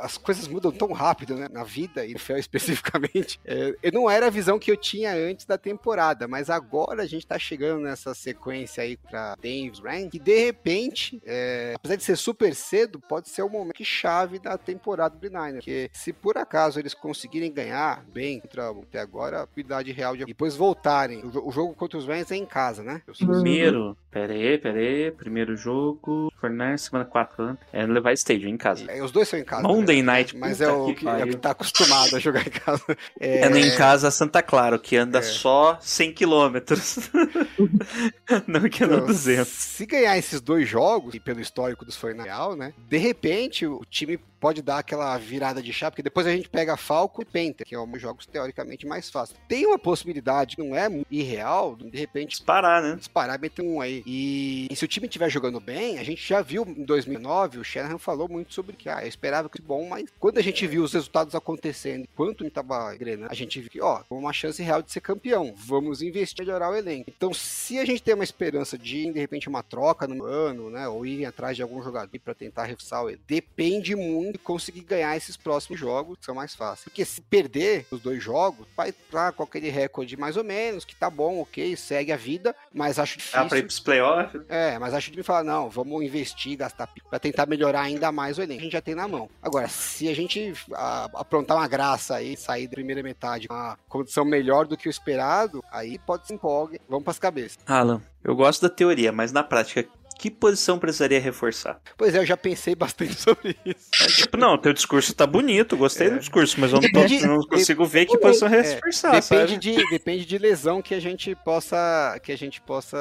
As 0.02 0.18
coisas 0.18 0.46
mudam 0.48 0.70
tão 0.70 0.92
rápido, 0.92 1.34
né? 1.36 1.48
Na 1.50 1.64
vida, 1.64 2.04
e 2.04 2.12
no 2.12 2.18
FEL 2.18 2.38
especificamente. 2.38 3.40
É, 3.44 3.74
eu 3.82 3.92
não 3.92 4.10
era 4.10 4.26
a 4.26 4.30
visão 4.30 4.58
que 4.58 4.70
eu 4.70 4.76
tinha 4.76 5.12
antes 5.14 5.46
da 5.46 5.56
temporada, 5.58 6.28
mas 6.28 6.50
agora 6.50 7.02
a 7.02 7.06
gente 7.06 7.26
tá 7.26 7.38
chegando 7.38 7.80
nessa 7.82 8.14
sequência 8.14 8.82
aí 8.82 8.96
pra 8.96 9.36
Denver 9.40 9.82
Rand, 9.84 10.10
que 10.10 10.18
de 10.18 10.38
repente, 10.44 11.20
é, 11.24 11.72
apesar 11.76 11.96
de 11.96 12.04
ser 12.04 12.16
super 12.16 12.54
cedo, 12.54 13.00
pode 13.00 13.28
ser 13.28 13.42
o 13.42 13.48
momento 13.48 13.84
chave 13.84 14.38
da 14.38 14.56
temporada 14.58 15.14
do 15.16 15.20
Niner. 15.55 15.62
Porque 15.62 15.90
se 15.92 16.12
por 16.12 16.36
acaso 16.38 16.78
eles 16.78 16.94
conseguirem 16.94 17.52
ganhar 17.52 18.05
bem 18.12 18.40
contra 18.40 18.70
até 18.70 19.00
agora, 19.00 19.42
a 19.42 19.46
cuidade 19.46 19.92
real 19.92 20.16
de. 20.16 20.24
Depois 20.24 20.57
voltarem. 20.57 21.24
O, 21.24 21.30
jo- 21.30 21.42
o 21.46 21.50
jogo 21.52 21.74
contra 21.74 21.98
os 21.98 22.07
Rams 22.07 22.30
é 22.30 22.36
em 22.36 22.46
casa, 22.46 22.82
né? 22.82 23.02
Primeiro, 23.18 23.96
pera 24.11 24.32
aí, 24.32 24.59
pera 24.59 24.78
aí. 24.78 25.11
Primeiro 25.11 25.57
jogo, 25.57 26.32
Fortnite, 26.40 26.78
semana 26.82 27.05
4, 27.05 27.46
né? 27.46 27.59
É 27.72 27.86
no 27.86 27.92
Levi 27.94 28.12
Stadium, 28.14 28.48
em 28.50 28.57
casa. 28.57 28.84
É, 28.90 29.02
os 29.02 29.11
dois 29.12 29.28
são 29.28 29.38
em 29.38 29.44
casa. 29.44 29.62
Monday 29.62 30.02
né? 30.02 30.12
Night, 30.12 30.36
Mas 30.36 30.61
é 30.61 30.70
o 30.70 30.94
que 30.94 31.09
é 31.09 31.26
que 31.26 31.36
tá 31.36 31.50
acostumado 31.50 32.16
a 32.16 32.18
jogar 32.18 32.46
em 32.46 32.50
casa. 32.50 32.84
É, 33.20 33.48
no 33.48 33.57
em 33.57 33.74
casa 33.76 34.11
Santa 34.11 34.42
Clara, 34.42 34.78
que 34.78 34.96
anda 34.96 35.18
É. 35.18 35.22
só 35.22 35.78
100 35.80 36.12
quilômetros. 36.12 37.11
Não 38.46 38.68
que 38.68 38.84
anda 38.84 38.96
Então, 38.96 39.07
200. 39.07 39.48
Se 39.48 39.86
ganhar 39.86 40.16
esses 40.18 40.40
dois 40.40 40.68
jogos, 40.68 41.14
e 41.14 41.20
pelo 41.20 41.40
histórico 41.40 41.84
dos 41.84 41.96
real, 42.24 42.57
né? 42.57 42.72
De 42.88 42.96
repente, 42.98 43.66
o 43.66 43.82
time 43.88 44.18
pode 44.45 44.61
dar 44.61 44.80
aquela 44.80 45.16
virada 45.16 45.62
de 45.62 45.72
chave, 45.72 45.92
porque 45.92 46.03
depois 46.03 46.26
a 46.26 46.30
gente 46.30 46.51
pega 46.51 46.76
Falco 46.76 47.22
e 47.22 47.24
Penta, 47.24 47.64
que 47.64 47.74
é 47.74 47.80
um 47.80 47.99
jogos 47.99 48.26
teoricamente 48.26 48.86
mais 48.86 49.09
fáceis. 49.09 49.40
Tem 49.49 49.64
uma 49.64 49.78
possibilidade, 49.78 50.59
não 50.59 50.76
é 50.76 50.86
muito 50.86 51.07
irreal, 51.11 51.74
de 51.76 51.97
repente 51.97 52.32
Disparar, 52.32 52.82
né? 52.82 52.97
disparar 52.97 53.38
e 53.38 53.40
meter 53.40 53.62
um 53.62 53.80
aí. 53.80 54.03
E, 54.05 54.66
e 54.70 54.76
se 54.76 54.84
o 54.84 54.88
time 54.88 55.07
estiver 55.07 55.30
jogando 55.30 55.59
bem, 55.61 55.99
a 55.99 56.05
gente 56.05 56.28
já 56.28 56.42
viu 56.42 56.62
em 56.66 56.84
2009, 56.84 57.59
o 57.59 57.64
Shanahan 57.64 57.97
falou 57.97 58.28
muito 58.28 58.53
sobre 58.53 58.76
que, 58.76 58.86
ah, 58.90 59.01
eu 59.01 59.09
esperava 59.09 59.49
que 59.49 59.57
fosse 59.57 59.66
bom, 59.66 59.88
mas 59.88 60.11
quando 60.20 60.36
a 60.36 60.42
gente 60.42 60.66
viu 60.66 60.82
os 60.82 60.92
resultados 60.92 61.34
acontecendo, 61.34 62.07
quanto 62.14 62.45
ele 62.45 62.51
tava 62.51 62.95
engrenando, 62.95 63.32
a 63.32 63.34
gente 63.34 63.59
viu 63.61 63.70
que, 63.70 63.80
ó, 63.80 64.03
uma 64.11 64.34
chance 64.34 64.62
real 64.62 64.82
de 64.82 64.92
ser 64.92 65.01
campeão, 65.01 65.55
vamos 65.57 66.03
investir 66.03 66.42
em 66.42 66.45
melhorar 66.45 66.68
o 66.70 66.76
elenco. 66.76 67.11
Então, 67.16 67.32
se 67.32 67.78
a 67.78 67.84
gente 67.86 68.03
tem 68.03 68.14
uma 68.14 68.24
esperança 68.24 68.76
de, 68.76 69.11
de 69.11 69.18
repente, 69.18 69.49
uma 69.49 69.62
troca 69.62 70.07
no 70.07 70.22
ano, 70.22 70.68
né, 70.68 70.86
ou 70.86 71.07
ir 71.07 71.24
atrás 71.24 71.57
de 71.57 71.62
algum 71.62 71.82
jogador 71.82 72.05
para 72.22 72.34
tentar 72.34 72.64
reforçar 72.64 73.05
depende 73.26 73.97
muito 73.97 74.34
de 74.35 74.39
conseguir 74.39 74.80
ganhar 74.80 75.16
esses 75.16 75.37
próximos 75.37 75.78
jogos, 75.78 76.18
que 76.18 76.24
são 76.26 76.35
mais 76.35 76.55
fáceis. 76.57 76.85
Porque 76.85 77.05
se 77.05 77.20
perder 77.20 77.87
os 77.91 78.01
dois 78.01 78.20
jogos, 78.22 78.66
vai 78.76 78.93
com 79.37 79.45
aquele 79.45 79.70
recorde 79.70 80.16
mais 80.16 80.37
ou 80.37 80.43
menos, 80.43 80.85
que 80.85 80.95
tá 80.97 81.09
bom, 81.09 81.41
ok, 81.41 81.76
segue 81.76 82.11
a 82.11 82.16
vida, 82.16 82.55
mas 82.72 82.99
acho 82.99 83.16
difícil. 83.16 83.39
Dá 83.41 83.47
pra 83.47 83.59
ir 83.59 83.62
pros 83.62 83.78
playoffs. 83.78 84.43
É, 84.49 84.76
mas 84.78 84.93
acho 84.93 85.09
que 85.11 85.14
ele 85.16 85.22
fala, 85.22 85.45
não, 85.45 85.70
vamos 85.70 86.03
investir, 86.03 86.57
gastar 86.59 86.89
pico 86.89 87.09
pra 87.09 87.20
tentar 87.20 87.47
melhorar 87.47 87.82
ainda 87.82 88.11
mais 88.11 88.37
o 88.37 88.43
elenco. 88.43 88.61
A 88.61 88.64
gente 88.64 88.72
já 88.72 88.80
tem 88.80 88.95
na 88.97 89.07
mão. 89.07 89.30
Agora, 89.41 89.68
se 89.68 90.09
a 90.09 90.14
gente 90.14 90.53
a- 90.72 91.09
aprontar 91.14 91.57
uma 91.57 91.68
graça 91.68 92.16
aí, 92.16 92.37
sair 92.37 92.66
da 92.66 92.72
primeira 92.74 93.03
metade 93.05 93.47
com 93.47 93.55
uma 93.55 93.78
condição 93.89 94.24
melhor 94.24 94.66
do 94.66 94.76
que 94.76 94.89
o 94.89 94.91
esperado, 94.91 95.62
aí 95.70 95.97
pode 96.01 96.26
se 96.26 96.35
empolgue, 96.35 96.80
vamos 96.89 97.05
pras 97.05 97.20
cabeças. 97.20 97.59
Alan, 97.66 98.03
eu 98.24 98.35
gosto 98.35 98.62
da 98.62 98.68
teoria, 98.68 99.12
mas 99.12 99.30
na 99.30 99.45
prática, 99.45 99.87
que 100.18 100.30
posição 100.30 100.78
precisaria 100.78 101.20
reforçar? 101.20 101.80
Pois 101.96 102.14
é, 102.14 102.18
eu 102.18 102.26
já 102.26 102.36
pensei 102.36 102.74
bastante 102.74 103.14
sobre 103.20 103.56
isso. 103.64 103.90
É, 104.00 104.06
tipo, 104.06 104.36
não, 104.36 104.56
teu 104.58 104.72
discurso 104.72 105.14
tá 105.14 105.26
bonito, 105.26 105.76
gostei 105.76 106.10
do 106.10 106.18
discurso, 106.18 106.58
mas 106.60 106.72
eu 106.72 106.80
não, 106.80 106.90
tô- 106.90 107.26
não 107.26 107.42
consigo 107.46 107.84
ver 107.84 108.06
que 108.06 108.16
posição 108.18 108.48
É, 108.48 108.62
reforçar, 108.62 109.10
depende 109.12 109.52
sabe? 109.52 109.58
de, 109.58 109.90
depende 109.90 110.24
de 110.24 110.38
lesão 110.38 110.80
que 110.82 110.94
a 110.94 111.00
gente 111.00 111.34
possa 111.36 112.18
que 112.22 112.32
a 112.32 112.36
gente 112.38 112.60
possa 112.60 112.96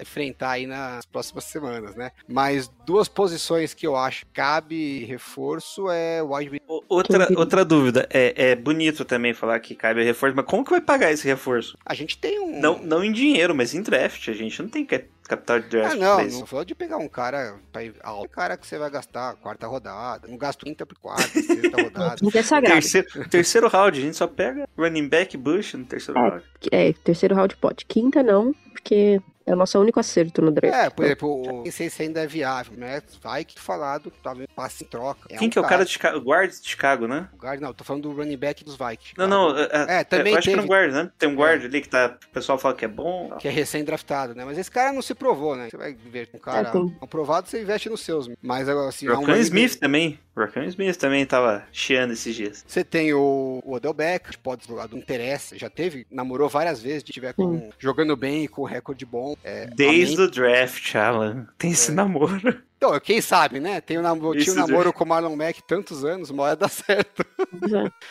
enfrentar 0.00 0.50
aí 0.52 0.66
nas 0.66 1.04
próximas 1.06 1.44
semanas, 1.44 1.94
né? 1.96 2.10
Mas 2.28 2.70
duas 2.86 3.08
posições 3.08 3.74
que 3.74 3.86
eu 3.86 3.96
acho 3.96 4.24
que 4.26 4.32
cabe 4.32 5.04
reforço 5.04 5.90
é 5.90 6.22
o 6.22 6.34
wide 6.34 6.60
Outra, 6.88 7.28
outra 7.36 7.64
dúvida, 7.64 8.06
é, 8.10 8.50
é 8.50 8.56
bonito 8.56 9.04
também 9.04 9.32
falar 9.34 9.58
que 9.60 9.74
cabe 9.74 10.02
reforço, 10.04 10.36
mas 10.36 10.44
como 10.44 10.64
que 10.64 10.70
vai 10.70 10.80
pagar 10.80 11.10
esse 11.12 11.26
reforço? 11.26 11.76
A 11.84 11.94
gente 11.94 12.18
tem 12.18 12.38
um 12.40 12.60
Não, 12.60 12.78
não 12.78 13.02
em 13.04 13.12
dinheiro, 13.12 13.54
mas 13.54 13.74
em 13.74 13.82
draft. 13.82 14.28
A 14.28 14.32
gente 14.32 14.60
não 14.62 14.68
tem 14.68 14.84
ca- 14.84 15.02
capital 15.28 15.60
de 15.60 15.68
draft 15.68 15.94
Ah, 15.94 15.96
não, 15.96 16.24
não 16.40 16.46
falou 16.46 16.64
de 16.64 16.74
pegar 16.74 16.96
um 16.96 17.08
cara 17.08 17.56
pra 17.72 17.84
ir 17.84 17.94
alto. 18.02 18.24
Um 18.24 18.28
cara 18.28 18.56
que 18.56 18.66
você 18.66 18.78
vai 18.78 18.90
gastar 18.90 19.30
a 19.30 19.34
quarta 19.34 19.66
rodada. 19.66 20.26
Não 20.26 20.36
gasto 20.36 20.64
quinta 20.64 20.84
por 20.86 20.98
quarta, 20.98 21.22
sexta 21.28 21.76
rodada. 21.82 22.16
Quinta 22.16 22.38
é 22.38 22.42
sagrado. 22.42 22.80
Terceiro, 22.80 23.28
terceiro 23.28 23.68
round, 23.68 23.98
a 23.98 24.02
gente 24.02 24.16
só 24.16 24.26
pega 24.26 24.68
running 24.76 25.08
back 25.08 25.36
Bush 25.36 25.74
no 25.74 25.84
terceiro 25.84 26.18
É. 26.18 26.28
round. 26.28 26.44
É, 26.72 26.92
terceiro 26.92 27.34
round 27.34 27.56
pode. 27.58 27.84
Quinta 27.84 28.22
não, 28.22 28.52
porque 28.72 29.20
É 29.48 29.52
o 29.52 29.56
nosso 29.56 29.78
único 29.80 29.98
acerto 29.98 30.42
no 30.42 30.50
draft. 30.50 30.74
É, 30.74 30.90
por 30.90 31.04
exemplo, 31.04 31.62
não 31.64 31.72
sei 31.72 31.88
se 31.88 32.02
ainda 32.02 32.20
é 32.22 32.26
viável, 32.26 32.76
né? 32.76 33.02
Vai 33.22 33.44
que 33.44 33.58
falado, 33.58 34.12
talvez 34.22 34.48
passe 34.54 34.84
em 34.84 34.86
troca. 34.86 35.28
Quem 35.28 35.48
um 35.48 35.50
que 35.50 35.58
é 35.58 35.60
o 35.60 35.64
cara 35.64 35.84
de 35.84 35.90
Chicago? 35.90 36.18
Guard 36.20 36.50
de 36.50 36.68
Chicago, 36.68 37.06
né? 37.08 37.28
O 37.32 37.36
guard, 37.36 37.60
não, 37.60 37.72
tô 37.72 37.82
falando 37.84 38.02
do 38.02 38.12
running 38.12 38.36
back 38.36 38.62
dos 38.64 38.76
Vikings. 38.76 39.14
Não, 39.16 39.26
não. 39.26 39.58
É, 39.58 40.00
É, 40.00 40.04
também 40.04 40.32
eu 40.34 40.38
acho 40.38 40.48
que 40.48 40.54
teve- 40.54 40.62
é 40.62 40.64
um 40.64 40.68
guard, 40.68 40.92
né? 40.92 41.10
Tem 41.18 41.28
um 41.28 41.34
guard 41.34 41.64
ali 41.64 41.80
que 41.80 41.88
tá. 41.88 42.16
O 42.28 42.28
pessoal 42.32 42.58
fala 42.58 42.74
que 42.74 42.84
é 42.84 42.88
bom. 42.88 43.30
Que 43.38 43.48
é 43.48 43.50
recém-draftado, 43.50 44.34
né? 44.34 44.44
Mas 44.44 44.58
esse 44.58 44.70
cara 44.70 44.92
não 44.92 45.00
se 45.02 45.14
provou, 45.14 45.56
né? 45.56 45.68
Você 45.70 45.76
vai 45.76 45.94
ver 45.94 46.28
um 46.34 46.38
cara 46.38 46.68
É, 46.68 47.04
aprovado, 47.04 47.48
você 47.48 47.62
investe 47.62 47.88
nos 47.88 48.00
seus. 48.02 48.28
Mas 48.42 48.68
assim, 48.68 49.06
é 49.06 49.12
um 49.16 49.34
Smith 49.36 49.70
back- 49.70 49.80
também. 49.80 50.18
Rockan 50.36 50.64
Smith 50.66 50.96
também 50.96 51.26
tava 51.26 51.64
chiando 51.72 52.12
esses 52.12 52.32
dias. 52.32 52.64
Você 52.64 52.84
tem 52.84 53.12
o, 53.12 53.60
o 53.64 53.72
Odell 53.74 53.92
Beckham, 53.92 54.30
que 54.30 54.38
pode 54.38 54.64
jogar 54.68 54.86
do 54.86 54.96
interesse, 54.96 55.58
já 55.58 55.68
teve, 55.68 56.06
namorou 56.08 56.48
várias 56.48 56.80
vezes, 56.80 57.02
se 57.04 57.12
tiver 57.12 57.32
com, 57.32 57.70
jogando 57.76 58.14
bem, 58.16 58.46
com 58.46 58.62
recorde 58.62 59.04
bom. 59.04 59.34
É, 59.44 59.66
Desde 59.66 60.20
o 60.20 60.30
draft, 60.30 60.94
Alan. 60.94 61.46
Tem 61.56 61.70
esse 61.70 61.92
namoro. 61.92 62.58
Então, 62.76 62.98
quem 63.00 63.20
sabe, 63.20 63.58
né? 63.58 63.80
Tem 63.80 63.98
o 63.98 64.02
namoro, 64.02 64.38
tinha 64.38 64.54
o 64.54 64.56
Isso, 64.56 64.66
namoro 64.68 64.92
com 64.92 65.02
o 65.04 65.06
Marlon 65.06 65.34
Mack 65.34 65.60
tantos 65.66 66.04
anos, 66.04 66.30
uma 66.30 66.44
hora 66.44 66.56
dá 66.56 66.68
certo. 66.68 67.24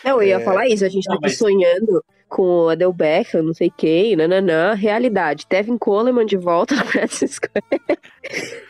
Não, 0.04 0.22
eu 0.22 0.24
ia 0.24 0.40
falar 0.42 0.68
isso, 0.68 0.84
a 0.84 0.90
gente 0.90 1.06
tava 1.06 1.20
mas- 1.22 1.38
sonhando 1.38 2.04
com 2.28 2.44
o 2.44 2.70
Adel 2.70 2.92
Beckham, 2.92 3.42
não 3.42 3.54
sei 3.54 3.72
quem, 3.76 4.18
nananã. 4.18 4.74
Realidade, 4.74 5.48
Tevin 5.48 5.78
Coleman 5.78 6.26
de 6.26 6.36
volta 6.36 6.76
no 6.76 6.84
Practice 6.92 7.28
Square. 7.30 7.64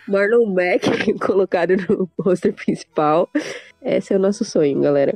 Marlon 0.07 0.45
Mack 0.45 1.13
colocado 1.19 1.75
no 1.75 2.07
roster 2.19 2.53
principal. 2.53 3.27
Esse 3.81 4.13
é 4.13 4.17
o 4.17 4.19
nosso 4.19 4.45
sonho, 4.45 4.79
galera. 4.79 5.15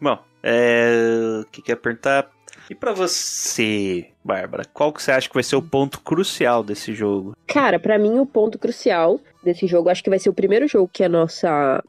Bom, 0.00 0.18
é... 0.42 1.42
o 1.42 1.46
que 1.50 1.62
que 1.62 1.70
eu 1.70 1.74
ia 1.74 1.80
perguntar? 1.80 2.28
E 2.68 2.74
pra 2.74 2.92
você, 2.92 4.08
Bárbara, 4.24 4.64
qual 4.72 4.92
que 4.92 5.02
você 5.02 5.12
acha 5.12 5.28
que 5.28 5.34
vai 5.34 5.42
ser 5.42 5.56
o 5.56 5.62
ponto 5.62 6.00
crucial 6.00 6.64
desse 6.64 6.92
jogo? 6.92 7.36
Cara, 7.46 7.78
pra 7.78 7.98
mim 7.98 8.18
o 8.18 8.26
ponto 8.26 8.58
crucial 8.58 9.20
desse 9.42 9.66
jogo, 9.66 9.88
acho 9.88 10.02
que 10.02 10.10
vai 10.10 10.18
ser 10.18 10.28
o 10.28 10.34
primeiro 10.34 10.66
jogo 10.66 10.90
que 10.92 11.04
a 11.04 11.08
nossa 11.08 11.82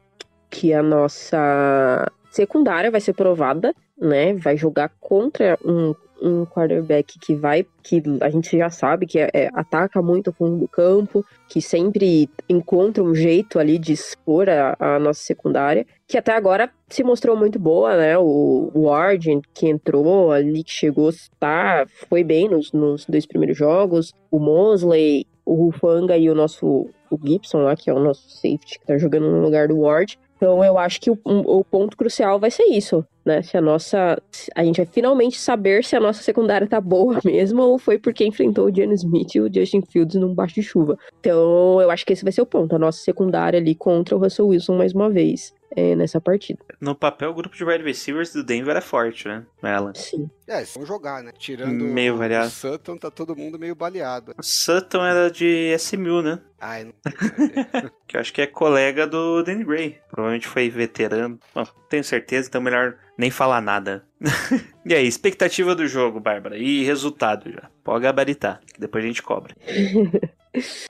que 0.50 0.74
a 0.74 0.82
nossa 0.82 2.10
secundária 2.32 2.92
vai 2.92 3.02
ser 3.02 3.14
provada, 3.14 3.76
né? 4.00 4.34
Vai 4.36 4.56
jogar 4.56 4.90
contra 5.00 5.58
um, 5.66 5.94
um 6.22 6.46
quarterback 6.46 7.20
que 7.20 7.36
vai 7.36 7.66
que 7.84 8.02
a 8.22 8.30
gente 8.30 8.58
já 8.58 8.70
sabe 8.70 9.06
que 9.06 9.18
é- 9.20 9.30
é- 9.34 9.50
ataca 9.54 10.02
muito 10.02 10.30
o 10.30 10.34
fundo 10.34 10.58
do 10.58 10.68
campo, 10.68 11.26
que 11.48 11.62
sempre 11.62 12.30
encontra 12.50 13.04
um 13.04 13.16
jeito 13.16 13.60
ali 13.60 13.78
de 13.78 13.94
expor 13.94 14.50
a, 14.50 14.76
a 14.80 15.00
nossa 15.00 15.22
secundária, 15.22 15.86
que 16.06 16.18
até 16.18 16.34
agora 16.34 16.70
se 16.90 17.04
mostrou 17.04 17.38
muito 17.38 17.58
boa, 17.58 17.96
né? 17.96 18.18
O 18.18 18.72
Ward, 18.76 19.42
que 19.54 19.68
entrou 19.68 20.32
ali, 20.32 20.64
que 20.64 20.72
chegou, 20.72 21.10
tá, 21.40 21.86
foi 22.10 22.24
bem 22.24 22.50
nos, 22.50 22.72
nos 22.72 23.06
dois 23.06 23.26
primeiros 23.26 23.58
jogos. 23.58 24.14
O 24.30 24.40
Mosley, 24.40 25.26
o 25.46 25.54
Rufanga 25.56 26.18
e 26.18 26.30
o 26.30 26.36
nosso 26.36 26.90
o 27.10 27.18
Gibson 27.24 27.60
lá, 27.60 27.76
que 27.76 27.90
é 27.90 27.94
o 27.94 28.00
nosso 28.00 28.30
safety, 28.30 28.80
que 28.80 28.86
tá 28.86 28.98
jogando 28.98 29.32
no 29.32 29.42
lugar 29.42 29.68
do 29.68 29.80
Ward. 29.80 30.20
Então 30.38 30.64
eu 30.64 30.78
acho 30.78 31.02
que 31.02 31.10
o, 31.10 31.18
o 31.26 31.66
ponto 31.66 31.98
crucial 31.98 32.40
vai 32.40 32.52
ser 32.52 32.64
isso, 32.66 33.04
né? 33.26 33.42
Se 33.42 33.58
a 33.58 33.62
nossa. 33.62 34.22
A 34.56 34.64
gente 34.64 34.78
vai 34.78 34.86
finalmente 34.86 35.38
saber 35.38 35.84
se 35.84 35.96
a 35.96 36.00
nossa 36.00 36.22
secundária 36.22 36.68
tá 36.68 36.80
boa 36.80 37.20
mesmo 37.26 37.62
ou 37.64 37.78
foi 37.78 37.98
porque 37.98 38.26
enfrentou 38.26 38.68
o 38.68 38.76
Jalen 38.76 38.94
Smith 38.94 39.36
e 39.36 39.42
o 39.42 39.54
Justin 39.54 39.82
Fields 39.82 40.16
num 40.16 40.34
baixo 40.34 40.56
de 40.56 40.64
chuva. 40.64 40.98
Então 41.20 41.82
eu 41.82 41.90
acho 41.90 42.06
que 42.06 42.14
esse 42.14 42.24
vai 42.24 42.32
ser 42.32 42.42
o 42.42 42.46
ponto. 42.46 42.76
A 42.76 42.80
nossa 42.80 43.00
secundária 43.00 43.60
ali 43.60 43.76
contra 43.76 44.16
o 44.16 44.20
Russell 44.20 44.48
Wilson 44.48 44.78
mais 44.78 44.94
uma 44.94 45.10
vez 45.10 45.54
é, 45.76 45.96
nessa 45.96 46.20
partida. 46.20 46.60
No 46.80 46.96
papel, 46.96 47.30
o 47.30 47.34
grupo 47.34 47.56
de 47.56 47.64
wide 47.64 47.84
receivers 47.84 48.34
do 48.34 48.44
Denver 48.44 48.76
é 48.76 48.82
forte, 48.82 49.28
né, 49.28 49.46
Alan? 49.62 49.94
Sim. 49.94 50.30
É, 50.48 50.58
eles 50.58 50.74
vão 50.74 50.86
jogar, 50.86 51.22
né? 51.22 51.32
Tirando 51.38 51.84
Meio 51.84 52.14
o 52.16 52.18
variado. 52.18 52.50
Sutton, 52.50 52.98
tá 52.98 53.12
todo 53.12 53.36
mundo 53.36 53.60
meio 53.60 53.76
baleado. 53.76 54.34
O 54.38 54.44
Sutton 54.44 55.06
era 55.06 55.30
de 55.30 55.76
SMU, 55.78 56.22
né? 56.22 56.40
Ai, 56.60 56.86
não 56.86 56.94
Que 58.08 58.16
eu 58.16 58.22
acho 58.22 58.34
que 58.34 58.42
é 58.42 58.48
colega 58.48 59.06
do 59.06 59.44
Danny 59.44 59.64
Gray. 59.64 60.00
Provavelmente 60.10 60.48
foi 60.48 60.70
veterano. 60.70 61.40
Bom, 61.54 61.66
tenho 61.90 62.04
certeza, 62.04 62.48
então 62.48 62.62
melhor 62.62 62.98
nem 63.18 63.30
falar 63.30 63.62
nada. 63.62 64.06
e 64.86 64.96
aí, 64.96 65.06
expectativa 65.06 65.76
do 65.76 65.88
jogo, 65.88 66.20
Bárbara? 66.20 66.58
E 66.58 66.84
resultado 66.84 67.52
já. 67.52 67.70
Pode 67.84 68.04
gabaritar, 68.04 68.62
que 68.74 68.80
depois 68.80 69.04
a 69.04 69.08
gente 69.08 69.24
cobra. 69.24 69.54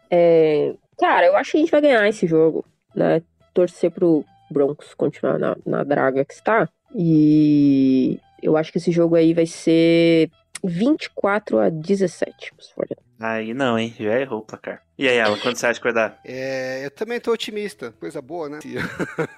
É, 0.10 0.74
cara, 0.98 1.26
eu 1.26 1.36
acho 1.36 1.52
que 1.52 1.58
a 1.58 1.60
gente 1.60 1.72
vai 1.72 1.82
ganhar 1.82 2.08
esse 2.08 2.26
jogo, 2.26 2.64
né? 2.96 3.22
Torcer 3.54 3.92
pro 3.92 4.24
Broncos 4.50 4.94
continuar 4.94 5.38
na, 5.38 5.56
na 5.66 5.84
draga 5.84 6.26
que 6.26 6.34
está. 6.34 6.70
E 6.96 8.20
eu 8.42 8.56
acho 8.58 8.72
que 8.72 8.78
esse 8.78 8.92
jogo 8.92 9.16
aí 9.16 9.34
vai 9.34 9.46
ser 9.46 10.30
24 10.64 11.60
a 11.60 11.70
17. 11.70 12.54
pros 12.54 12.74
49ers. 12.74 12.98
Aí 13.20 13.54
não, 13.54 13.78
hein? 13.78 13.94
Já 13.98 14.20
errou 14.20 14.40
o 14.40 14.46
placar. 14.46 14.87
E 14.98 15.08
aí, 15.08 15.20
Alan, 15.20 15.38
quanto 15.38 15.58
você 15.60 15.68
acha 15.68 15.80
que 15.80 15.84
vai 15.84 15.94
dar? 15.94 16.20
É, 16.26 16.84
eu 16.84 16.90
também 16.90 17.20
tô 17.20 17.32
otimista. 17.32 17.94
Coisa 18.00 18.22
boa, 18.22 18.50
né? 18.50 18.60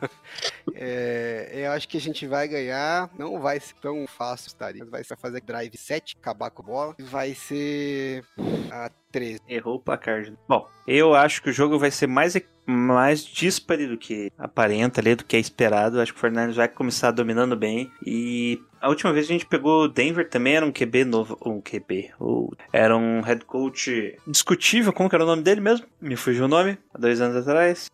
É, 0.76 1.50
eu 1.54 1.72
acho 1.72 1.88
que 1.88 1.98
a 1.98 2.02
gente 2.02 2.26
vai 2.28 2.48
ganhar. 2.48 3.10
Não 3.18 3.40
vai 3.40 3.60
ser 3.60 3.74
tão 3.82 4.06
fácil, 4.08 4.48
estaria. 4.48 4.86
Vai 4.86 5.04
ser 5.04 5.18
fazer 5.18 5.42
drive 5.42 5.76
7, 5.76 6.16
acabar 6.22 6.50
com 6.52 6.62
a 6.62 6.66
bola. 6.66 6.96
E 7.00 7.04
vai 7.04 7.34
ser 7.34 8.24
a 8.72 8.90
13. 9.12 9.42
Errou 9.50 9.76
o 9.76 9.80
placar. 9.80 10.32
Bom, 10.48 10.68
eu 10.88 11.14
acho 11.16 11.42
que 11.42 11.50
o 11.50 11.54
jogo 11.54 11.78
vai 11.80 11.92
ser 11.92 12.08
mais, 12.08 12.38
mais 12.66 13.24
dispare 13.26 13.88
do 13.88 13.98
que 13.98 14.32
aparenta 14.38 15.02
ali, 15.02 15.16
do 15.16 15.26
que 15.26 15.36
é 15.36 15.40
esperado. 15.40 16.00
Acho 16.00 16.14
que 16.14 16.18
o 16.20 16.22
Fernandes 16.22 16.56
vai 16.56 16.68
começar 16.70 17.12
dominando 17.12 17.56
bem. 17.56 17.92
E 18.06 18.62
a 18.80 18.88
última 18.90 19.12
vez 19.12 19.26
a 19.26 19.30
gente 19.30 19.46
pegou 19.48 19.84
o 19.84 19.88
Denver 19.90 20.30
também 20.30 20.56
era 20.56 20.66
um 20.66 20.72
QB 20.72 21.04
novo. 21.06 21.38
Um 21.44 21.60
QB. 21.60 22.12
o- 22.20 22.54
era 22.72 22.96
um 22.96 23.22
head 23.22 23.44
coach 23.46 24.16
discutível. 24.28 24.94
Como 24.94 25.10
que 25.10 25.16
era 25.16 25.24
o 25.24 25.28
nome 25.28 25.42
dele 25.42 25.49
mesmo? 25.58 25.86
Me 26.02 26.16
fugiu 26.16 26.46
o 26.46 26.48
nome. 26.48 26.78
Há 26.94 26.98
dois 26.98 27.20
anos 27.22 27.36
atrás. 27.38 27.88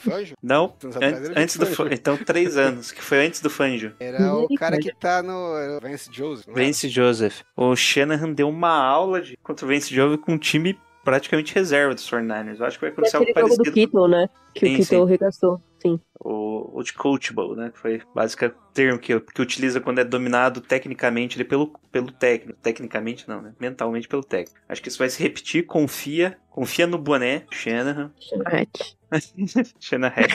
Fanjo? 0.00 0.34
Não, 0.42 0.74
atrás 0.84 1.30
antes, 1.36 1.56
do 1.56 1.66
Fangio. 1.66 1.76
Fangio. 1.76 1.94
Então, 1.94 2.16
três 2.16 2.56
anos, 2.56 2.90
que 2.92 3.02
foi 3.02 3.26
antes 3.26 3.40
do 3.40 3.50
Fangio. 3.50 3.94
Era 4.00 4.34
o 4.34 4.48
cara 4.56 4.78
que 4.78 4.92
tá 4.94 5.22
no 5.22 5.80
Vance 5.80 6.08
Joseph. 6.12 6.48
é? 6.48 6.52
Vance 6.52 6.88
Joseph. 6.88 7.40
O 7.56 7.74
Shanahan 7.76 8.32
deu 8.32 8.48
uma 8.48 8.70
aula 8.76 9.20
de, 9.20 9.36
contra 9.42 9.64
o 9.64 9.68
Vance 9.68 9.94
Joseph 9.94 10.20
com 10.20 10.32
um 10.32 10.38
time 10.38 10.78
praticamente 11.04 11.54
reserva 11.54 11.94
dos 11.94 12.08
49ers. 12.10 12.58
Eu 12.60 12.66
acho 12.66 12.78
que 12.78 12.84
vai 12.86 12.90
É 12.90 12.92
acontecer 12.92 13.16
algo 13.16 13.30
aquele 13.30 13.48
jogo 13.48 13.56
do 13.56 13.64
parecido. 13.64 13.74
Kittle, 13.86 14.08
né? 14.08 14.28
Que 14.54 14.66
Sim, 14.66 14.74
o 14.74 14.78
Kittle 14.78 15.04
regaçou. 15.04 15.60
Sim. 15.84 16.00
o, 16.20 16.78
o 16.78 16.82
de 16.82 16.92
coachable, 16.92 17.54
né? 17.56 17.70
Que 17.70 17.78
foi 17.78 18.02
basicamente 18.14 18.56
o 18.56 18.72
termo 18.72 18.98
que, 18.98 19.18
que 19.20 19.42
utiliza 19.42 19.80
quando 19.80 19.98
é 20.00 20.04
dominado 20.04 20.60
tecnicamente 20.60 21.36
ele 21.36 21.44
pelo, 21.44 21.68
pelo 21.92 22.10
técnico. 22.10 22.58
Tecnicamente 22.62 23.28
não, 23.28 23.42
né? 23.42 23.52
Mentalmente 23.60 24.08
pelo 24.08 24.24
técnico. 24.24 24.58
Acho 24.68 24.82
que 24.82 24.88
isso 24.88 24.98
vai 24.98 25.10
se 25.10 25.22
repetir. 25.22 25.66
Confia. 25.66 26.36
Confia 26.50 26.86
no 26.86 26.98
boné. 26.98 27.44
Shanahan. 27.50 28.12
Hatch. 28.46 28.94
Shanahan. 29.80 30.22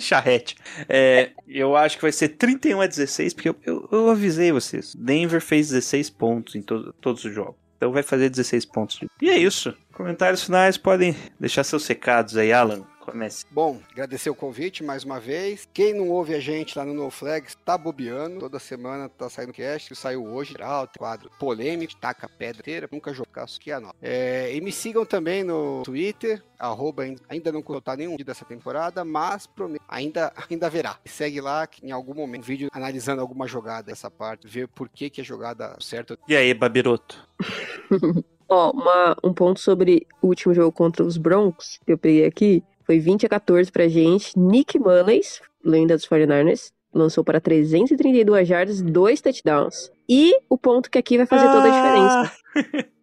Charrete. 0.00 0.56
É, 0.88 1.30
eu 1.46 1.76
acho 1.76 1.96
que 1.96 2.02
vai 2.02 2.12
ser 2.12 2.28
31 2.30 2.80
a 2.80 2.86
16, 2.86 3.34
porque 3.34 3.48
eu, 3.48 3.56
eu, 3.64 3.88
eu 3.90 4.10
avisei 4.10 4.52
vocês. 4.52 4.94
Denver 4.94 5.40
fez 5.40 5.68
16 5.68 6.10
pontos 6.10 6.54
em 6.54 6.62
to- 6.62 6.92
todos 7.00 7.24
os 7.24 7.34
jogos. 7.34 7.56
Então 7.76 7.92
vai 7.92 8.02
fazer 8.02 8.30
16 8.30 8.64
pontos. 8.66 9.00
E 9.20 9.28
é 9.28 9.36
isso. 9.36 9.74
Comentários 9.92 10.44
finais 10.44 10.78
podem 10.78 11.14
deixar 11.38 11.64
seus 11.64 11.86
recados 11.86 12.36
aí, 12.36 12.52
Alan. 12.52 12.84
Comece. 13.04 13.44
Bom, 13.50 13.80
agradecer 13.92 14.30
o 14.30 14.34
convite 14.34 14.82
mais 14.82 15.04
uma 15.04 15.20
vez. 15.20 15.68
Quem 15.74 15.92
não 15.92 16.08
ouve 16.08 16.34
a 16.34 16.40
gente 16.40 16.76
lá 16.78 16.84
no 16.86 16.94
No 16.94 17.10
Flags 17.10 17.54
tá 17.64 17.76
bobeando. 17.76 18.40
Toda 18.40 18.58
semana 18.58 19.08
tá 19.10 19.28
saindo 19.28 19.52
cast. 19.52 19.94
Saiu 19.94 20.24
hoje, 20.24 20.52
geral, 20.52 20.88
quadro 20.98 21.30
polêmico, 21.38 21.94
taca 21.96 22.28
pedra 22.28 22.60
inteira. 22.62 22.88
Nunca 22.90 23.12
jogar 23.12 23.44
isso 23.44 23.58
aqui 23.60 23.70
é 23.70 23.78
nós. 23.78 23.92
É, 24.00 24.54
e 24.54 24.60
me 24.60 24.72
sigam 24.72 25.04
também 25.04 25.44
no 25.44 25.82
Twitter, 25.84 26.42
arroba, 26.58 27.02
ainda- 27.02 27.20
ainda 27.28 27.52
não 27.52 27.60
colocar 27.62 27.94
nenhum 27.96 28.12
vídeo 28.12 28.24
dessa 28.24 28.44
temporada, 28.44 29.04
mas 29.04 29.46
prometo, 29.46 29.82
ainda, 29.86 30.32
ainda 30.50 30.66
haverá. 30.66 30.98
Segue 31.04 31.40
lá 31.42 31.66
que 31.66 31.86
em 31.86 31.90
algum 31.92 32.14
momento 32.14 32.40
um 32.40 32.46
vídeo 32.46 32.68
analisando 32.72 33.20
alguma 33.20 33.46
jogada 33.46 33.82
dessa 33.88 34.10
parte, 34.10 34.48
ver 34.48 34.66
por 34.68 34.88
que, 34.88 35.10
que 35.10 35.20
a 35.20 35.24
jogada 35.24 35.76
certa. 35.78 36.18
E 36.26 36.34
aí, 36.34 36.54
Babiroto? 36.54 37.22
Ó, 38.48 38.70
uma- 38.72 39.16
um 39.24 39.32
ponto 39.32 39.58
sobre 39.58 40.06
o 40.20 40.28
último 40.28 40.52
jogo 40.54 40.70
contra 40.70 41.02
os 41.04 41.16
Broncos, 41.16 41.80
que 41.84 41.92
eu 41.92 41.98
peguei 41.98 42.26
aqui, 42.26 42.62
foi 42.84 42.98
20 42.98 43.26
a 43.26 43.28
14 43.28 43.70
pra 43.70 43.88
gente. 43.88 44.38
Nick 44.38 44.78
Mullins, 44.78 45.40
lenda 45.64 45.96
dos 45.96 46.06
49ers, 46.06 46.72
lançou 46.92 47.24
para 47.24 47.40
332 47.40 48.46
jardas, 48.46 48.82
dois 48.82 49.20
touchdowns. 49.20 49.90
E 50.08 50.34
o 50.48 50.56
ponto 50.56 50.90
que 50.90 50.98
aqui 50.98 51.16
vai 51.16 51.26
fazer 51.26 51.46
toda 51.46 51.68
a 51.68 51.70
diferença. 51.70 52.84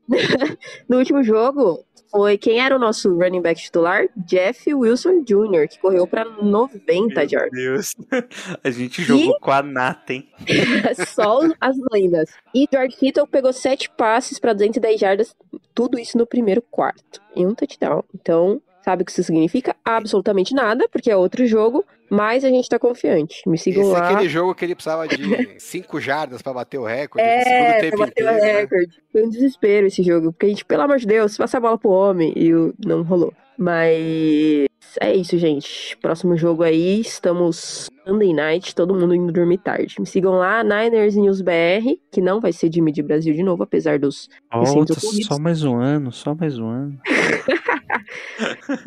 No 0.89 0.97
último 0.97 1.23
jogo, 1.23 1.85
foi 2.11 2.37
quem 2.37 2.59
era 2.59 2.75
o 2.75 2.79
nosso 2.79 3.15
running 3.15 3.41
back 3.41 3.61
titular? 3.61 4.07
Jeff 4.17 4.73
Wilson 4.73 5.23
Jr., 5.23 5.67
que 5.69 5.79
correu 5.79 6.05
para 6.05 6.25
90 6.25 6.81
Meu. 6.87 7.49
Deus. 7.49 7.95
A 8.61 8.69
gente 8.69 9.01
jogou 9.01 9.39
com 9.39 9.51
a 9.51 9.63
nata, 9.63 10.13
hein? 10.13 10.27
Só 11.07 11.39
as 11.59 11.77
lendas. 11.91 12.29
E 12.53 12.67
George 12.71 12.97
Kittle 12.97 13.25
pegou 13.25 13.53
sete 13.53 13.89
passes 13.89 14.37
para 14.37 14.51
210 14.51 14.99
jardas, 14.99 15.35
tudo 15.73 15.97
isso 15.97 16.17
no 16.17 16.27
primeiro 16.27 16.61
quarto, 16.61 17.21
e 17.33 17.45
um 17.45 17.55
touchdown. 17.55 18.03
Então, 18.13 18.61
Sabe 18.83 19.03
o 19.03 19.05
que 19.05 19.11
isso 19.11 19.23
significa? 19.23 19.75
Absolutamente 19.85 20.53
nada, 20.55 20.87
porque 20.91 21.11
é 21.11 21.15
outro 21.15 21.45
jogo, 21.45 21.85
mas 22.09 22.43
a 22.43 22.49
gente 22.49 22.67
tá 22.67 22.79
confiante. 22.79 23.47
Me 23.47 23.57
sigam 23.57 23.83
Esse 23.83 23.91
é 23.91 23.93
lá. 23.99 24.09
aquele 24.09 24.27
jogo 24.27 24.55
que 24.55 24.65
ele 24.65 24.73
precisava 24.75 25.07
de 25.07 25.15
5 25.59 25.99
jardas 26.01 26.41
pra 26.41 26.51
bater 26.53 26.79
o 26.79 26.83
recorde 26.85 27.27
É, 27.27 27.43
segundo 27.43 27.79
tempo 27.81 27.97
pra 27.97 28.05
bater 28.07 28.23
o 28.25 28.29
inteiro. 28.31 28.43
né? 28.45 28.59
recorde. 28.61 29.03
Foi 29.11 29.23
um 29.25 29.29
desespero 29.29 29.87
esse 29.87 30.01
jogo, 30.01 30.31
porque 30.33 30.47
a 30.47 30.49
gente, 30.49 30.65
pelo 30.65 30.81
amor 30.81 30.97
de 30.97 31.05
Deus, 31.05 31.37
passa 31.37 31.57
a 31.57 31.61
bola 31.61 31.77
pro 31.77 31.89
homem 31.91 32.33
e 32.35 32.53
o- 32.53 32.73
não 32.83 33.03
rolou. 33.03 33.31
Mas 33.57 34.65
é 34.99 35.13
isso, 35.15 35.37
gente. 35.37 35.95
Próximo 36.01 36.35
jogo 36.35 36.63
aí, 36.63 36.99
estamos 37.01 37.87
Sunday 38.07 38.33
night, 38.33 38.73
todo 38.73 38.95
mundo 38.95 39.13
indo 39.13 39.31
dormir 39.31 39.59
tarde. 39.59 39.95
Me 39.99 40.05
sigam 40.07 40.33
lá, 40.33 40.63
Niners 40.63 41.15
News 41.15 41.41
BR, 41.41 41.97
que 42.11 42.19
não 42.19 42.41
vai 42.41 42.51
ser 42.51 42.69
de 42.69 42.81
Mid 42.81 42.97
Brasil 43.03 43.33
de 43.33 43.43
novo, 43.43 43.61
apesar 43.61 43.99
dos 43.99 44.27
Volta, 44.51 44.95
só 44.99 45.37
mais 45.37 45.63
um 45.63 45.75
ano, 45.79 46.11
só 46.11 46.33
mais 46.33 46.57
um 46.57 46.67
ano. 46.67 46.99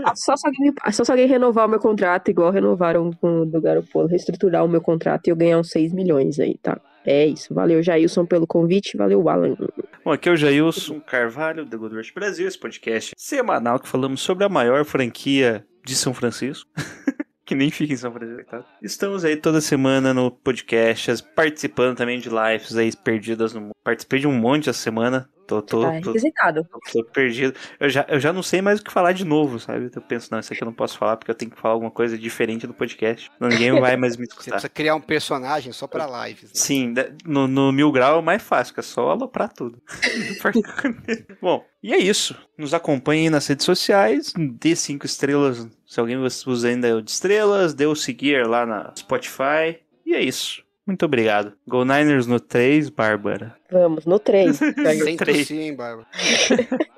Ah, 0.04 0.14
Só 0.14 0.36
se, 0.36 0.46
alguém, 0.46 0.72
só 0.92 1.04
se 1.04 1.10
alguém 1.10 1.26
renovar 1.26 1.66
o 1.66 1.68
meu 1.68 1.78
contrato, 1.78 2.30
igual 2.30 2.50
renovaram 2.50 3.10
com 3.12 3.40
o 3.40 3.46
do 3.46 3.60
Garoppolo, 3.60 4.06
reestruturar 4.08 4.64
o 4.64 4.68
meu 4.68 4.80
contrato 4.80 5.26
e 5.26 5.30
eu 5.30 5.36
ganhar 5.36 5.58
uns 5.58 5.70
6 5.70 5.92
milhões 5.92 6.38
aí, 6.38 6.56
tá? 6.62 6.80
É 7.06 7.26
isso. 7.26 7.52
Valeu, 7.52 7.82
Jailson, 7.82 8.24
pelo 8.24 8.46
convite. 8.46 8.96
Valeu, 8.96 9.28
Alan. 9.28 9.56
Bom, 10.04 10.12
aqui 10.12 10.28
é 10.28 10.32
o 10.32 10.36
Jailson 10.36 11.00
Carvalho, 11.00 11.64
do 11.66 11.78
Good 11.78 12.12
Brasil, 12.14 12.48
esse 12.48 12.58
podcast 12.58 13.12
semanal 13.16 13.78
que 13.78 13.88
falamos 13.88 14.20
sobre 14.22 14.44
a 14.44 14.48
maior 14.48 14.84
franquia 14.84 15.66
de 15.84 15.94
São 15.94 16.14
Francisco. 16.14 16.68
que 17.44 17.54
nem 17.54 17.70
fica 17.70 17.92
em 17.92 17.96
São 17.96 18.10
Francisco, 18.10 18.50
tá? 18.50 18.64
Estamos 18.82 19.22
aí 19.22 19.36
toda 19.36 19.60
semana 19.60 20.14
no 20.14 20.30
podcast, 20.30 21.10
as- 21.10 21.20
participando 21.20 21.94
também 21.94 22.18
de 22.18 22.30
lives 22.30 22.74
aí 22.74 22.90
perdidas 22.96 23.52
no 23.52 23.60
mundo. 23.60 23.72
Participei 23.84 24.20
de 24.20 24.26
um 24.26 24.32
monte 24.32 24.70
essa 24.70 24.78
semana. 24.78 25.28
Tô, 25.46 25.60
tô, 25.60 25.82
Tá 25.82 25.88
tô, 26.00 26.12
requisitado. 26.12 26.64
tô- 26.64 26.80
tô 26.92 27.04
perdido. 27.10 27.54
Eu 27.78 27.90
já, 27.90 28.06
eu 28.08 28.18
já 28.18 28.32
não 28.32 28.42
sei 28.42 28.62
mais 28.62 28.80
o 28.80 28.84
que 28.84 28.90
falar 28.90 29.12
de 29.12 29.24
novo, 29.24 29.58
sabe? 29.60 29.90
Eu 29.94 30.00
penso, 30.02 30.28
não, 30.32 30.38
isso 30.40 30.52
aqui 30.52 30.62
eu 30.62 30.66
não 30.66 30.72
posso 30.72 30.96
falar 30.96 31.16
porque 31.18 31.30
eu 31.30 31.34
tenho 31.34 31.50
que 31.50 31.60
falar 31.60 31.74
alguma 31.74 31.90
coisa 31.90 32.16
diferente 32.16 32.66
do 32.66 32.72
podcast. 32.72 33.30
Ninguém 33.38 33.72
vai 33.80 33.96
mais 33.96 34.16
me 34.16 34.24
Você 34.24 34.30
escutar. 34.32 34.50
precisa 34.52 34.68
criar 34.70 34.94
um 34.94 35.00
personagem 35.02 35.70
só 35.72 35.86
pra 35.86 36.26
lives. 36.26 36.44
né? 36.44 36.50
Sim, 36.54 36.94
no, 37.26 37.46
no 37.46 37.70
mil 37.72 37.92
grau 37.92 38.20
é 38.20 38.22
mais 38.22 38.42
fácil, 38.42 38.72
que 38.72 38.80
é 38.80 38.82
só 38.82 39.10
aloprar 39.10 39.52
tudo. 39.52 39.80
Bom, 41.40 41.64
e 41.82 41.92
é 41.92 41.98
isso. 41.98 42.34
Nos 42.56 42.72
acompanhem 42.72 43.28
nas 43.30 43.46
redes 43.46 43.66
sociais, 43.66 44.32
dê 44.36 44.74
cinco 44.74 45.04
estrelas, 45.06 45.68
se 45.86 46.00
alguém 46.00 46.16
usa 46.16 46.68
ainda 46.68 47.02
de 47.02 47.10
estrelas, 47.10 47.74
dê 47.74 47.86
o 47.86 47.94
seguir 47.94 48.46
lá 48.46 48.64
na 48.64 48.92
Spotify. 48.96 49.78
E 50.06 50.14
é 50.14 50.22
isso. 50.22 50.63
Muito 50.86 51.04
obrigado. 51.06 51.52
Go 51.66 51.84
Niners 51.84 52.26
no 52.26 52.38
3, 52.38 52.90
Bárbara. 52.90 53.56
Vamos, 53.70 54.04
no 54.04 54.18
3. 54.18 54.56
Sem 54.56 55.16
três. 55.16 55.48
tossir, 55.48 55.76
Bárbara. 55.76 56.06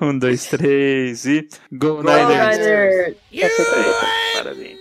Um, 0.00 0.18
dois, 0.18 0.46
três 0.46 1.26
e. 1.26 1.46
Go, 1.70 1.96
Go 1.96 2.02
Niners! 2.02 2.56
Niners! 2.58 3.16
Parabéns. 4.34 4.78